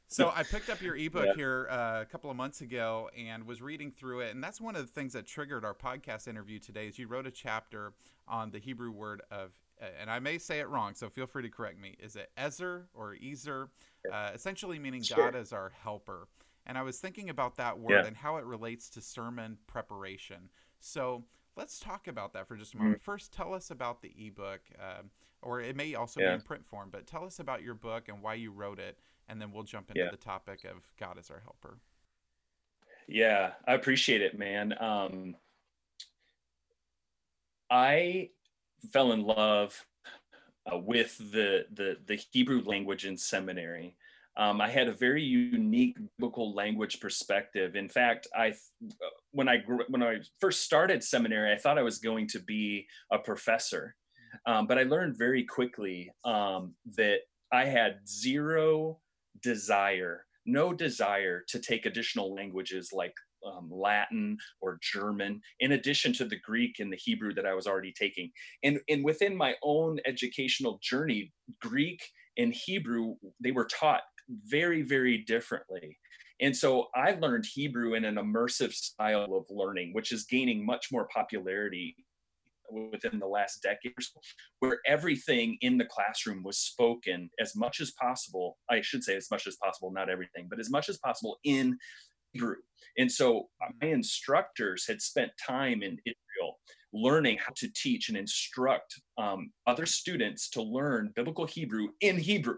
So 0.07 0.31
I 0.35 0.43
picked 0.43 0.69
up 0.69 0.81
your 0.81 0.95
ebook 0.95 1.25
yeah. 1.25 1.33
here 1.35 1.67
uh, 1.69 2.01
a 2.01 2.05
couple 2.05 2.29
of 2.29 2.37
months 2.37 2.61
ago 2.61 3.09
and 3.17 3.45
was 3.45 3.61
reading 3.61 3.91
through 3.91 4.21
it, 4.21 4.33
and 4.33 4.43
that's 4.43 4.61
one 4.61 4.75
of 4.75 4.85
the 4.85 4.91
things 4.91 5.13
that 5.13 5.25
triggered 5.25 5.65
our 5.65 5.73
podcast 5.73 6.27
interview 6.27 6.59
today. 6.59 6.87
Is 6.87 6.99
you 6.99 7.07
wrote 7.07 7.27
a 7.27 7.31
chapter 7.31 7.93
on 8.27 8.51
the 8.51 8.59
Hebrew 8.59 8.91
word 8.91 9.21
of, 9.31 9.51
and 9.99 10.09
I 10.09 10.19
may 10.19 10.37
say 10.37 10.59
it 10.59 10.69
wrong, 10.69 10.93
so 10.95 11.09
feel 11.09 11.27
free 11.27 11.43
to 11.43 11.49
correct 11.49 11.79
me. 11.79 11.95
Is 11.99 12.15
it 12.15 12.31
Ezer 12.37 12.87
or 12.93 13.15
Ezer? 13.15 13.69
Uh, 14.11 14.31
essentially 14.33 14.77
meaning 14.79 15.01
sure. 15.01 15.17
God 15.17 15.35
as 15.35 15.51
our 15.51 15.71
helper. 15.83 16.27
And 16.67 16.77
I 16.77 16.83
was 16.83 16.99
thinking 16.99 17.29
about 17.29 17.57
that 17.57 17.79
word 17.79 17.91
yeah. 17.91 18.05
and 18.05 18.15
how 18.15 18.37
it 18.37 18.45
relates 18.45 18.89
to 18.91 19.01
sermon 19.01 19.57
preparation. 19.67 20.49
So 20.79 21.23
let's 21.55 21.79
talk 21.79 22.07
about 22.07 22.33
that 22.33 22.47
for 22.47 22.55
just 22.55 22.73
a 22.73 22.77
moment. 22.77 22.99
Mm. 22.99 23.01
First, 23.01 23.33
tell 23.33 23.53
us 23.53 23.71
about 23.71 24.01
the 24.01 24.11
ebook, 24.17 24.61
uh, 24.79 25.01
or 25.41 25.61
it 25.61 25.75
may 25.75 25.95
also 25.95 26.21
yeah. 26.21 26.29
be 26.29 26.33
in 26.35 26.41
print 26.41 26.65
form, 26.65 26.89
but 26.91 27.05
tell 27.07 27.23
us 27.23 27.39
about 27.39 27.61
your 27.61 27.75
book 27.75 28.09
and 28.09 28.21
why 28.21 28.35
you 28.35 28.51
wrote 28.51 28.79
it 28.79 28.97
and 29.27 29.41
then 29.41 29.51
we'll 29.51 29.63
jump 29.63 29.89
into 29.89 30.01
yeah. 30.01 30.11
the 30.11 30.17
topic 30.17 30.65
of 30.65 30.83
God 30.99 31.17
as 31.17 31.29
our 31.29 31.41
helper. 31.41 31.77
Yeah, 33.07 33.51
I 33.67 33.73
appreciate 33.73 34.21
it, 34.21 34.37
man. 34.37 34.73
Um, 34.79 35.35
I 37.69 38.29
fell 38.91 39.11
in 39.11 39.23
love 39.23 39.85
uh, 40.71 40.77
with 40.77 41.17
the, 41.17 41.65
the 41.73 41.97
the 42.07 42.19
Hebrew 42.31 42.63
language 42.63 43.05
in 43.05 43.17
seminary. 43.17 43.95
Um, 44.37 44.59
I 44.59 44.69
had 44.69 44.89
a 44.89 44.93
very 44.93 45.23
unique 45.23 45.97
biblical 46.17 46.53
language 46.53 46.99
perspective. 46.99 47.75
In 47.75 47.87
fact, 47.87 48.27
I 48.35 48.53
when 49.31 49.47
I 49.47 49.57
grew, 49.57 49.81
when 49.87 50.03
I 50.03 50.17
first 50.41 50.63
started 50.63 51.03
seminary, 51.03 51.53
I 51.53 51.57
thought 51.57 51.77
I 51.77 51.83
was 51.83 51.99
going 51.99 52.27
to 52.29 52.39
be 52.39 52.87
a 53.11 53.17
professor, 53.17 53.95
um, 54.45 54.67
but 54.67 54.77
I 54.77 54.83
learned 54.83 55.17
very 55.17 55.43
quickly 55.43 56.11
um, 56.25 56.73
that 56.95 57.19
I 57.51 57.65
had 57.65 57.99
zero 58.07 58.99
desire, 59.41 60.25
no 60.45 60.73
desire 60.73 61.43
to 61.47 61.59
take 61.59 61.85
additional 61.85 62.33
languages 62.33 62.91
like 62.91 63.13
um, 63.45 63.69
Latin 63.71 64.37
or 64.61 64.79
German, 64.81 65.41
in 65.59 65.73
addition 65.73 66.13
to 66.13 66.25
the 66.25 66.39
Greek 66.39 66.79
and 66.79 66.91
the 66.91 66.97
Hebrew 66.97 67.33
that 67.33 67.45
I 67.45 67.53
was 67.53 67.67
already 67.67 67.93
taking. 67.93 68.31
And, 68.63 68.79
and 68.89 69.03
within 69.03 69.35
my 69.35 69.55
own 69.63 69.99
educational 70.05 70.79
journey, 70.81 71.31
Greek 71.61 72.01
and 72.37 72.53
Hebrew, 72.53 73.15
they 73.39 73.51
were 73.51 73.65
taught 73.65 74.01
very, 74.45 74.81
very 74.81 75.19
differently. 75.19 75.97
And 76.41 76.55
so 76.55 76.87
I 76.95 77.11
learned 77.11 77.45
Hebrew 77.45 77.93
in 77.93 78.03
an 78.03 78.15
immersive 78.15 78.73
style 78.73 79.33
of 79.35 79.45
learning, 79.49 79.93
which 79.93 80.11
is 80.11 80.25
gaining 80.25 80.65
much 80.65 80.87
more 80.91 81.07
popularity 81.13 81.95
within 82.91 83.19
the 83.19 83.27
last 83.27 83.61
decade 83.61 83.93
so, 83.99 84.19
where 84.59 84.79
everything 84.85 85.57
in 85.61 85.77
the 85.77 85.85
classroom 85.85 86.43
was 86.43 86.57
spoken 86.57 87.29
as 87.39 87.55
much 87.55 87.79
as 87.79 87.91
possible. 87.91 88.57
I 88.69 88.81
should 88.81 89.03
say 89.03 89.15
as 89.15 89.29
much 89.31 89.47
as 89.47 89.55
possible, 89.57 89.91
not 89.91 90.09
everything, 90.09 90.47
but 90.49 90.59
as 90.59 90.69
much 90.69 90.89
as 90.89 90.97
possible 90.97 91.37
in 91.43 91.77
Hebrew. 92.35 92.55
And 92.97 93.11
so 93.11 93.49
uh, 93.63 93.71
my 93.81 93.89
instructors 93.89 94.85
had 94.87 95.01
spent 95.01 95.31
time 95.45 95.83
in 95.83 95.97
Israel 96.05 96.59
learning 96.93 97.37
how 97.37 97.51
to 97.57 97.67
teach 97.75 98.09
and 98.09 98.17
instruct 98.17 99.01
um, 99.17 99.51
other 99.67 99.85
students 99.85 100.49
to 100.49 100.61
learn 100.61 101.11
biblical 101.15 101.45
Hebrew 101.45 101.87
in 102.01 102.17
Hebrew. 102.17 102.57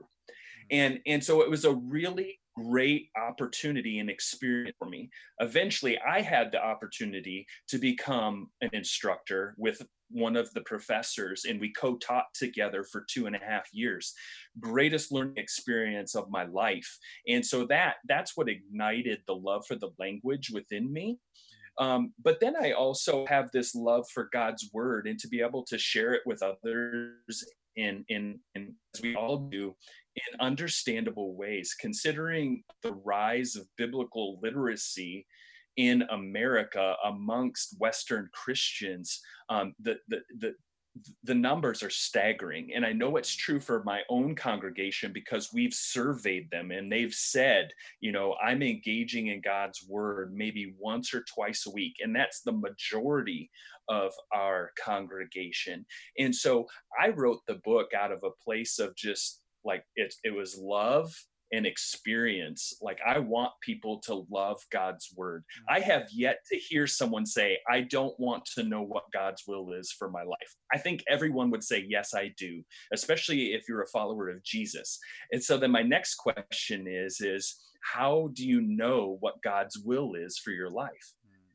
And, 0.70 1.00
and 1.08 1.24
so 1.24 1.42
it 1.42 1.50
was 1.50 1.66
a 1.66 1.74
really 1.74 2.40
great 2.56 3.10
opportunity 3.16 4.00
and 4.00 4.10
experience 4.10 4.76
for 4.80 4.90
me. 4.90 5.10
Eventually, 5.40 5.98
I 6.00 6.22
had 6.22 6.52
the 6.52 6.64
opportunity 6.64 7.46
to 7.70 7.78
become 7.78 8.50
an 8.62 8.70
instructor 8.74 9.56
with 9.58 9.82
one 10.10 10.36
of 10.36 10.52
the 10.54 10.62
professors, 10.62 11.46
and 11.48 11.60
we 11.60 11.72
co 11.72 11.98
taught 11.98 12.28
together 12.34 12.84
for 12.84 13.06
two 13.10 13.26
and 13.26 13.36
a 13.36 13.40
half 13.40 13.68
years. 13.72 14.14
Greatest 14.60 15.12
learning 15.12 15.38
experience 15.38 16.16
of 16.16 16.30
my 16.30 16.46
life. 16.46 16.98
And 17.28 17.46
so 17.46 17.66
that 17.68 17.96
that's 18.08 18.36
what 18.36 18.50
ignited 18.50 19.22
the 19.28 19.36
love 19.36 19.66
for 19.68 19.76
the 19.76 19.92
language 20.00 20.50
within 20.54 20.92
me. 20.92 21.20
Um, 21.80 22.14
but 22.24 22.40
then 22.40 22.56
I 22.60 22.72
also 22.72 23.26
have 23.28 23.52
this 23.52 23.76
love 23.76 24.06
for 24.12 24.30
God's 24.34 24.70
word 24.74 25.08
and 25.08 25.20
to 25.20 25.28
be 25.28 25.42
able 25.42 25.64
to 25.66 25.78
share 25.78 26.14
it 26.14 26.24
with 26.26 26.42
others 26.42 27.46
in, 27.76 28.04
in, 28.10 28.40
in 28.56 28.74
as 28.96 29.02
we 29.02 29.16
all 29.16 29.38
do 29.38 29.76
in 30.16 30.40
understandable 30.40 31.36
ways, 31.36 31.76
considering 31.80 32.64
the 32.82 32.94
rise 32.94 33.56
of 33.56 33.68
biblical 33.78 34.40
literacy 34.42 35.28
in 35.78 36.04
America 36.12 36.96
amongst 37.06 37.76
Western 37.80 38.30
Christians, 38.34 39.22
um, 39.50 39.74
the, 39.80 39.98
the, 40.08 40.22
the, 40.40 40.56
the 41.24 41.36
numbers 41.36 41.84
are 41.84 41.90
staggering. 41.90 42.72
And 42.76 42.86
I 42.86 42.94
know 42.94 43.18
it's 43.18 43.36
true 43.36 43.60
for 43.60 43.84
my 43.84 44.02
own 44.10 44.36
congregation 44.36 45.12
because 45.14 45.54
we've 45.54 45.74
surveyed 45.74 46.50
them 46.52 46.72
and 46.72 46.92
they've 46.92 47.14
said, 47.14 47.70
you 48.00 48.12
know, 48.12 48.36
I'm 48.44 48.62
engaging 48.64 49.28
in 49.28 49.42
God's 49.42 49.86
word 49.88 50.34
maybe 50.36 50.74
once 50.80 51.14
or 51.14 51.24
twice 51.34 51.66
a 51.68 51.72
week. 51.72 51.96
And 52.02 52.16
that's 52.16 52.42
the 52.42 52.52
majority 52.52 53.50
of 53.88 54.12
our 54.34 54.72
congregation. 54.84 55.86
And 56.18 56.36
so 56.36 56.66
I 57.00 57.10
wrote 57.10 57.40
the 57.48 57.62
book 57.64 57.94
out 57.94 58.12
of 58.12 58.24
a 58.24 58.44
place 58.44 58.80
of 58.80 58.96
just 58.96 59.42
like 59.64 59.84
it, 59.96 60.14
it 60.24 60.34
was 60.34 60.58
love 60.58 61.14
and 61.52 61.66
experience 61.66 62.74
like 62.82 63.00
i 63.06 63.18
want 63.18 63.52
people 63.62 64.00
to 64.00 64.26
love 64.30 64.60
god's 64.72 65.10
word. 65.16 65.44
Mm-hmm. 65.44 65.76
i 65.76 65.80
have 65.80 66.08
yet 66.12 66.40
to 66.52 66.58
hear 66.58 66.88
someone 66.88 67.26
say 67.26 67.58
i 67.70 67.82
don't 67.82 68.18
want 68.20 68.46
to 68.56 68.64
know 68.64 68.82
what 68.82 69.12
god's 69.14 69.44
will 69.48 69.72
is 69.74 69.92
for 69.92 70.10
my 70.10 70.24
life. 70.24 70.56
I 70.74 70.78
think 70.78 71.04
everyone 71.10 71.50
would 71.52 71.64
say 71.64 71.86
yes 71.88 72.14
i 72.14 72.34
do 72.38 72.64
especially 72.94 73.54
if 73.54 73.68
you're 73.68 73.84
a 73.84 73.88
follower 73.88 74.30
of 74.30 74.44
jesus. 74.44 75.00
And 75.32 75.44
so 75.44 75.58
then 75.58 75.72
my 75.72 75.84
next 75.84 76.16
question 76.16 76.86
is 76.88 77.22
is 77.22 77.56
how 77.82 78.30
do 78.34 78.46
you 78.46 78.62
know 78.62 79.18
what 79.20 79.42
god's 79.42 79.78
will 79.78 80.16
is 80.16 80.38
for 80.38 80.52
your 80.52 80.70
life? 80.70 81.14
Mm. 81.26 81.54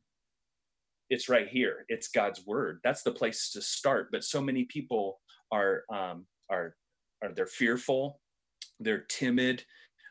it's 1.09 1.29
right 1.29 1.47
here. 1.47 1.85
It's 1.87 2.07
god's 2.07 2.45
word. 2.45 2.79
That's 2.83 3.03
the 3.03 3.11
place 3.11 3.51
to 3.51 3.61
start. 3.61 4.09
But 4.11 4.23
so 4.23 4.41
many 4.41 4.63
people 4.65 5.19
are 5.51 5.83
um, 5.93 6.25
are 6.49 6.75
are 7.21 7.33
they're 7.33 7.45
fearful 7.45 8.19
they're 8.79 9.05
timid 9.09 9.63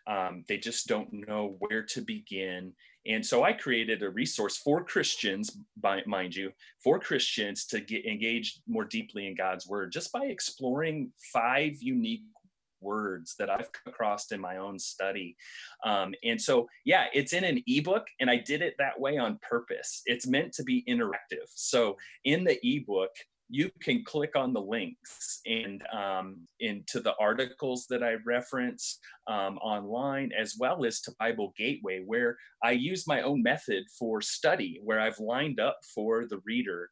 um, 0.07 0.45
they 0.49 0.59
just 0.59 0.87
don't 0.87 1.13
know 1.13 1.57
where 1.59 1.83
to 1.83 2.01
begin 2.01 2.73
and 3.07 3.25
so 3.25 3.43
i 3.43 3.53
created 3.53 4.03
a 4.03 4.11
resource 4.11 4.57
for 4.57 4.85
christians 4.85 5.57
by, 5.77 6.03
mind 6.07 6.35
you 6.35 6.51
for 6.83 6.99
christians 6.99 7.67
to 7.67 7.81
get 7.81 8.05
engaged 8.07 8.61
more 8.67 8.85
deeply 8.85 9.27
in 9.27 9.35
god's 9.35 9.67
word 9.67 9.93
just 9.93 10.13
by 10.13 10.25
exploring 10.25 11.13
five 11.33 11.75
unique 11.81 12.23
words 12.83 13.37
that 13.39 13.49
I've 13.49 13.71
come 13.73 13.93
across 13.93 14.33
in 14.33 14.41
my 14.41 14.57
own 14.59 14.79
study. 14.79 15.37
Um, 15.85 16.15
and 16.25 16.41
so, 16.41 16.69
yeah, 16.85 17.07
it's 17.15 17.33
in 17.33 17.45
an 17.45 17.63
ebook, 17.67 18.07
and 18.21 18.29
I 18.29 18.37
did 18.37 18.61
it 18.61 18.75
that 18.79 18.99
way 18.99 19.19
on 19.19 19.39
purpose. 19.49 20.03
It's 20.05 20.27
meant 20.27 20.53
to 20.55 20.65
be 20.65 20.85
interactive. 20.89 21.47
So, 21.55 21.97
in 22.25 22.45
the 22.45 22.59
ebook, 22.67 23.11
you 23.53 23.71
can 23.83 24.03
click 24.03 24.35
on 24.35 24.55
the 24.55 24.61
links 24.63 25.43
and 25.45 25.85
um, 25.93 26.49
into 26.61 27.01
the 27.01 27.15
articles 27.21 27.87
that 27.91 28.03
I 28.03 28.15
reference 28.25 28.99
um, 29.27 29.59
online, 29.59 30.31
as 30.33 30.55
well 30.59 30.87
as 30.87 31.03
to 31.03 31.13
Bible 31.21 31.53
Gateway, 31.59 32.03
where 32.07 32.39
I 32.65 32.71
use 32.71 33.07
my 33.07 33.21
own 33.21 33.43
method 33.43 33.85
for 33.99 34.23
study, 34.23 34.81
where 34.83 34.99
I've 34.99 35.19
lined 35.19 35.61
up 35.61 35.77
for 35.95 36.25
the 36.25 36.41
reader 36.47 36.89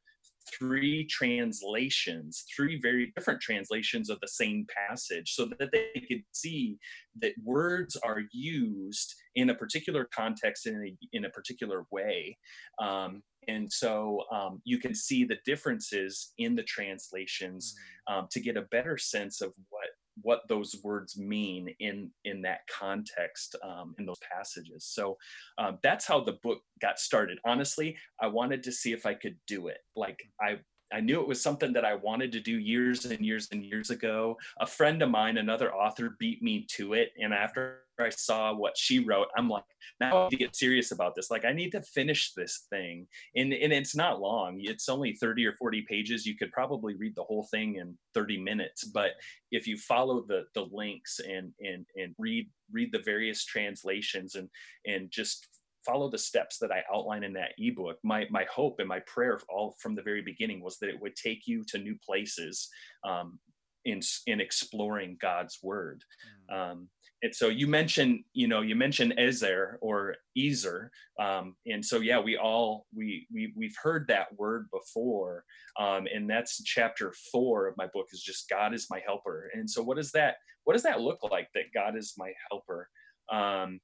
three 0.58 1.06
translations, 1.06 2.44
three 2.54 2.78
very 2.78 3.10
different 3.16 3.40
translations 3.40 4.10
of 4.10 4.18
the 4.20 4.28
same 4.28 4.66
passage, 4.88 5.32
so 5.32 5.46
that 5.58 5.72
they 5.72 6.04
could 6.08 6.22
see 6.32 6.78
that 7.22 7.32
words 7.42 7.96
are 8.04 8.22
used 8.32 9.14
in 9.34 9.48
a 9.48 9.54
particular 9.54 10.06
context 10.14 10.66
in 10.66 10.74
a, 10.74 11.16
in 11.16 11.24
a 11.24 11.30
particular 11.30 11.86
way. 11.90 12.36
Um, 12.78 13.22
and 13.48 13.70
so 13.72 14.22
um, 14.32 14.60
you 14.64 14.78
can 14.78 14.94
see 14.94 15.24
the 15.24 15.38
differences 15.44 16.32
in 16.38 16.54
the 16.54 16.62
translations 16.62 17.74
mm. 18.08 18.14
um, 18.14 18.28
to 18.30 18.40
get 18.40 18.56
a 18.56 18.62
better 18.62 18.98
sense 18.98 19.40
of 19.40 19.52
what 19.68 19.88
what 20.22 20.42
those 20.48 20.76
words 20.82 21.16
mean 21.16 21.74
in 21.78 22.10
in 22.24 22.42
that 22.42 22.60
context 22.68 23.56
um, 23.64 23.94
in 23.98 24.04
those 24.04 24.20
passages. 24.30 24.84
So 24.84 25.16
um, 25.56 25.78
that's 25.82 26.06
how 26.06 26.20
the 26.20 26.38
book 26.42 26.60
got 26.80 26.98
started. 26.98 27.38
Honestly 27.44 27.96
i 28.20 28.26
wanted 28.26 28.62
to 28.62 28.72
see 28.72 28.92
if 28.92 29.06
i 29.06 29.14
could 29.14 29.36
do 29.46 29.68
it. 29.68 29.78
Like 29.96 30.22
i 30.40 30.58
I 30.92 31.00
knew 31.00 31.20
it 31.20 31.28
was 31.28 31.42
something 31.42 31.72
that 31.74 31.84
I 31.84 31.94
wanted 31.94 32.32
to 32.32 32.40
do 32.40 32.58
years 32.58 33.04
and 33.04 33.24
years 33.24 33.48
and 33.52 33.64
years 33.64 33.90
ago. 33.90 34.36
A 34.58 34.66
friend 34.66 35.02
of 35.02 35.10
mine, 35.10 35.38
another 35.38 35.72
author, 35.74 36.16
beat 36.18 36.42
me 36.42 36.66
to 36.76 36.94
it. 36.94 37.12
And 37.20 37.32
after 37.32 37.82
I 37.98 38.08
saw 38.08 38.52
what 38.54 38.76
she 38.76 38.98
wrote, 38.98 39.28
I'm 39.36 39.48
like, 39.48 39.64
now 40.00 40.18
I 40.18 40.24
need 40.24 40.30
to 40.30 40.36
get 40.36 40.56
serious 40.56 40.90
about 40.90 41.14
this. 41.14 41.30
Like, 41.30 41.44
I 41.44 41.52
need 41.52 41.70
to 41.72 41.82
finish 41.82 42.32
this 42.32 42.66
thing. 42.70 43.06
And, 43.36 43.52
and 43.52 43.72
it's 43.72 43.94
not 43.94 44.20
long, 44.20 44.58
it's 44.60 44.88
only 44.88 45.12
30 45.12 45.46
or 45.46 45.52
40 45.54 45.82
pages. 45.82 46.26
You 46.26 46.36
could 46.36 46.52
probably 46.52 46.94
read 46.94 47.14
the 47.14 47.24
whole 47.24 47.46
thing 47.50 47.76
in 47.76 47.96
30 48.14 48.42
minutes. 48.42 48.84
But 48.84 49.12
if 49.50 49.66
you 49.66 49.76
follow 49.76 50.24
the, 50.26 50.44
the 50.54 50.66
links 50.72 51.20
and, 51.20 51.52
and, 51.60 51.86
and 51.96 52.14
read, 52.18 52.48
read 52.72 52.90
the 52.92 53.02
various 53.04 53.44
translations 53.44 54.34
and, 54.34 54.48
and 54.86 55.10
just 55.10 55.46
follow 55.84 56.10
the 56.10 56.18
steps 56.18 56.58
that 56.58 56.70
I 56.70 56.82
outline 56.92 57.24
in 57.24 57.32
that 57.34 57.52
ebook. 57.58 57.98
My 58.02 58.26
my 58.30 58.46
hope 58.52 58.76
and 58.78 58.88
my 58.88 59.00
prayer 59.06 59.38
all 59.48 59.76
from 59.80 59.94
the 59.94 60.02
very 60.02 60.22
beginning 60.22 60.62
was 60.62 60.78
that 60.78 60.88
it 60.88 61.00
would 61.00 61.16
take 61.16 61.46
you 61.46 61.64
to 61.68 61.78
new 61.78 61.96
places 62.04 62.68
um, 63.08 63.38
in 63.84 64.00
in 64.26 64.40
exploring 64.40 65.16
God's 65.20 65.58
word. 65.62 66.02
Mm. 66.50 66.72
Um, 66.72 66.88
and 67.22 67.34
so 67.34 67.48
you 67.48 67.66
mentioned, 67.66 68.24
you 68.32 68.48
know, 68.48 68.62
you 68.62 68.74
mentioned 68.74 69.14
Ezer 69.18 69.78
or 69.82 70.14
Ezer, 70.38 70.90
um, 71.18 71.54
and 71.66 71.84
so 71.84 71.98
yeah, 71.98 72.18
we 72.18 72.36
all 72.38 72.86
we 72.94 73.26
we 73.32 73.52
we've 73.56 73.76
heard 73.82 74.06
that 74.08 74.28
word 74.38 74.68
before, 74.72 75.44
um, 75.78 76.06
and 76.12 76.28
that's 76.28 76.62
chapter 76.62 77.12
four 77.30 77.66
of 77.66 77.76
my 77.76 77.86
book 77.92 78.06
is 78.12 78.22
just 78.22 78.48
God 78.48 78.72
is 78.72 78.88
my 78.90 79.00
helper. 79.04 79.50
And 79.52 79.68
so 79.68 79.82
what 79.82 79.98
does 79.98 80.12
that 80.12 80.36
what 80.64 80.72
does 80.72 80.82
that 80.82 81.00
look 81.00 81.22
like 81.30 81.48
that 81.54 81.72
God 81.74 81.96
is 81.96 82.14
my 82.16 82.32
helper? 82.50 82.88
Um, 83.30 83.80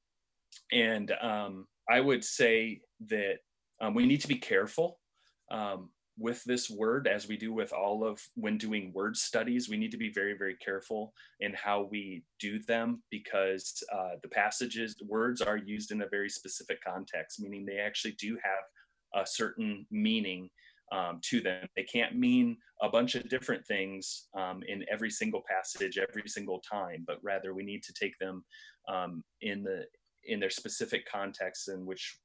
and 0.73 1.13
um, 1.21 1.67
I 1.88 2.01
would 2.01 2.25
say 2.25 2.81
that 3.09 3.38
um, 3.81 3.94
we 3.94 4.07
need 4.07 4.20
to 4.22 4.29
be 4.29 4.38
careful 4.38 4.99
um, 5.51 5.90
with 6.18 6.42
this 6.44 6.70
word, 6.70 7.07
as 7.07 7.29
we 7.29 7.37
do 7.37 7.53
with 7.53 7.72
all 7.72 8.05
of 8.05 8.20
when 8.35 8.57
doing 8.57 8.92
word 8.94 9.16
studies. 9.16 9.68
We 9.68 9.77
need 9.77 9.90
to 9.90 9.99
be 9.99 10.11
very, 10.11 10.37
very 10.37 10.57
careful 10.57 11.12
in 11.40 11.53
how 11.53 11.88
we 11.90 12.25
do 12.40 12.59
them 12.59 13.03
because 13.11 13.83
uh, 13.92 14.16
the 14.22 14.29
passages, 14.29 14.96
words 15.07 15.42
are 15.42 15.59
used 15.59 15.92
in 15.92 16.03
a 16.03 16.09
very 16.09 16.31
specific 16.31 16.83
context, 16.83 17.40
meaning 17.40 17.66
they 17.66 17.79
actually 17.79 18.12
do 18.12 18.38
have 18.42 19.22
a 19.22 19.27
certain 19.27 19.87
meaning 19.90 20.49
um, 20.92 21.20
to 21.22 21.40
them. 21.40 21.66
They 21.77 21.83
can't 21.83 22.16
mean 22.16 22.57
a 22.81 22.88
bunch 22.88 23.14
of 23.14 23.29
different 23.29 23.66
things 23.66 24.29
um, 24.35 24.62
in 24.66 24.85
every 24.90 25.11
single 25.11 25.42
passage, 25.49 25.99
every 25.99 26.29
single 26.29 26.61
time, 26.61 27.05
but 27.07 27.18
rather 27.22 27.55
we 27.55 27.64
need 27.64 27.83
to 27.85 27.92
take 27.92 28.18
them 28.18 28.44
um, 28.88 29.22
in 29.42 29.62
the 29.62 29.85
in 30.29 30.41
their 30.41 30.51
specific 30.51 31.11
context 31.11 31.69
in 31.69 31.87
which 31.87 32.19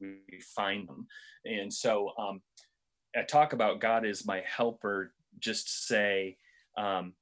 we 0.00 0.18
find 0.54 0.88
them. 0.88 1.06
And 1.44 1.72
so 1.72 2.12
um, 2.18 2.40
I 3.16 3.22
talk 3.22 3.52
about 3.52 3.80
God 3.80 4.04
is 4.04 4.26
my 4.26 4.42
helper. 4.46 5.12
Just 5.38 5.86
say, 5.86 6.36
um, 6.76 7.14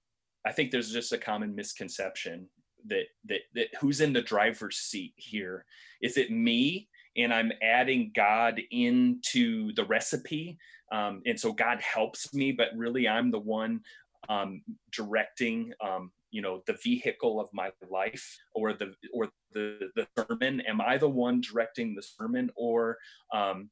I 0.44 0.52
think 0.52 0.70
there's 0.70 0.92
just 0.92 1.12
a 1.12 1.18
common 1.18 1.54
misconception 1.54 2.48
that 2.86 3.06
that 3.24 3.40
that 3.54 3.68
who's 3.80 4.00
in 4.00 4.12
the 4.12 4.22
driver's 4.22 4.76
seat 4.76 5.14
here? 5.16 5.64
Is 6.02 6.16
it 6.16 6.30
me? 6.30 6.88
And 7.16 7.32
I'm 7.32 7.50
adding 7.62 8.12
God 8.14 8.60
into 8.70 9.72
the 9.72 9.84
recipe 9.84 10.58
um, 10.92 11.22
and 11.26 11.38
so 11.38 11.52
God 11.52 11.80
helps 11.80 12.32
me, 12.32 12.52
but 12.52 12.68
really 12.76 13.08
I'm 13.08 13.30
the 13.30 13.38
one 13.38 13.80
um, 14.28 14.62
directing, 14.92 15.72
um, 15.84 16.12
you 16.36 16.42
know, 16.42 16.62
the 16.66 16.76
vehicle 16.84 17.40
of 17.40 17.48
my 17.54 17.70
life 17.90 18.36
or 18.54 18.74
the 18.74 18.92
or 19.10 19.30
the 19.54 19.88
the 19.96 20.06
sermon. 20.18 20.60
Am 20.68 20.82
I 20.82 20.98
the 20.98 21.08
one 21.08 21.40
directing 21.40 21.94
the 21.94 22.02
sermon, 22.02 22.50
or 22.56 22.98
um, 23.32 23.70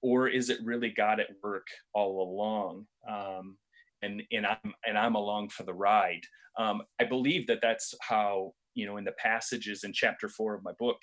or 0.00 0.26
is 0.26 0.48
it 0.48 0.64
really 0.64 0.88
God 0.88 1.20
at 1.20 1.28
work 1.42 1.66
all 1.92 2.22
along? 2.22 2.86
Um, 3.06 3.58
and 4.00 4.22
and 4.32 4.46
I'm 4.46 4.72
and 4.86 4.96
I'm 4.96 5.14
along 5.14 5.50
for 5.50 5.64
the 5.64 5.74
ride. 5.74 6.22
Um, 6.58 6.84
I 6.98 7.04
believe 7.04 7.46
that 7.48 7.60
that's 7.60 7.94
how 8.00 8.54
you 8.72 8.86
know 8.86 8.96
in 8.96 9.04
the 9.04 9.12
passages 9.12 9.84
in 9.84 9.92
chapter 9.92 10.30
four 10.30 10.54
of 10.54 10.64
my 10.64 10.72
book 10.78 10.96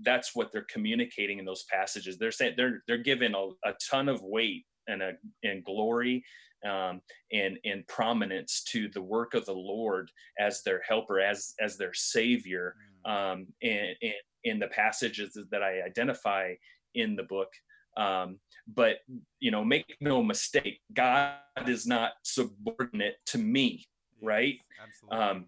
that's 0.00 0.34
what 0.34 0.52
they're 0.52 0.66
communicating 0.70 1.38
in 1.38 1.46
those 1.46 1.64
passages. 1.72 2.18
They're 2.18 2.30
saying 2.30 2.54
they're 2.56 2.82
they're 2.86 2.98
given 2.98 3.34
a, 3.34 3.48
a 3.68 3.74
ton 3.90 4.08
of 4.08 4.22
weight 4.22 4.64
and 4.88 5.02
a 5.02 5.12
and 5.42 5.64
glory 5.64 6.24
um, 6.64 7.00
and 7.32 7.58
and 7.64 7.86
prominence 7.86 8.62
to 8.64 8.88
the 8.88 9.02
work 9.02 9.34
of 9.34 9.46
the 9.46 9.52
Lord 9.52 10.10
as 10.38 10.62
their 10.62 10.82
helper, 10.86 11.20
as 11.20 11.54
as 11.60 11.76
their 11.76 11.94
savior. 11.94 12.74
Mm. 13.06 13.10
Um, 13.10 13.46
and, 13.62 13.96
and 14.02 14.14
in 14.44 14.58
the 14.60 14.68
passages 14.68 15.36
that 15.50 15.62
I 15.62 15.82
identify 15.82 16.54
in 16.94 17.16
the 17.16 17.24
book. 17.24 17.48
Um, 17.96 18.38
but 18.66 18.98
you 19.40 19.50
know, 19.50 19.64
make 19.64 19.96
no 20.00 20.22
mistake, 20.22 20.80
God 20.92 21.34
is 21.66 21.86
not 21.86 22.12
subordinate 22.22 23.16
to 23.26 23.38
me, 23.38 23.86
right? 24.22 24.56
Absolutely. 24.82 25.18
Um, 25.18 25.46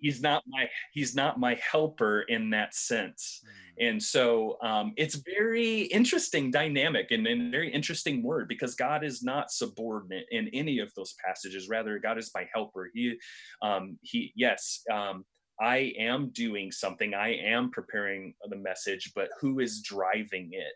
he's 0.00 0.20
not 0.20 0.42
my 0.46 0.68
he's 0.92 1.14
not 1.14 1.38
my 1.38 1.58
helper 1.72 2.22
in 2.22 2.50
that 2.50 2.74
sense. 2.74 3.42
Mm 3.44 3.68
and 3.80 4.02
so 4.02 4.56
um, 4.62 4.92
it's 4.96 5.22
very 5.38 5.82
interesting 5.82 6.50
dynamic 6.50 7.10
and, 7.10 7.26
and 7.26 7.52
very 7.52 7.72
interesting 7.72 8.22
word 8.22 8.48
because 8.48 8.74
god 8.74 9.04
is 9.04 9.22
not 9.22 9.50
subordinate 9.50 10.26
in 10.30 10.48
any 10.52 10.80
of 10.80 10.92
those 10.94 11.14
passages. 11.24 11.68
Rather 11.68 11.98
god 11.98 12.18
is 12.18 12.30
my 12.34 12.46
helper. 12.52 12.90
He 12.92 13.18
um, 13.62 13.98
he 14.02 14.32
yes 14.34 14.82
um, 14.92 15.24
i 15.60 15.92
am 15.98 16.30
doing 16.30 16.72
something. 16.72 17.14
I 17.14 17.34
am 17.34 17.70
preparing 17.70 18.34
the 18.48 18.56
message 18.56 19.12
but 19.14 19.30
who 19.40 19.60
is 19.60 19.82
driving 19.82 20.50
it? 20.52 20.74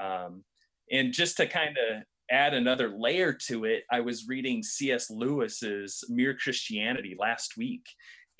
Mm. 0.00 0.40
and 0.90 1.12
just 1.12 1.36
to 1.38 1.46
kind 1.46 1.76
of 1.78 2.02
add 2.30 2.54
another 2.54 2.88
layer 2.88 3.32
to 3.32 3.64
it 3.64 3.82
i 3.90 4.00
was 4.00 4.28
reading 4.28 4.62
cs 4.62 5.10
lewis's 5.10 6.04
mere 6.08 6.34
christianity 6.34 7.14
last 7.18 7.56
week 7.56 7.84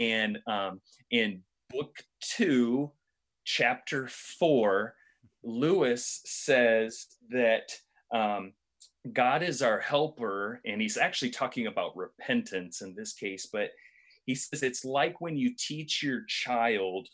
and 0.03 0.39
um, 0.47 0.81
in 1.11 1.43
book 1.71 1.95
two 2.21 2.91
chapter 3.45 4.09
four, 4.09 4.95
Lewis 5.45 6.21
says 6.25 7.07
that 7.31 7.73
um, 8.13 8.53
God 9.13 9.43
is 9.43 9.63
our 9.63 9.81
helper, 9.81 10.61
and 10.67 10.81
he's 10.81 10.97
actually 10.97 11.31
talking 11.31 11.67
about 11.67 11.97
repentance 11.97 12.83
in 12.83 12.95
this 12.95 13.13
case, 13.13 13.49
but 13.53 13.71
he 14.27 14.35
says 14.35 14.63
it's 14.63 14.85
like 14.85 15.21
when 15.21 15.37
you 15.37 15.55
teach 15.57 16.03
your 16.03 16.23
child 16.27 17.09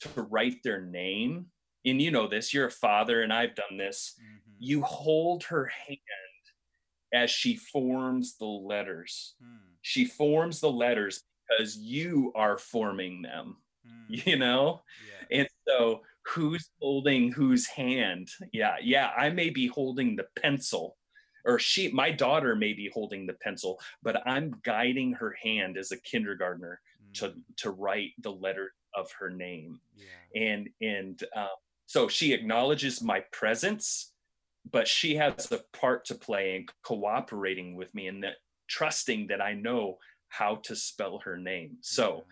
to 0.00 0.22
write 0.22 0.62
their 0.62 0.80
name. 0.82 1.46
And 1.84 2.00
you 2.00 2.12
know 2.12 2.28
this, 2.28 2.54
you're 2.54 2.68
a 2.68 2.70
father, 2.70 3.22
and 3.22 3.32
I've 3.32 3.56
done 3.56 3.76
this. 3.76 4.14
Mm-hmm. 4.20 4.56
You 4.60 4.82
hold 4.82 5.42
her 5.44 5.66
hand 5.66 5.98
as 7.12 7.30
she 7.30 7.56
forms 7.56 8.36
the 8.38 8.46
letters. 8.46 9.34
Mm. 9.42 9.74
She 9.82 10.04
forms 10.04 10.60
the 10.60 10.70
letters 10.70 11.24
because 11.58 11.76
you 11.78 12.32
are 12.34 12.58
forming 12.58 13.22
them, 13.22 13.56
mm. 13.86 14.26
you 14.26 14.36
know? 14.38 14.82
Yeah. 15.30 15.40
And 15.40 15.48
so 15.66 16.02
who's 16.26 16.70
holding 16.80 17.32
whose 17.32 17.66
hand? 17.66 18.28
Yeah, 18.52 18.76
yeah, 18.82 19.10
I 19.16 19.30
may 19.30 19.50
be 19.50 19.66
holding 19.66 20.16
the 20.16 20.26
pencil 20.40 20.96
or 21.44 21.58
she 21.58 21.90
my 21.90 22.10
daughter 22.10 22.54
may 22.54 22.72
be 22.72 22.90
holding 22.92 23.26
the 23.26 23.34
pencil, 23.34 23.80
but 24.02 24.26
I'm 24.26 24.54
guiding 24.62 25.12
her 25.14 25.34
hand 25.42 25.76
as 25.76 25.92
a 25.92 26.00
kindergartner 26.00 26.80
mm. 27.04 27.14
to 27.14 27.34
to 27.58 27.70
write 27.70 28.10
the 28.22 28.32
letter 28.32 28.72
of 28.94 29.10
her 29.18 29.30
name. 29.30 29.80
Yeah. 29.96 30.42
And 30.42 30.68
and 30.80 31.22
uh, 31.34 31.48
so 31.86 32.08
she 32.08 32.32
acknowledges 32.32 33.02
my 33.02 33.20
presence, 33.32 34.12
but 34.70 34.86
she 34.86 35.16
has 35.16 35.50
a 35.50 35.60
part 35.76 36.04
to 36.06 36.14
play 36.14 36.56
in 36.56 36.66
cooperating 36.82 37.74
with 37.74 37.94
me 37.94 38.06
and 38.06 38.22
that 38.22 38.36
trusting 38.68 39.26
that 39.26 39.40
I 39.40 39.54
know 39.54 39.98
how 40.32 40.56
to 40.64 40.74
spell 40.74 41.20
her 41.24 41.36
name. 41.36 41.76
So 41.80 42.16
yeah 42.16 42.22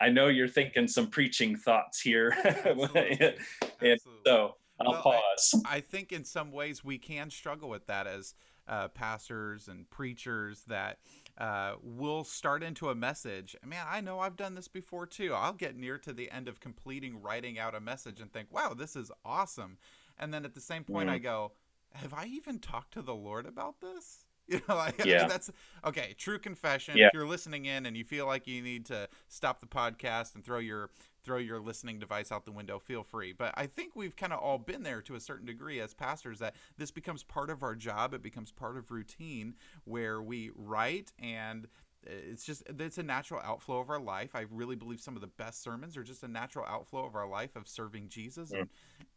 I 0.00 0.10
know 0.10 0.28
you're 0.28 0.48
thinking 0.48 0.88
some 0.88 1.06
preaching 1.06 1.56
thoughts 1.56 2.00
here. 2.00 2.30
and 3.80 4.00
so 4.26 4.56
I'll 4.80 4.92
well, 4.92 5.02
pause. 5.02 5.62
I, 5.64 5.76
I, 5.76 5.80
think 5.80 6.12
in 6.12 6.24
some 6.24 6.52
ways 6.52 6.84
we 6.84 6.98
can 6.98 7.30
struggle 7.30 7.68
with 7.68 7.86
that 7.86 8.06
as 8.06 8.34
uh, 8.66 8.88
pastors 8.88 9.68
and 9.68 9.88
preachers 9.90 10.62
that 10.66 10.98
uh, 11.38 11.74
will 11.82 12.24
start 12.24 12.62
into 12.62 12.90
a 12.90 12.94
message. 12.94 13.56
Man, 13.64 13.86
I 13.88 14.00
know 14.00 14.20
I've 14.20 14.36
done 14.36 14.54
this 14.54 14.68
before 14.68 15.06
too. 15.06 15.32
I'll 15.34 15.52
get 15.52 15.76
near 15.76 15.98
to 15.98 16.12
the 16.12 16.30
end 16.30 16.48
of 16.48 16.60
completing 16.60 17.22
writing 17.22 17.58
out 17.58 17.74
a 17.74 17.80
message 17.80 18.20
and 18.20 18.32
think, 18.32 18.48
wow, 18.52 18.74
this 18.74 18.96
is 18.96 19.12
awesome. 19.24 19.78
And 20.18 20.34
then 20.34 20.44
at 20.44 20.54
the 20.54 20.60
same 20.60 20.84
point, 20.84 21.08
mm. 21.08 21.12
I 21.12 21.18
go, 21.18 21.52
have 21.92 22.12
I 22.12 22.26
even 22.26 22.58
talked 22.58 22.94
to 22.94 23.02
the 23.02 23.14
Lord 23.14 23.46
about 23.46 23.80
this? 23.80 24.23
You 24.48 24.60
know, 24.68 24.76
like, 24.76 25.02
yeah. 25.04 25.16
I 25.16 25.18
mean, 25.20 25.28
that's 25.28 25.50
okay. 25.86 26.14
True 26.18 26.38
confession. 26.38 26.98
Yeah. 26.98 27.06
If 27.06 27.14
you're 27.14 27.26
listening 27.26 27.64
in 27.64 27.86
and 27.86 27.96
you 27.96 28.04
feel 28.04 28.26
like 28.26 28.46
you 28.46 28.60
need 28.60 28.84
to 28.86 29.08
stop 29.26 29.60
the 29.60 29.66
podcast 29.66 30.34
and 30.34 30.44
throw 30.44 30.58
your 30.58 30.90
throw 31.24 31.38
your 31.38 31.60
listening 31.60 31.98
device 31.98 32.30
out 32.30 32.44
the 32.44 32.52
window, 32.52 32.78
feel 32.78 33.02
free. 33.02 33.32
But 33.32 33.54
I 33.56 33.66
think 33.66 33.96
we've 33.96 34.14
kind 34.14 34.34
of 34.34 34.40
all 34.40 34.58
been 34.58 34.82
there 34.82 35.00
to 35.00 35.14
a 35.14 35.20
certain 35.20 35.46
degree 35.46 35.80
as 35.80 35.94
pastors 35.94 36.40
that 36.40 36.54
this 36.76 36.90
becomes 36.90 37.22
part 37.22 37.48
of 37.48 37.62
our 37.62 37.74
job. 37.74 38.12
It 38.12 38.22
becomes 38.22 38.52
part 38.52 38.76
of 38.76 38.90
routine 38.90 39.54
where 39.84 40.20
we 40.20 40.50
write 40.54 41.12
and 41.18 41.66
it's 42.06 42.44
just 42.44 42.64
it's 42.78 42.98
a 42.98 43.02
natural 43.02 43.40
outflow 43.42 43.78
of 43.78 43.88
our 43.88 44.00
life. 44.00 44.34
I 44.34 44.44
really 44.50 44.76
believe 44.76 45.00
some 45.00 45.14
of 45.14 45.22
the 45.22 45.26
best 45.26 45.62
sermons 45.62 45.96
are 45.96 46.02
just 46.02 46.22
a 46.22 46.28
natural 46.28 46.66
outflow 46.66 47.06
of 47.06 47.14
our 47.14 47.26
life 47.26 47.56
of 47.56 47.66
serving 47.66 48.08
Jesus 48.08 48.50
and 48.50 48.68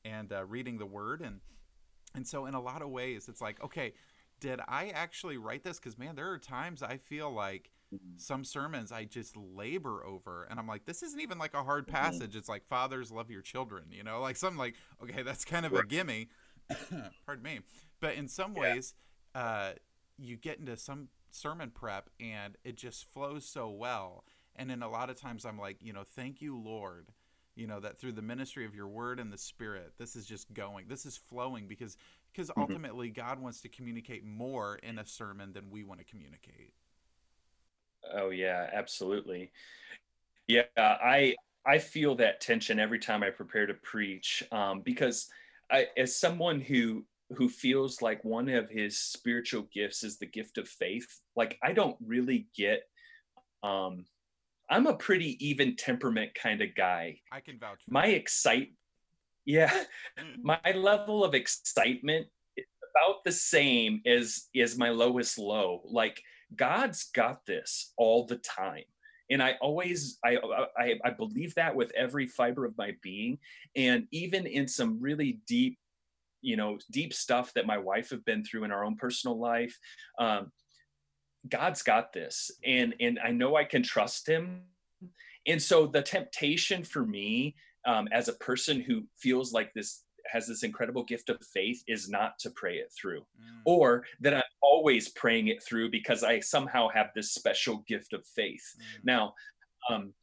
and 0.05 0.31
uh, 0.31 0.45
reading 0.45 0.77
the 0.77 0.85
Word 0.85 1.19
and 1.21 1.41
and 2.15 2.25
so 2.25 2.45
in 2.45 2.53
a 2.53 2.61
lot 2.61 2.81
of 2.81 2.89
ways 2.89 3.27
it's 3.27 3.41
like 3.41 3.61
okay 3.61 3.93
did 4.39 4.59
I 4.67 4.89
actually 4.89 5.37
write 5.37 5.63
this? 5.63 5.79
Because 5.79 5.97
man, 5.97 6.15
there 6.15 6.31
are 6.31 6.37
times 6.37 6.83
I 6.83 6.97
feel 6.97 7.31
like 7.31 7.71
mm-hmm. 7.93 8.17
some 8.17 8.43
sermons 8.43 8.91
I 8.91 9.05
just 9.05 9.35
labor 9.35 10.05
over, 10.05 10.47
and 10.49 10.59
I'm 10.59 10.67
like, 10.67 10.85
this 10.85 11.03
isn't 11.03 11.19
even 11.19 11.37
like 11.37 11.53
a 11.53 11.63
hard 11.63 11.87
mm-hmm. 11.87 11.95
passage. 11.95 12.35
It's 12.35 12.49
like 12.49 12.65
fathers 12.67 13.11
love 13.11 13.29
your 13.29 13.41
children, 13.41 13.85
you 13.91 14.03
know, 14.03 14.21
like 14.21 14.35
something 14.35 14.59
like 14.59 14.75
okay, 15.03 15.23
that's 15.23 15.45
kind 15.45 15.65
of 15.65 15.73
a 15.73 15.85
gimme. 15.85 16.29
Pardon 17.25 17.43
me, 17.43 17.59
but 18.01 18.15
in 18.15 18.27
some 18.27 18.53
ways, 18.53 18.93
uh, 19.33 19.71
you 20.17 20.35
get 20.35 20.59
into 20.59 20.75
some 20.77 21.09
sermon 21.31 21.71
prep 21.71 22.09
and 22.19 22.57
it 22.63 22.75
just 22.75 23.05
flows 23.11 23.45
so 23.45 23.69
well. 23.69 24.23
And 24.55 24.69
then 24.69 24.81
a 24.81 24.89
lot 24.89 25.09
of 25.09 25.19
times 25.19 25.45
I'm 25.45 25.59
like, 25.59 25.77
you 25.81 25.93
know, 25.93 26.03
thank 26.03 26.41
you, 26.41 26.57
Lord, 26.57 27.11
you 27.55 27.67
know, 27.67 27.79
that 27.79 27.99
through 27.99 28.13
the 28.13 28.21
ministry 28.21 28.65
of 28.65 28.75
your 28.75 28.87
word 28.87 29.19
and 29.19 29.31
the 29.31 29.37
spirit, 29.37 29.93
this 29.97 30.15
is 30.15 30.25
just 30.25 30.53
going, 30.53 30.87
this 30.87 31.05
is 31.05 31.17
flowing 31.17 31.67
because 31.67 31.95
because 32.37 32.49
mm-hmm. 32.49 32.61
ultimately 32.61 33.09
God 33.09 33.39
wants 33.39 33.61
to 33.61 33.69
communicate 33.69 34.23
more 34.23 34.75
in 34.83 34.99
a 34.99 35.05
sermon 35.05 35.53
than 35.53 35.69
we 35.71 35.83
want 35.83 35.99
to 35.99 36.05
communicate. 36.05 36.73
Oh 38.13 38.29
yeah, 38.29 38.69
absolutely. 38.71 39.51
Yeah, 40.47 40.61
I 40.77 41.35
I 41.65 41.79
feel 41.79 42.15
that 42.15 42.39
tension 42.39 42.79
every 42.79 42.99
time 42.99 43.23
I 43.23 43.31
prepare 43.31 43.65
to 43.65 43.73
preach 43.73 44.43
um, 44.51 44.81
because 44.81 45.27
I, 45.71 45.87
as 45.97 46.15
someone 46.15 46.61
who 46.61 47.05
who 47.31 47.49
feels 47.49 48.01
like 48.01 48.23
one 48.23 48.47
of 48.47 48.69
his 48.69 48.97
spiritual 48.97 49.67
gifts 49.73 50.03
is 50.03 50.17
the 50.17 50.25
gift 50.25 50.57
of 50.57 50.69
faith, 50.69 51.19
like 51.35 51.57
I 51.63 51.73
don't 51.73 51.97
really 52.05 52.47
get. 52.55 52.83
Um, 53.63 54.05
I'm 54.69 54.85
a 54.85 54.93
pretty 54.93 55.37
even 55.45 55.75
temperament 55.75 56.35
kind 56.35 56.61
of 56.61 56.75
guy. 56.75 57.19
I 57.31 57.39
can 57.39 57.57
vouch. 57.57 57.81
For 57.85 57.91
my 57.91 58.07
excite 58.07 58.73
yeah. 59.47 59.71
Mm. 60.19 60.43
my 60.43 60.71
level 60.75 61.23
of 61.23 61.33
excitement 61.33 62.27
is 62.57 62.65
about 62.93 63.23
the 63.23 63.31
same 63.31 64.01
as 64.05 64.49
is 64.53 64.77
my 64.77 64.89
lowest 64.89 65.39
low. 65.39 65.81
Like 65.85 66.21
god's 66.55 67.09
got 67.15 67.45
this 67.45 67.93
all 67.97 68.25
the 68.25 68.37
time. 68.37 68.83
And 69.29 69.41
i 69.41 69.55
always 69.61 70.19
I, 70.23 70.37
I 70.77 70.95
i 71.03 71.09
believe 71.09 71.55
that 71.55 71.75
with 71.75 71.91
every 71.95 72.27
fiber 72.27 72.65
of 72.65 72.77
my 72.77 72.91
being. 73.01 73.39
And 73.75 74.07
even 74.11 74.45
in 74.45 74.67
some 74.67 74.99
really 74.99 75.39
deep 75.47 75.79
you 76.41 76.57
know 76.57 76.77
deep 76.91 77.13
stuff 77.13 77.53
that 77.53 77.65
my 77.65 77.77
wife 77.77 78.09
have 78.09 78.25
been 78.25 78.43
through 78.43 78.65
in 78.65 78.71
our 78.71 78.83
own 78.85 78.95
personal 78.95 79.39
life 79.39 79.79
um, 80.19 80.51
god's 81.47 81.83
got 81.83 82.11
this. 82.11 82.51
And 82.65 82.95
and 82.99 83.17
i 83.23 83.31
know 83.31 83.55
i 83.55 83.63
can 83.63 83.81
trust 83.81 84.27
him. 84.27 84.63
And 85.45 85.61
so 85.61 85.87
the 85.87 86.01
temptation 86.01 86.83
for 86.83 87.05
me 87.05 87.55
um, 87.87 88.07
as 88.11 88.27
a 88.27 88.33
person 88.33 88.79
who 88.79 89.03
feels 89.15 89.53
like 89.53 89.73
this 89.73 90.03
has 90.29 90.45
this 90.45 90.63
incredible 90.63 91.03
gift 91.03 91.29
of 91.29 91.37
faith 91.53 91.81
is 91.87 92.09
not 92.09 92.37
to 92.37 92.49
pray 92.49 92.75
it 92.75 92.91
through 92.91 93.21
mm. 93.21 93.59
or 93.65 94.03
that 94.19 94.33
i'm 94.33 94.43
always 94.61 95.09
praying 95.09 95.47
it 95.47 95.63
through 95.63 95.89
because 95.89 96.23
i 96.23 96.39
somehow 96.39 96.87
have 96.89 97.07
this 97.15 97.31
special 97.31 97.83
gift 97.87 98.13
of 98.13 98.25
faith 98.27 98.75
mm. 98.77 99.05
now 99.05 99.33
um, 99.89 100.13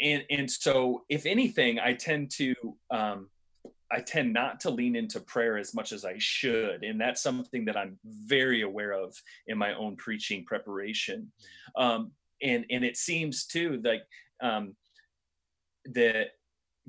and 0.00 0.22
and 0.30 0.50
so 0.50 1.02
if 1.08 1.24
anything 1.24 1.78
i 1.78 1.94
tend 1.94 2.30
to 2.30 2.54
um, 2.90 3.28
I 3.94 4.00
tend 4.00 4.32
not 4.32 4.60
to 4.60 4.70
lean 4.70 4.96
into 4.96 5.20
prayer 5.20 5.56
as 5.56 5.72
much 5.72 5.92
as 5.92 6.04
I 6.04 6.16
should. 6.18 6.82
And 6.82 7.00
that's 7.00 7.22
something 7.22 7.64
that 7.66 7.76
I'm 7.76 7.96
very 8.04 8.62
aware 8.62 8.92
of 8.92 9.14
in 9.46 9.56
my 9.56 9.74
own 9.74 9.94
preaching 9.96 10.44
preparation. 10.44 11.30
Um, 11.76 12.10
and, 12.42 12.64
and 12.70 12.84
it 12.84 12.96
seems 12.96 13.46
too 13.46 13.80
like 13.84 14.02
um, 14.40 14.74
that 15.86 16.30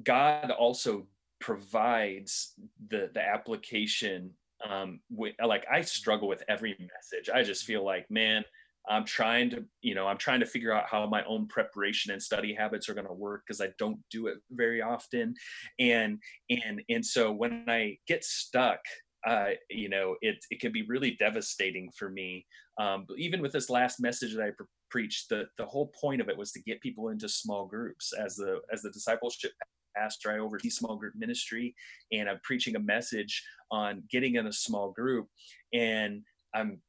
God 0.03 0.51
also 0.51 1.07
provides 1.39 2.53
the, 2.89 3.09
the 3.13 3.21
application. 3.21 4.31
Um, 4.67 5.01
with, 5.11 5.35
like 5.45 5.65
I 5.71 5.81
struggle 5.81 6.27
with 6.27 6.43
every 6.47 6.75
message. 6.79 7.29
I 7.33 7.43
just 7.43 7.65
feel 7.65 7.83
like, 7.83 8.09
man, 8.09 8.45
I'm 8.87 9.05
trying 9.05 9.49
to, 9.51 9.65
you 9.81 9.95
know, 9.95 10.07
I'm 10.07 10.17
trying 10.17 10.39
to 10.39 10.45
figure 10.45 10.71
out 10.71 10.85
how 10.89 11.05
my 11.07 11.23
own 11.25 11.47
preparation 11.47 12.11
and 12.11 12.21
study 12.21 12.53
habits 12.53 12.87
are 12.87 12.93
going 12.93 13.07
to 13.07 13.13
work 13.13 13.43
because 13.45 13.61
I 13.61 13.69
don't 13.77 13.99
do 14.11 14.27
it 14.27 14.37
very 14.51 14.81
often. 14.81 15.35
And 15.79 16.19
and 16.49 16.81
and 16.89 17.05
so 17.05 17.31
when 17.31 17.65
I 17.67 17.97
get 18.07 18.23
stuck, 18.23 18.79
uh, 19.27 19.51
you 19.69 19.89
know, 19.89 20.15
it 20.21 20.37
it 20.51 20.59
can 20.59 20.71
be 20.71 20.85
really 20.87 21.11
devastating 21.11 21.89
for 21.97 22.09
me. 22.09 22.45
Um, 22.79 23.05
even 23.17 23.41
with 23.41 23.53
this 23.53 23.69
last 23.69 23.99
message 23.99 24.35
that 24.35 24.43
I 24.43 24.51
pre- 24.51 24.67
preached, 24.89 25.29
the 25.29 25.45
the 25.57 25.65
whole 25.65 25.91
point 25.99 26.21
of 26.21 26.29
it 26.29 26.37
was 26.37 26.51
to 26.51 26.61
get 26.61 26.81
people 26.81 27.09
into 27.09 27.27
small 27.27 27.65
groups 27.65 28.13
as 28.13 28.35
the 28.35 28.61
as 28.71 28.81
the 28.81 28.91
discipleship 28.91 29.51
pastor. 29.95 30.31
I 30.31 30.39
oversee 30.39 30.69
small 30.69 30.95
group 30.95 31.13
ministry, 31.15 31.75
and 32.11 32.29
I'm 32.29 32.39
preaching 32.43 32.75
a 32.75 32.79
message 32.79 33.43
on 33.71 34.03
getting 34.09 34.35
in 34.35 34.47
a 34.47 34.53
small 34.53 34.91
group, 34.91 35.27
and 35.73 36.23
I'm 36.53 36.81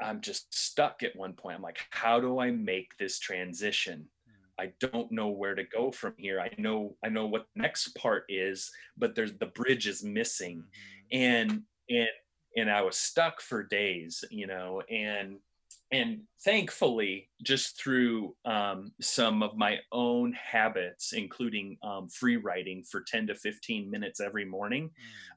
I'm 0.00 0.20
just 0.20 0.52
stuck 0.52 1.02
at 1.02 1.16
one 1.16 1.32
point. 1.34 1.56
I'm 1.56 1.62
like, 1.62 1.80
how 1.90 2.20
do 2.20 2.38
I 2.38 2.50
make 2.50 2.96
this 2.98 3.18
transition? 3.18 4.06
Hmm. 4.26 4.64
I 4.64 4.72
don't 4.80 5.12
know 5.12 5.28
where 5.28 5.54
to 5.54 5.64
go 5.64 5.92
from 5.92 6.14
here. 6.16 6.40
I 6.40 6.50
know 6.58 6.96
I 7.04 7.08
know 7.08 7.26
what 7.26 7.46
the 7.54 7.62
next 7.62 7.96
part 7.96 8.24
is, 8.28 8.70
but 8.96 9.14
there's 9.14 9.34
the 9.34 9.46
bridge 9.46 9.86
is 9.86 10.02
missing. 10.02 10.58
Mm-hmm. 11.12 11.18
And 11.18 11.62
and 11.90 12.08
and 12.56 12.70
I 12.70 12.82
was 12.82 12.96
stuck 12.96 13.40
for 13.40 13.62
days, 13.62 14.24
you 14.30 14.46
know, 14.46 14.82
and 14.90 15.38
and 15.92 16.20
thankfully 16.44 17.28
just 17.42 17.78
through 17.80 18.34
um, 18.44 18.92
some 19.00 19.42
of 19.42 19.56
my 19.56 19.78
own 19.92 20.32
habits 20.32 21.12
including 21.12 21.76
um, 21.82 22.08
free 22.08 22.36
writing 22.36 22.82
for 22.90 23.02
10 23.06 23.28
to 23.28 23.34
15 23.34 23.90
minutes 23.90 24.20
every 24.20 24.44
morning 24.44 24.90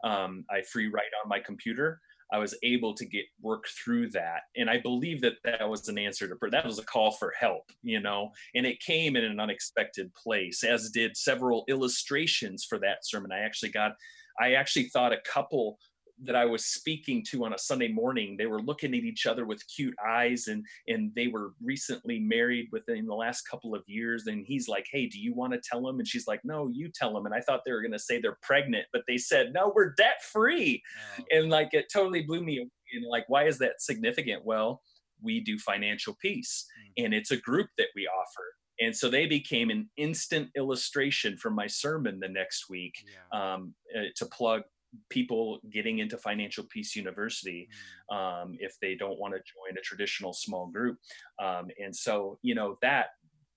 mm. 0.04 0.10
um, 0.10 0.46
i 0.50 0.62
free 0.62 0.88
write 0.88 1.12
on 1.24 1.30
my 1.30 1.40
computer 1.40 2.00
I 2.34 2.40
was 2.40 2.58
able 2.64 2.94
to 2.96 3.06
get 3.06 3.26
work 3.42 3.66
through 3.68 4.10
that. 4.12 4.42
And 4.56 4.70
I 4.70 4.80
believe 4.80 5.22
that 5.22 5.36
that 5.44 5.70
was 5.70 5.88
an 5.88 5.98
answer 5.98 6.28
to 6.28 6.36
that 6.52 6.66
was 6.66 6.80
a 6.80 6.84
call 6.84 7.12
for 7.12 7.34
help, 7.40 7.72
you 7.84 8.00
know, 8.00 8.32
and 8.54 8.66
it 8.66 8.80
came 8.80 9.16
in 9.16 9.24
an 9.24 9.40
unexpected 9.40 10.14
place, 10.16 10.64
as 10.64 10.90
did 10.90 11.16
several 11.16 11.64
illustrations 11.70 12.66
for 12.66 12.80
that 12.80 13.06
sermon. 13.06 13.32
I 13.32 13.40
actually 13.40 13.72
got, 13.72 13.94
I 14.40 14.54
actually 14.54 14.86
thought 14.86 15.14
a 15.14 15.22
couple 15.22 15.78
that 16.24 16.36
I 16.36 16.46
was 16.46 16.66
speaking 16.66 17.24
to 17.32 17.46
on 17.46 17.54
a 17.54 17.58
Sunday 17.58 17.90
morning, 17.90 18.36
they 18.38 18.46
were 18.46 18.62
looking 18.62 18.94
at 18.94 19.04
each 19.04 19.26
other 19.26 19.46
with 19.46 19.62
cute 19.68 19.96
eyes 20.06 20.48
and 20.48 20.66
and 20.88 21.12
they 21.16 21.28
were 21.28 21.54
recently 21.62 22.20
married 22.20 22.68
within 22.72 23.06
the 23.06 23.14
last 23.14 23.44
couple 23.44 23.76
of 23.76 23.84
years. 23.88 24.28
And 24.28 24.46
he's 24.48 24.68
like, 24.68 24.86
Hey, 24.92 25.08
do 25.08 25.20
you 25.20 25.34
want 25.34 25.54
to 25.54 25.62
tell 25.64 25.88
him? 25.88 26.00
And 26.00 26.08
she's 26.08 26.28
like, 26.28 26.42
No, 26.44 26.70
you 26.74 26.90
tell 26.94 27.18
him. 27.18 27.26
And 27.26 27.36
I 27.36 27.42
thought 27.42 27.62
they 27.66 27.72
were 27.72 27.82
gonna 27.82 28.00
say 28.00 28.20
they're 28.20 28.38
pregnant, 28.42 28.86
but 28.94 29.04
they 29.08 29.18
said, 29.18 29.54
No, 29.54 29.72
we're 29.76 29.94
debt 29.94 30.24
free. 30.24 30.82
Oh. 31.20 31.24
And 31.32 31.50
like 31.50 31.74
it 31.74 31.88
totally 31.92 32.22
blew 32.22 32.44
me 32.44 32.60
away. 32.60 32.70
And 32.94 33.06
like, 33.10 33.26
why 33.28 33.46
is 33.48 33.58
that 33.60 33.82
significant? 33.82 34.46
Well, 34.46 34.82
we 35.22 35.42
do 35.42 35.58
financial 35.58 36.16
peace 36.22 36.66
mm-hmm. 36.80 37.06
and 37.06 37.14
it's 37.14 37.32
a 37.32 37.38
group 37.38 37.68
that 37.78 37.88
we 37.96 38.08
offer 38.08 38.44
and 38.80 38.96
so 38.96 39.10
they 39.10 39.26
became 39.26 39.70
an 39.70 39.90
instant 39.98 40.50
illustration 40.56 41.38
for 41.38 41.50
my 41.50 41.68
sermon 41.68 42.20
the 42.20 42.28
next 42.28 42.70
week 42.70 42.96
yeah. 43.06 43.54
um, 43.54 43.74
uh, 43.98 44.04
to 44.16 44.26
plug 44.26 44.64
people 45.10 45.60
getting 45.72 46.00
into 46.00 46.18
Financial 46.18 46.64
Peace 46.66 46.96
University 46.96 47.68
mm. 48.12 48.16
um, 48.16 48.56
if 48.60 48.78
they 48.82 48.96
don't 48.96 49.20
want 49.20 49.34
to 49.34 49.40
join 49.40 49.78
a 49.78 49.82
traditional 49.82 50.34
small 50.34 50.68
group. 50.68 50.98
Um, 51.42 51.68
and 51.84 51.96
so, 51.96 52.38
you 52.42 52.56
know, 52.56 52.78
that 52.82 53.08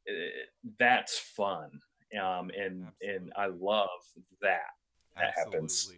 uh, 0.08 0.14
that's 0.78 1.18
fun. 1.18 1.70
Um, 2.14 2.50
and 2.56 2.86
Absolutely. 2.86 3.16
and 3.16 3.32
I 3.36 3.46
love 3.46 3.88
that. 4.40 4.60
That 5.16 5.34
Absolutely. 5.36 5.52
happens. 5.52 5.92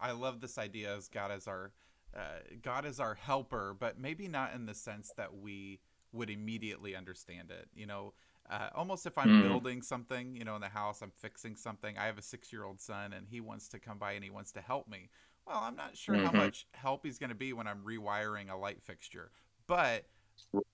I 0.00 0.12
love 0.12 0.40
this 0.40 0.58
idea 0.58 0.96
as 0.96 1.08
God 1.08 1.30
as 1.30 1.46
our 1.46 1.72
uh, 2.16 2.40
God 2.62 2.86
is 2.86 2.98
our 2.98 3.14
helper, 3.14 3.76
but 3.78 3.98
maybe 3.98 4.26
not 4.26 4.54
in 4.54 4.66
the 4.66 4.74
sense 4.74 5.12
that 5.16 5.32
we 5.32 5.80
would 6.12 6.30
immediately 6.30 6.96
understand 6.96 7.50
it. 7.50 7.68
You 7.74 7.86
know, 7.86 8.14
uh, 8.50 8.68
almost 8.74 9.06
if 9.06 9.16
I'm 9.16 9.28
mm. 9.28 9.42
building 9.48 9.80
something, 9.80 10.34
you 10.34 10.44
know, 10.44 10.56
in 10.56 10.60
the 10.60 10.68
house, 10.68 11.02
I'm 11.02 11.12
fixing 11.16 11.54
something. 11.56 11.96
I 11.96 12.06
have 12.06 12.18
a 12.18 12.22
six 12.22 12.52
year 12.52 12.64
old 12.64 12.80
son 12.80 13.12
and 13.12 13.26
he 13.28 13.40
wants 13.40 13.68
to 13.68 13.78
come 13.78 13.98
by 13.98 14.12
and 14.12 14.24
he 14.24 14.30
wants 14.30 14.50
to 14.52 14.60
help 14.60 14.88
me. 14.88 15.08
Well, 15.46 15.60
I'm 15.62 15.76
not 15.76 15.96
sure 15.96 16.16
mm-hmm. 16.16 16.26
how 16.26 16.32
much 16.32 16.66
help 16.72 17.06
he's 17.06 17.18
going 17.18 17.30
to 17.30 17.36
be 17.36 17.52
when 17.52 17.66
I'm 17.66 17.82
rewiring 17.84 18.50
a 18.50 18.56
light 18.56 18.82
fixture. 18.82 19.30
But 19.66 20.06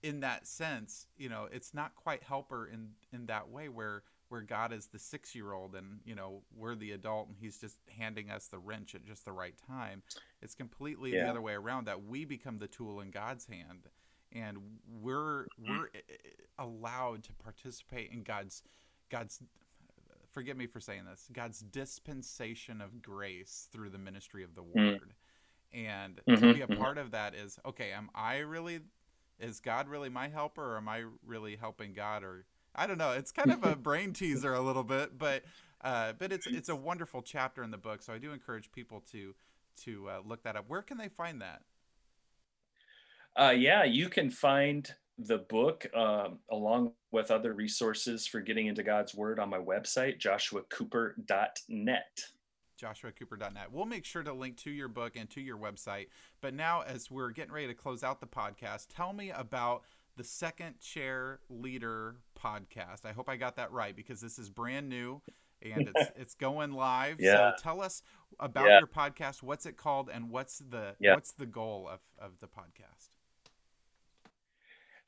in 0.02 0.20
that 0.20 0.46
sense, 0.46 1.06
you 1.18 1.28
know, 1.28 1.48
it's 1.52 1.74
not 1.74 1.94
quite 1.94 2.22
helper 2.22 2.66
in 2.66 2.90
in 3.12 3.26
that 3.26 3.48
way 3.48 3.68
where 3.68 4.02
where 4.28 4.40
God 4.40 4.72
is 4.72 4.86
the 4.86 4.98
six 4.98 5.34
year 5.34 5.52
old 5.52 5.74
and 5.74 6.00
you 6.04 6.14
know 6.14 6.42
we're 6.56 6.74
the 6.74 6.92
adult 6.92 7.28
and 7.28 7.36
he's 7.38 7.58
just 7.58 7.76
handing 7.88 8.30
us 8.30 8.48
the 8.48 8.58
wrench 8.58 8.94
at 8.94 9.04
just 9.04 9.24
the 9.24 9.32
right 9.32 9.54
time. 9.66 10.02
It's 10.40 10.54
completely 10.54 11.12
yeah. 11.12 11.24
the 11.24 11.30
other 11.30 11.42
way 11.42 11.54
around 11.54 11.86
that 11.86 12.04
we 12.04 12.24
become 12.24 12.58
the 12.58 12.66
tool 12.66 13.00
in 13.00 13.10
God's 13.10 13.46
hand 13.46 13.88
and 14.36 14.58
we're 15.00 15.44
mm-hmm. 15.44 15.78
we're 15.78 15.86
eh, 15.94 16.00
eh, 16.08 16.14
allowed 16.58 17.22
to 17.24 17.32
participate 17.34 18.10
in 18.12 18.22
God's 18.22 18.62
God's 19.10 19.40
forgive 20.32 20.56
me 20.56 20.66
for 20.66 20.80
saying 20.80 21.04
this 21.10 21.28
God's 21.32 21.60
dispensation 21.60 22.80
of 22.80 23.02
grace 23.02 23.68
through 23.72 23.90
the 23.90 23.98
ministry 23.98 24.44
of 24.44 24.54
the 24.54 24.62
mm. 24.62 24.74
word 24.74 25.14
and 25.72 26.20
mm-hmm. 26.28 26.34
to 26.34 26.54
be 26.54 26.60
a 26.60 26.66
mm-hmm. 26.66 26.80
part 26.80 26.98
of 26.98 27.12
that 27.12 27.34
is 27.34 27.58
okay 27.64 27.92
am 27.92 28.10
I 28.14 28.38
really 28.38 28.80
is 29.40 29.60
God 29.60 29.88
really 29.88 30.08
my 30.08 30.28
helper 30.28 30.74
or 30.74 30.76
am 30.76 30.88
I 30.88 31.04
really 31.24 31.56
helping 31.56 31.92
God 31.92 32.22
or 32.22 32.44
I 32.74 32.86
don't 32.86 32.98
know 32.98 33.12
it's 33.12 33.32
kind 33.32 33.50
of 33.50 33.64
a 33.64 33.76
brain 33.76 34.12
teaser 34.12 34.54
a 34.54 34.60
little 34.60 34.84
bit 34.84 35.18
but 35.18 35.44
uh, 35.82 36.12
but 36.18 36.32
it's 36.32 36.46
it's 36.46 36.68
a 36.68 36.76
wonderful 36.76 37.22
chapter 37.22 37.62
in 37.62 37.70
the 37.70 37.78
book 37.78 38.02
so 38.02 38.12
I 38.12 38.18
do 38.18 38.32
encourage 38.32 38.70
people 38.72 39.02
to 39.12 39.34
to 39.84 40.08
uh, 40.08 40.18
look 40.26 40.42
that 40.44 40.56
up 40.56 40.66
where 40.68 40.82
can 40.82 40.98
they 40.98 41.08
find 41.08 41.40
that 41.40 41.62
uh, 43.38 43.54
yeah, 43.56 43.84
you 43.84 44.08
can 44.08 44.30
find 44.30 44.90
the 45.18 45.38
book 45.38 45.86
um, 45.94 46.38
along 46.50 46.92
with 47.10 47.30
other 47.30 47.52
resources 47.52 48.26
for 48.26 48.40
getting 48.40 48.66
into 48.66 48.82
God's 48.82 49.14
Word 49.14 49.38
on 49.38 49.48
my 49.48 49.58
website, 49.58 50.20
joshuacooper.net. 50.20 52.20
JoshuaCooper.net. 52.82 53.72
We'll 53.72 53.86
make 53.86 54.04
sure 54.04 54.22
to 54.22 54.34
link 54.34 54.58
to 54.58 54.70
your 54.70 54.88
book 54.88 55.16
and 55.16 55.30
to 55.30 55.40
your 55.40 55.56
website. 55.56 56.08
But 56.42 56.52
now, 56.52 56.82
as 56.82 57.10
we're 57.10 57.30
getting 57.30 57.52
ready 57.52 57.68
to 57.68 57.74
close 57.74 58.04
out 58.04 58.20
the 58.20 58.26
podcast, 58.26 58.88
tell 58.94 59.14
me 59.14 59.30
about 59.30 59.82
the 60.16 60.24
Second 60.24 60.78
Chair 60.80 61.40
Leader 61.48 62.16
podcast. 62.38 63.06
I 63.06 63.12
hope 63.12 63.28
I 63.28 63.36
got 63.36 63.56
that 63.56 63.72
right 63.72 63.96
because 63.96 64.20
this 64.20 64.38
is 64.38 64.50
brand 64.50 64.88
new 64.88 65.22
and 65.62 65.88
it's 65.94 66.10
it's 66.16 66.34
going 66.34 66.72
live. 66.72 67.16
Yeah. 67.18 67.52
So 67.56 67.62
tell 67.62 67.80
us 67.80 68.02
about 68.38 68.66
yeah. 68.66 68.78
your 68.78 68.88
podcast. 68.88 69.42
What's 69.42 69.66
it 69.66 69.76
called, 69.76 70.10
and 70.12 70.30
what's 70.30 70.58
the 70.58 70.94
yeah. 71.00 71.14
what's 71.14 71.32
the 71.32 71.46
goal 71.46 71.88
of 71.90 72.00
of 72.18 72.38
the 72.40 72.46
podcast? 72.46 73.10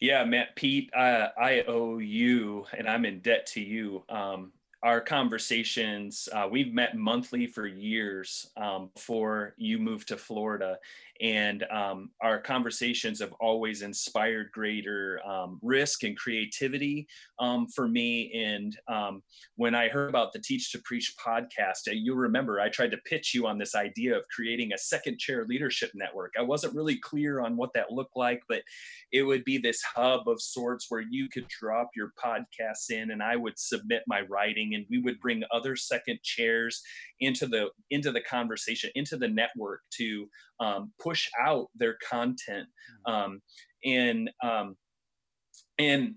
Yeah, 0.01 0.25
Matt, 0.25 0.55
Pete, 0.55 0.91
uh, 0.95 1.29
I 1.37 1.65
owe 1.67 1.99
you, 1.99 2.67
and 2.77 2.89
I'm 2.89 3.05
in 3.05 3.19
debt 3.19 3.47
to 3.47 3.61
you. 3.61 4.05
Um, 4.09 4.53
our 4.85 5.01
conversations, 5.01 6.29
uh, 6.33 6.47
we've 6.49 6.73
met 6.73 6.97
monthly 6.97 7.49
for 7.49 7.67
years 7.67 8.51
um, 8.57 8.91
before 8.95 9.55
you 9.57 9.77
moved 9.81 10.07
to 10.09 10.17
Florida 10.17 10.79
and 11.21 11.65
um, 11.65 12.11
our 12.23 12.41
conversations 12.41 13.21
have 13.21 13.33
always 13.41 13.83
inspired 13.83 14.51
greater 14.53 15.21
um, 15.27 15.59
risk 15.63 16.05
and 16.05 16.17
creativity 16.17 17.07
um, 17.39 17.67
for 17.69 17.89
me. 17.89 18.33
And 18.35 18.77
um, 18.89 19.23
when 19.59 19.75
i 19.75 19.89
heard 19.89 20.09
about 20.09 20.33
the 20.33 20.39
teach 20.39 20.71
to 20.73 20.79
preach 20.85 21.15
podcast 21.25 21.89
uh, 21.89 21.93
you'll 21.93 22.17
remember 22.17 22.61
i 22.61 22.69
tried 22.69 22.91
to 22.91 22.97
pitch 22.99 23.35
you 23.35 23.47
on 23.47 23.59
this 23.59 23.75
idea 23.75 24.17
of 24.17 24.25
creating 24.35 24.73
a 24.73 24.79
second 24.79 25.19
chair 25.19 25.45
leadership 25.47 25.91
network. 25.95 26.33
I 26.39 26.43
wasn't 26.43 26.75
really 26.75 26.97
clear 26.97 27.41
on 27.41 27.57
what 27.57 27.73
that 27.75 27.93
looked 27.93 28.17
like 28.17 28.41
but 28.49 28.63
it 29.13 29.23
would 29.23 29.45
be 29.45 29.59
this 29.59 29.83
hub 29.83 30.29
of 30.29 30.41
sorts 30.41 30.87
where 30.89 31.05
you 31.11 31.29
could 31.29 31.49
drop 31.49 31.91
your 31.97 32.13
podcasts 32.23 32.91
in 32.91 33.11
and 33.11 33.23
i 33.23 33.37
would 33.37 33.59
submit 33.59 34.03
my 34.07 34.23
writing 34.23 34.75
and 34.75 34.87
we 34.89 34.99
would 34.99 35.21
bring 35.21 35.43
other 35.51 35.77
second 35.77 36.19
chairs 36.23 36.83
into 37.21 37.47
the 37.47 37.69
into 37.91 38.13
the 38.13 38.21
conversation 38.21 38.91
into 38.95 39.17
the 39.17 39.29
network 39.29 39.81
to 39.91 40.29
um, 40.61 40.93
push 41.01 41.29
out 41.41 41.69
their 41.75 41.97
content 42.09 42.69
mm. 43.07 43.13
um, 43.13 43.41
and 43.85 44.31
um, 44.43 44.77
and 45.79 46.15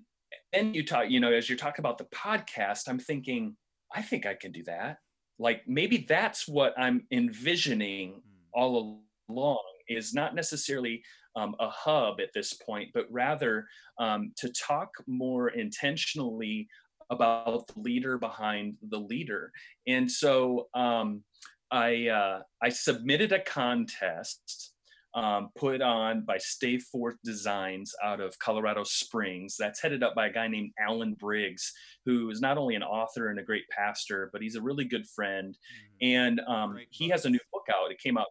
then 0.54 0.74
you 0.74 0.86
talk 0.86 1.10
you 1.10 1.20
know 1.20 1.32
as 1.32 1.50
you're 1.50 1.58
talking 1.58 1.82
about 1.82 1.98
the 1.98 2.06
podcast 2.06 2.88
i'm 2.88 3.00
thinking 3.00 3.56
i 3.94 4.02
think 4.02 4.26
i 4.26 4.34
can 4.34 4.52
do 4.52 4.64
that 4.64 4.98
like 5.40 5.62
maybe 5.68 6.06
that's 6.08 6.48
what 6.48 6.74
i'm 6.78 7.06
envisioning 7.12 8.14
mm. 8.14 8.22
all 8.54 9.02
along 9.30 9.64
is 9.88 10.14
not 10.14 10.36
necessarily 10.36 11.04
um, 11.36 11.56
a 11.60 11.70
hub 11.70 12.20
at 12.20 12.34
this 12.34 12.54
point, 12.54 12.90
but 12.94 13.06
rather 13.10 13.66
um, 14.00 14.32
to 14.38 14.52
talk 14.52 14.90
more 15.08 15.50
intentionally 15.50 16.68
about 17.10 17.68
the 17.68 17.80
leader 17.80 18.18
behind 18.18 18.76
the 18.90 19.00
leader. 19.00 19.52
And 19.88 20.10
so 20.10 20.68
um, 20.74 21.24
I 21.72 22.08
uh, 22.08 22.42
I 22.62 22.70
submitted 22.70 23.32
a 23.32 23.40
contest 23.40 24.74
um, 25.14 25.50
put 25.56 25.82
on 25.82 26.24
by 26.26 26.38
Stay 26.38 26.78
Forth 26.78 27.16
Designs 27.24 27.94
out 28.04 28.20
of 28.20 28.38
Colorado 28.40 28.84
Springs. 28.84 29.56
That's 29.58 29.82
headed 29.82 30.04
up 30.04 30.16
by 30.16 30.28
a 30.28 30.34
guy 30.34 30.48
named 30.48 30.72
Alan 30.80 31.14
Briggs, 31.14 31.74
who 32.06 32.30
is 32.30 32.42
not 32.42 32.58
only 32.58 32.76
an 32.76 32.84
author 32.84 33.30
and 33.30 33.40
a 33.40 33.44
great 33.44 33.68
pastor, 33.70 34.30
but 34.32 34.42
he's 34.42 34.56
a 34.56 34.62
really 34.62 34.86
good 34.86 35.08
friend. 35.08 35.58
Mm, 36.04 36.08
and 36.08 36.40
um, 36.42 36.78
he 36.90 37.10
has 37.10 37.26
a 37.26 37.30
new 37.30 37.40
book 37.52 37.68
out. 37.70 37.92
It 37.92 38.00
came 38.00 38.18
out 38.18 38.28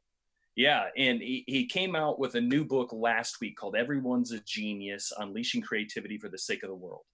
yeah, 0.56 0.86
and 0.96 1.22
he, 1.22 1.44
he 1.46 1.66
came 1.66 1.94
out 1.94 2.18
with 2.18 2.34
a 2.34 2.40
new 2.40 2.64
book 2.64 2.92
last 2.92 3.40
week 3.40 3.56
called 3.56 3.76
Everyone's 3.76 4.32
a 4.32 4.40
Genius 4.40 5.12
Unleashing 5.18 5.62
Creativity 5.62 6.18
for 6.18 6.28
the 6.28 6.36
Sake 6.36 6.62
of 6.62 6.68
the 6.68 6.74
World. 6.74 7.04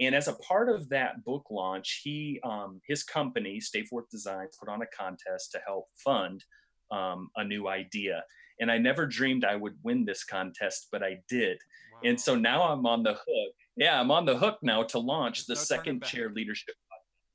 And 0.00 0.14
as 0.14 0.28
a 0.28 0.34
part 0.34 0.68
of 0.68 0.88
that 0.90 1.24
book 1.24 1.46
launch, 1.50 2.00
he 2.04 2.40
um, 2.44 2.80
his 2.86 3.02
company, 3.02 3.60
Stay 3.60 3.84
Forth 3.84 4.08
Designs, 4.10 4.56
put 4.58 4.68
on 4.68 4.82
a 4.82 4.86
contest 4.86 5.52
to 5.52 5.60
help 5.66 5.86
fund 6.04 6.44
um, 6.90 7.30
a 7.36 7.44
new 7.44 7.68
idea. 7.68 8.24
And 8.60 8.70
I 8.70 8.78
never 8.78 9.06
dreamed 9.06 9.44
I 9.44 9.56
would 9.56 9.74
win 9.82 10.04
this 10.04 10.24
contest, 10.24 10.88
but 10.90 11.02
I 11.02 11.18
did. 11.28 11.58
Wow. 11.92 12.00
And 12.04 12.20
so 12.20 12.34
now 12.34 12.62
I'm 12.62 12.86
on 12.86 13.02
the 13.02 13.14
hook. 13.14 13.54
Yeah, 13.76 14.00
I'm 14.00 14.10
on 14.10 14.24
the 14.24 14.36
hook 14.36 14.58
now 14.62 14.82
to 14.84 14.98
launch 14.98 15.46
There's 15.46 15.58
the 15.58 15.74
no 15.76 15.80
second 15.80 16.04
chair 16.04 16.30
leadership. 16.30 16.74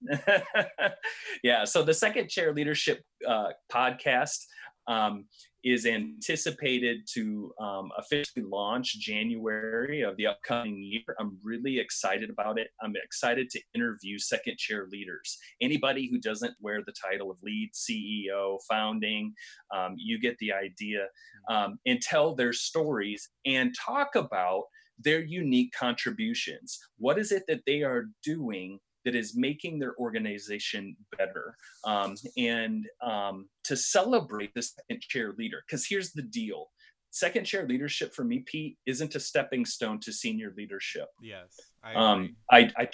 yeah, 1.43 1.63
so 1.63 1.81
the 1.81 1.93
second 1.93 2.29
chair 2.29 2.53
leadership 2.53 3.01
uh, 3.27 3.49
podcast 3.71 4.45
um, 4.87 5.25
is 5.63 5.85
anticipated 5.85 7.07
to 7.13 7.53
um, 7.59 7.89
officially 7.97 8.45
launch 8.45 8.99
January 8.99 10.01
of 10.01 10.17
the 10.17 10.27
upcoming 10.27 10.83
year. 10.83 11.15
I'm 11.19 11.37
really 11.43 11.79
excited 11.79 12.29
about 12.29 12.59
it. 12.59 12.67
I'm 12.81 12.93
excited 13.01 13.49
to 13.51 13.61
interview 13.73 14.19
second 14.19 14.57
chair 14.57 14.87
leaders. 14.91 15.37
Anybody 15.61 16.09
who 16.09 16.19
doesn't 16.19 16.55
wear 16.59 16.81
the 16.85 16.93
title 16.93 17.31
of 17.31 17.37
lead 17.41 17.71
CEO, 17.73 18.57
founding, 18.69 19.33
um, 19.73 19.95
you 19.97 20.19
get 20.19 20.37
the 20.39 20.51
idea, 20.51 21.07
um, 21.49 21.79
and 21.85 22.01
tell 22.01 22.35
their 22.35 22.53
stories 22.53 23.29
and 23.45 23.73
talk 23.73 24.15
about 24.15 24.63
their 24.99 25.23
unique 25.23 25.73
contributions. 25.77 26.79
What 26.97 27.17
is 27.17 27.31
it 27.31 27.43
that 27.47 27.61
they 27.65 27.83
are 27.83 28.05
doing 28.23 28.79
that 29.05 29.15
is 29.15 29.35
making 29.35 29.79
their 29.79 29.95
organization 29.97 30.95
better 31.17 31.55
um, 31.85 32.15
and 32.37 32.87
um, 33.01 33.47
to 33.63 33.75
celebrate 33.75 34.53
the 34.53 34.61
second 34.61 35.01
chair 35.01 35.33
leader. 35.37 35.63
Because 35.67 35.85
here's 35.85 36.11
the 36.13 36.21
deal 36.21 36.69
second 37.13 37.45
chair 37.45 37.67
leadership 37.67 38.13
for 38.13 38.23
me, 38.23 38.39
Pete, 38.39 38.77
isn't 38.87 39.15
a 39.15 39.19
stepping 39.19 39.65
stone 39.65 39.99
to 39.99 40.11
senior 40.11 40.51
leadership. 40.57 41.09
Yes. 41.21 41.59
I, 41.83 41.93
um, 41.93 42.35
I, 42.51 42.71
I, 42.75 42.89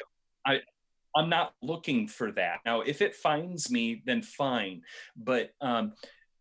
I, 0.46 0.60
I'm 1.16 1.30
not 1.30 1.54
looking 1.62 2.08
for 2.08 2.32
that. 2.34 2.60
Now, 2.66 2.82
if 2.82 3.02
it 3.02 3.16
finds 3.16 3.72
me, 3.72 4.04
then 4.06 4.22
fine. 4.22 4.82
But 5.16 5.52
um, 5.62 5.94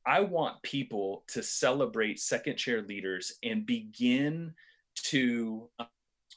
I 0.04 0.20
want 0.20 0.60
people 0.62 1.24
to 1.28 1.42
celebrate 1.42 2.18
second 2.18 2.56
chair 2.56 2.82
leaders 2.82 3.34
and 3.44 3.64
begin 3.64 4.54
to 5.04 5.70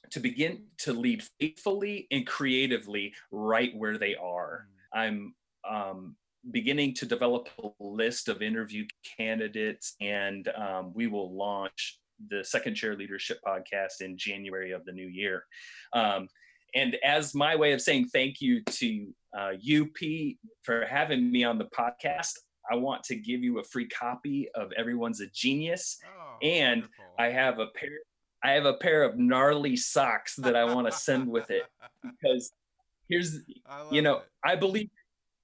to 0.09 0.19
begin 0.19 0.63
to 0.79 0.93
lead 0.93 1.23
faithfully 1.39 2.07
and 2.11 2.25
creatively 2.27 3.13
right 3.31 3.75
where 3.75 3.97
they 3.97 4.15
are. 4.15 4.67
Mm. 4.95 4.99
I'm 4.99 5.35
um, 5.69 6.15
beginning 6.49 6.95
to 6.95 7.05
develop 7.05 7.49
a 7.63 7.69
list 7.79 8.27
of 8.27 8.41
interview 8.41 8.85
candidates, 9.17 9.95
and 10.01 10.47
um, 10.49 10.91
we 10.93 11.07
will 11.07 11.35
launch 11.35 11.99
the 12.29 12.43
Second 12.43 12.75
Chair 12.75 12.95
Leadership 12.95 13.39
podcast 13.45 14.01
in 14.01 14.17
January 14.17 14.71
of 14.71 14.85
the 14.85 14.91
new 14.91 15.07
year. 15.07 15.45
Um, 15.93 16.27
and 16.73 16.97
as 17.03 17.35
my 17.35 17.55
way 17.55 17.73
of 17.73 17.81
saying 17.81 18.07
thank 18.13 18.41
you 18.41 18.63
to 18.63 19.13
uh, 19.37 19.51
you, 19.59 19.87
Pete, 19.87 20.39
for 20.63 20.85
having 20.85 21.31
me 21.31 21.43
on 21.43 21.57
the 21.57 21.65
podcast, 21.65 22.33
I 22.71 22.75
want 22.75 23.03
to 23.05 23.15
give 23.15 23.43
you 23.43 23.59
a 23.59 23.63
free 23.63 23.87
copy 23.87 24.47
of 24.55 24.71
Everyone's 24.73 25.21
a 25.21 25.27
Genius. 25.27 25.97
Oh, 26.05 26.37
and 26.45 26.81
wonderful. 26.81 27.05
I 27.19 27.27
have 27.29 27.59
a 27.59 27.67
pair 27.75 27.89
I 28.43 28.51
have 28.51 28.65
a 28.65 28.73
pair 28.73 29.03
of 29.03 29.17
gnarly 29.17 29.75
socks 29.75 30.35
that 30.37 30.55
I 30.55 30.65
want 30.65 30.87
to 30.87 30.91
send 30.91 31.27
with 31.27 31.51
it 31.51 31.63
because 32.03 32.51
here's 33.09 33.39
you 33.91 34.01
know 34.01 34.17
it. 34.17 34.23
I 34.43 34.55
believe 34.55 34.89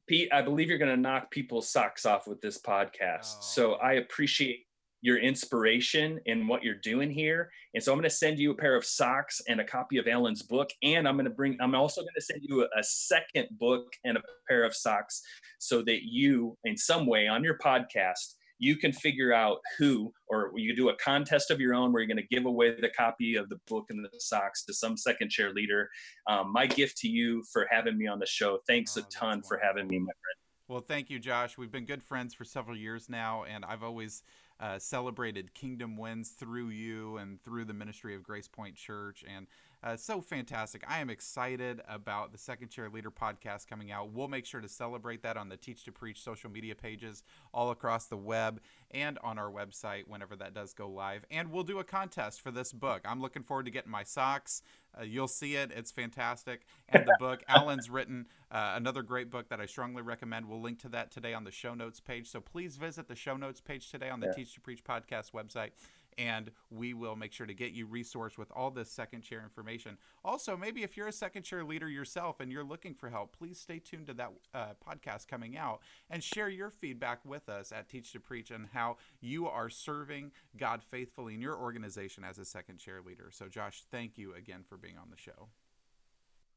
Pete 0.08 0.30
I 0.32 0.42
believe 0.42 0.70
you're 0.70 0.78
going 0.78 0.96
to 0.96 1.02
knock 1.02 1.32
people's 1.32 1.70
socks 1.70 2.06
off 2.06 2.28
with 2.28 2.42
this 2.42 2.60
podcast. 2.60 3.36
Oh. 3.38 3.42
So 3.42 3.74
I 3.74 3.94
appreciate 3.94 4.68
your 5.02 5.18
inspiration 5.18 6.20
and 6.26 6.48
what 6.48 6.64
you're 6.64 6.76
doing 6.76 7.12
here. 7.12 7.52
And 7.74 7.84
so 7.84 7.92
I'm 7.92 7.98
going 7.98 8.10
to 8.10 8.16
send 8.16 8.40
you 8.40 8.52
a 8.52 8.56
pair 8.56 8.76
of 8.76 8.84
socks 8.84 9.42
and 9.48 9.62
a 9.62 9.64
copy 9.64 9.98
of 9.98 10.08
Alan's 10.08 10.42
book. 10.42 10.70
And 10.82 11.08
I'm 11.08 11.16
going 11.16 11.26
to 11.26 11.32
bring, 11.32 11.58
I'm 11.62 11.76
also 11.76 12.02
going 12.02 12.16
to 12.16 12.22
send 12.22 12.42
you 12.44 12.64
a, 12.64 12.80
a, 12.80 12.84
second 12.84 13.48
book 13.52 13.94
and 14.04 14.18
a 14.18 14.22
pair 14.48 14.64
of 14.64 14.76
socks 14.76 15.22
so 15.60 15.82
that 15.84 16.04
you, 16.04 16.58
in 16.64 16.76
some 16.76 17.06
way 17.06 17.28
on 17.28 17.44
your 17.44 17.58
podcast, 17.60 18.34
you 18.60 18.76
can 18.76 18.92
figure 18.92 19.34
out 19.34 19.60
who, 19.78 20.12
or 20.28 20.52
you 20.56 20.76
do 20.76 20.90
a 20.90 20.96
contest 20.96 21.52
of 21.52 21.60
your 21.60 21.74
own 21.74 21.92
where 21.92 22.02
you're 22.02 22.08
going 22.08 22.18
to 22.18 22.36
give 22.36 22.46
away 22.46 22.80
the 22.80 22.90
copy 22.90 23.36
of 23.36 23.50
the 23.50 23.60
book 23.68 23.86
and 23.90 24.04
the 24.04 24.10
socks 24.20 24.64
to 24.66 24.74
some 24.74 24.98
second 24.98 25.30
chair 25.30 25.54
leader. 25.54 25.90
Um, 26.28 26.52
my 26.52 26.66
gift 26.66 26.98
to 27.00 27.08
you 27.08 27.44
for 27.52 27.68
having 27.70 27.98
me 27.98 28.08
on 28.08 28.20
the 28.20 28.26
show. 28.26 28.60
Thanks 28.68 28.98
oh, 28.98 29.02
a 29.02 29.04
ton 29.12 29.42
for 29.48 29.60
having 29.62 29.88
me, 29.88 30.00
my 30.00 30.06
friend. 30.06 30.38
Well, 30.68 30.82
thank 30.82 31.10
you, 31.10 31.18
Josh. 31.18 31.58
We've 31.58 31.72
been 31.72 31.86
good 31.86 32.04
friends 32.04 32.34
for 32.34 32.44
several 32.44 32.76
years 32.76 33.08
now, 33.10 33.46
and 33.46 33.64
I've 33.64 33.84
always 33.84 34.24
uh, 34.60 34.80
celebrated 34.80 35.54
kingdom 35.54 35.96
wins 35.96 36.30
through 36.32 36.70
you 36.70 37.18
and 37.18 37.42
through 37.44 37.66
the 37.66 37.74
ministry 37.74 38.16
of 38.16 38.24
Grace 38.24 38.48
Point 38.48 38.76
Church. 38.76 39.24
And 39.34 39.48
uh, 39.84 39.96
so 39.96 40.22
fantastic. 40.22 40.84
I 40.88 41.00
am 41.00 41.10
excited 41.10 41.82
about 41.88 42.32
the 42.32 42.38
Second 42.38 42.70
Chair 42.70 42.90
Leader 42.90 43.12
podcast 43.12 43.68
coming 43.68 43.92
out. 43.92 44.12
We'll 44.12 44.28
make 44.28 44.46
sure 44.46 44.60
to 44.60 44.68
celebrate 44.68 45.22
that 45.22 45.38
on 45.38 45.50
the 45.50 45.58
Teach 45.58 45.84
to 45.86 45.92
Preach 45.92 46.22
social 46.22 46.50
media 46.50 46.74
pages 46.74 47.24
all 47.54 47.70
across 47.70 48.06
the 48.08 48.18
web 48.18 48.60
and 48.92 49.20
on 49.24 49.38
our 49.38 49.52
website 49.52 50.08
whenever 50.08 50.36
that 50.38 50.56
does 50.56 50.74
go 50.74 50.90
live. 50.90 51.26
And 51.30 51.52
we'll 51.52 51.64
do 51.64 51.78
a 51.78 51.84
contest 51.84 52.42
for 52.42 52.50
this 52.50 52.74
book. 52.74 53.02
I'm 53.06 53.22
looking 53.22 53.44
forward 53.44 53.66
to 53.66 53.72
getting 53.72 53.92
my 53.92 54.04
socks. 54.04 54.64
Uh, 55.00 55.04
you'll 55.04 55.28
see 55.28 55.56
it. 55.56 55.72
It's 55.76 55.92
fantastic. 55.92 56.66
And 56.90 57.06
the 57.06 57.16
book, 57.20 57.44
Alan's 57.48 57.90
written 57.90 58.28
uh, 58.52 58.74
another 58.76 59.04
great 59.04 59.30
book 59.30 59.50
that 59.50 59.62
I 59.62 59.68
strongly 59.68 60.02
recommend. 60.02 60.48
We'll 60.48 60.62
link 60.62 60.80
to 60.82 60.90
that 60.90 61.12
today 61.12 61.34
on 61.36 61.44
the 61.44 61.52
show 61.52 61.76
notes 61.76 62.00
page. 62.00 62.28
So 62.30 62.42
please 62.42 62.78
visit 62.78 63.08
the 63.08 63.16
show 63.16 63.38
notes 63.38 63.62
page 63.62 63.92
today 63.92 64.10
on 64.10 64.22
the 64.22 64.28
yeah. 64.28 64.34
Teach 64.34 64.54
to 64.56 64.62
Preach 64.62 64.84
podcast 64.84 65.34
website 65.34 65.72
and 66.18 66.52
we 66.70 66.94
will 66.94 67.16
make 67.16 67.32
sure 67.32 67.46
to 67.46 67.54
get 67.54 67.72
you 67.72 67.88
resourced 67.88 68.38
with 68.38 68.52
all 68.52 68.72
this 68.72 68.92
second 68.92 69.22
chair 69.22 69.42
information. 69.44 69.98
Also, 70.26 70.58
maybe 70.58 70.84
if 70.84 70.98
you're 70.98 71.08
a 71.08 71.14
second 71.14 71.44
chair 71.44 71.64
leader 71.64 71.90
yourself 71.90 72.40
and 72.40 72.52
you're 72.52 72.64
looking 72.64 72.94
for 72.94 73.10
help, 73.10 73.38
please 73.38 73.60
stay 73.60 73.80
tuned 73.80 74.08
to 74.08 74.14
that 74.14 74.32
uh, 74.54 74.68
podcast 74.88 75.28
coming 75.28 75.58
out 75.58 75.80
and 76.10 76.24
share 76.24 76.50
your 76.50 76.70
feedback 76.70 77.20
with 77.26 77.50
us 77.50 77.72
at 77.72 77.88
Teach 77.88 78.12
to 78.14 78.20
Preach 78.20 78.52
and 78.52 78.68
how 78.74 78.98
you 79.22 79.48
are 79.48 79.70
serving 79.70 80.32
God 80.58 80.82
faithfully 80.84 81.36
in 81.36 81.42
your 81.42 81.58
organization 81.58 82.24
as 82.24 82.38
a 82.38 82.46
second 82.46 82.78
chair 82.78 83.02
leader. 83.06 83.30
So, 83.32 83.48
Josh, 83.48 83.84
thank 83.92 84.18
you 84.18 84.34
again 84.34 84.64
for 84.68 84.78
being 84.78 84.98
on 84.98 85.10
the 85.10 85.18
show. 85.18 85.50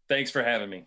Thanks 0.09 0.31
for 0.31 0.43
having 0.43 0.71
me. 0.71 0.85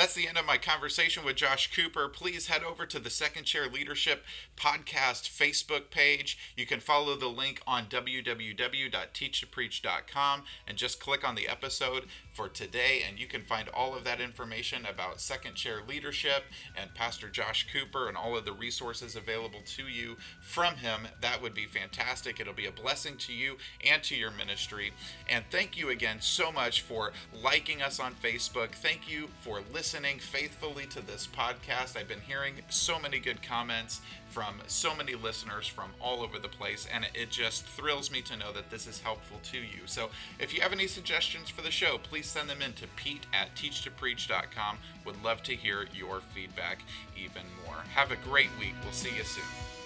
That's 0.00 0.14
the 0.14 0.26
end 0.26 0.38
of 0.38 0.46
my 0.46 0.56
conversation 0.56 1.26
with 1.26 1.36
Josh 1.36 1.70
Cooper. 1.76 2.08
Please 2.08 2.46
head 2.46 2.64
over 2.64 2.86
to 2.86 2.98
the 2.98 3.10
Second 3.10 3.44
Chair 3.44 3.68
Leadership 3.68 4.24
Podcast 4.56 5.28
Facebook 5.28 5.90
page. 5.90 6.38
You 6.56 6.64
can 6.64 6.80
follow 6.80 7.16
the 7.16 7.28
link 7.28 7.60
on 7.66 7.84
www.teachtopreach.com 7.84 10.42
and 10.66 10.78
just 10.78 11.00
click 11.00 11.28
on 11.28 11.34
the 11.34 11.46
episode 11.46 12.06
for 12.32 12.48
today, 12.48 13.02
and 13.06 13.18
you 13.18 13.26
can 13.26 13.42
find 13.42 13.68
all 13.68 13.94
of 13.94 14.04
that 14.04 14.22
information 14.22 14.86
about 14.86 15.20
Second 15.20 15.56
Chair 15.56 15.82
Leadership 15.86 16.44
and 16.74 16.94
Pastor 16.94 17.28
Josh 17.28 17.66
Cooper 17.70 18.08
and 18.08 18.16
all 18.16 18.38
of 18.38 18.46
the 18.46 18.52
resources 18.52 19.16
available 19.16 19.60
to 19.76 19.82
you 19.82 20.16
from 20.40 20.76
him. 20.76 21.08
That 21.20 21.42
would 21.42 21.52
be 21.52 21.66
fantastic. 21.66 22.40
It'll 22.40 22.54
be 22.54 22.64
a 22.64 22.72
blessing 22.72 23.18
to 23.18 23.34
you 23.34 23.58
and 23.86 24.02
to 24.04 24.16
your 24.16 24.30
ministry. 24.30 24.94
And 25.28 25.44
thank 25.50 25.76
you 25.76 25.90
again 25.90 26.22
so 26.22 26.50
much 26.50 26.80
for 26.80 27.12
liking 27.34 27.82
us 27.82 28.00
on 28.00 28.14
Facebook. 28.14 28.72
Thank 28.72 29.06
you 29.06 29.28
for 29.42 29.60
listening 29.70 29.89
listening 29.92 30.20
faithfully 30.20 30.86
to 30.86 31.04
this 31.04 31.26
podcast. 31.26 31.96
I've 31.96 32.06
been 32.06 32.20
hearing 32.20 32.54
so 32.68 33.00
many 33.00 33.18
good 33.18 33.42
comments 33.42 34.00
from 34.28 34.54
so 34.68 34.94
many 34.94 35.16
listeners 35.16 35.66
from 35.66 35.90
all 36.00 36.22
over 36.22 36.38
the 36.38 36.46
place, 36.46 36.86
and 36.94 37.08
it 37.12 37.30
just 37.30 37.64
thrills 37.66 38.08
me 38.08 38.22
to 38.22 38.36
know 38.36 38.52
that 38.52 38.70
this 38.70 38.86
is 38.86 39.00
helpful 39.00 39.40
to 39.50 39.58
you. 39.58 39.86
So 39.86 40.10
if 40.38 40.54
you 40.54 40.60
have 40.60 40.72
any 40.72 40.86
suggestions 40.86 41.50
for 41.50 41.62
the 41.62 41.72
show, 41.72 41.98
please 41.98 42.26
send 42.26 42.48
them 42.48 42.62
in 42.62 42.74
to 42.74 42.86
pete 42.94 43.26
at 43.34 43.56
teachtopreach.com. 43.56 44.78
Would 45.04 45.24
love 45.24 45.42
to 45.42 45.56
hear 45.56 45.86
your 45.92 46.20
feedback 46.20 46.82
even 47.16 47.42
more. 47.66 47.78
Have 47.96 48.12
a 48.12 48.16
great 48.16 48.50
week. 48.60 48.74
We'll 48.84 48.92
see 48.92 49.16
you 49.16 49.24
soon. 49.24 49.79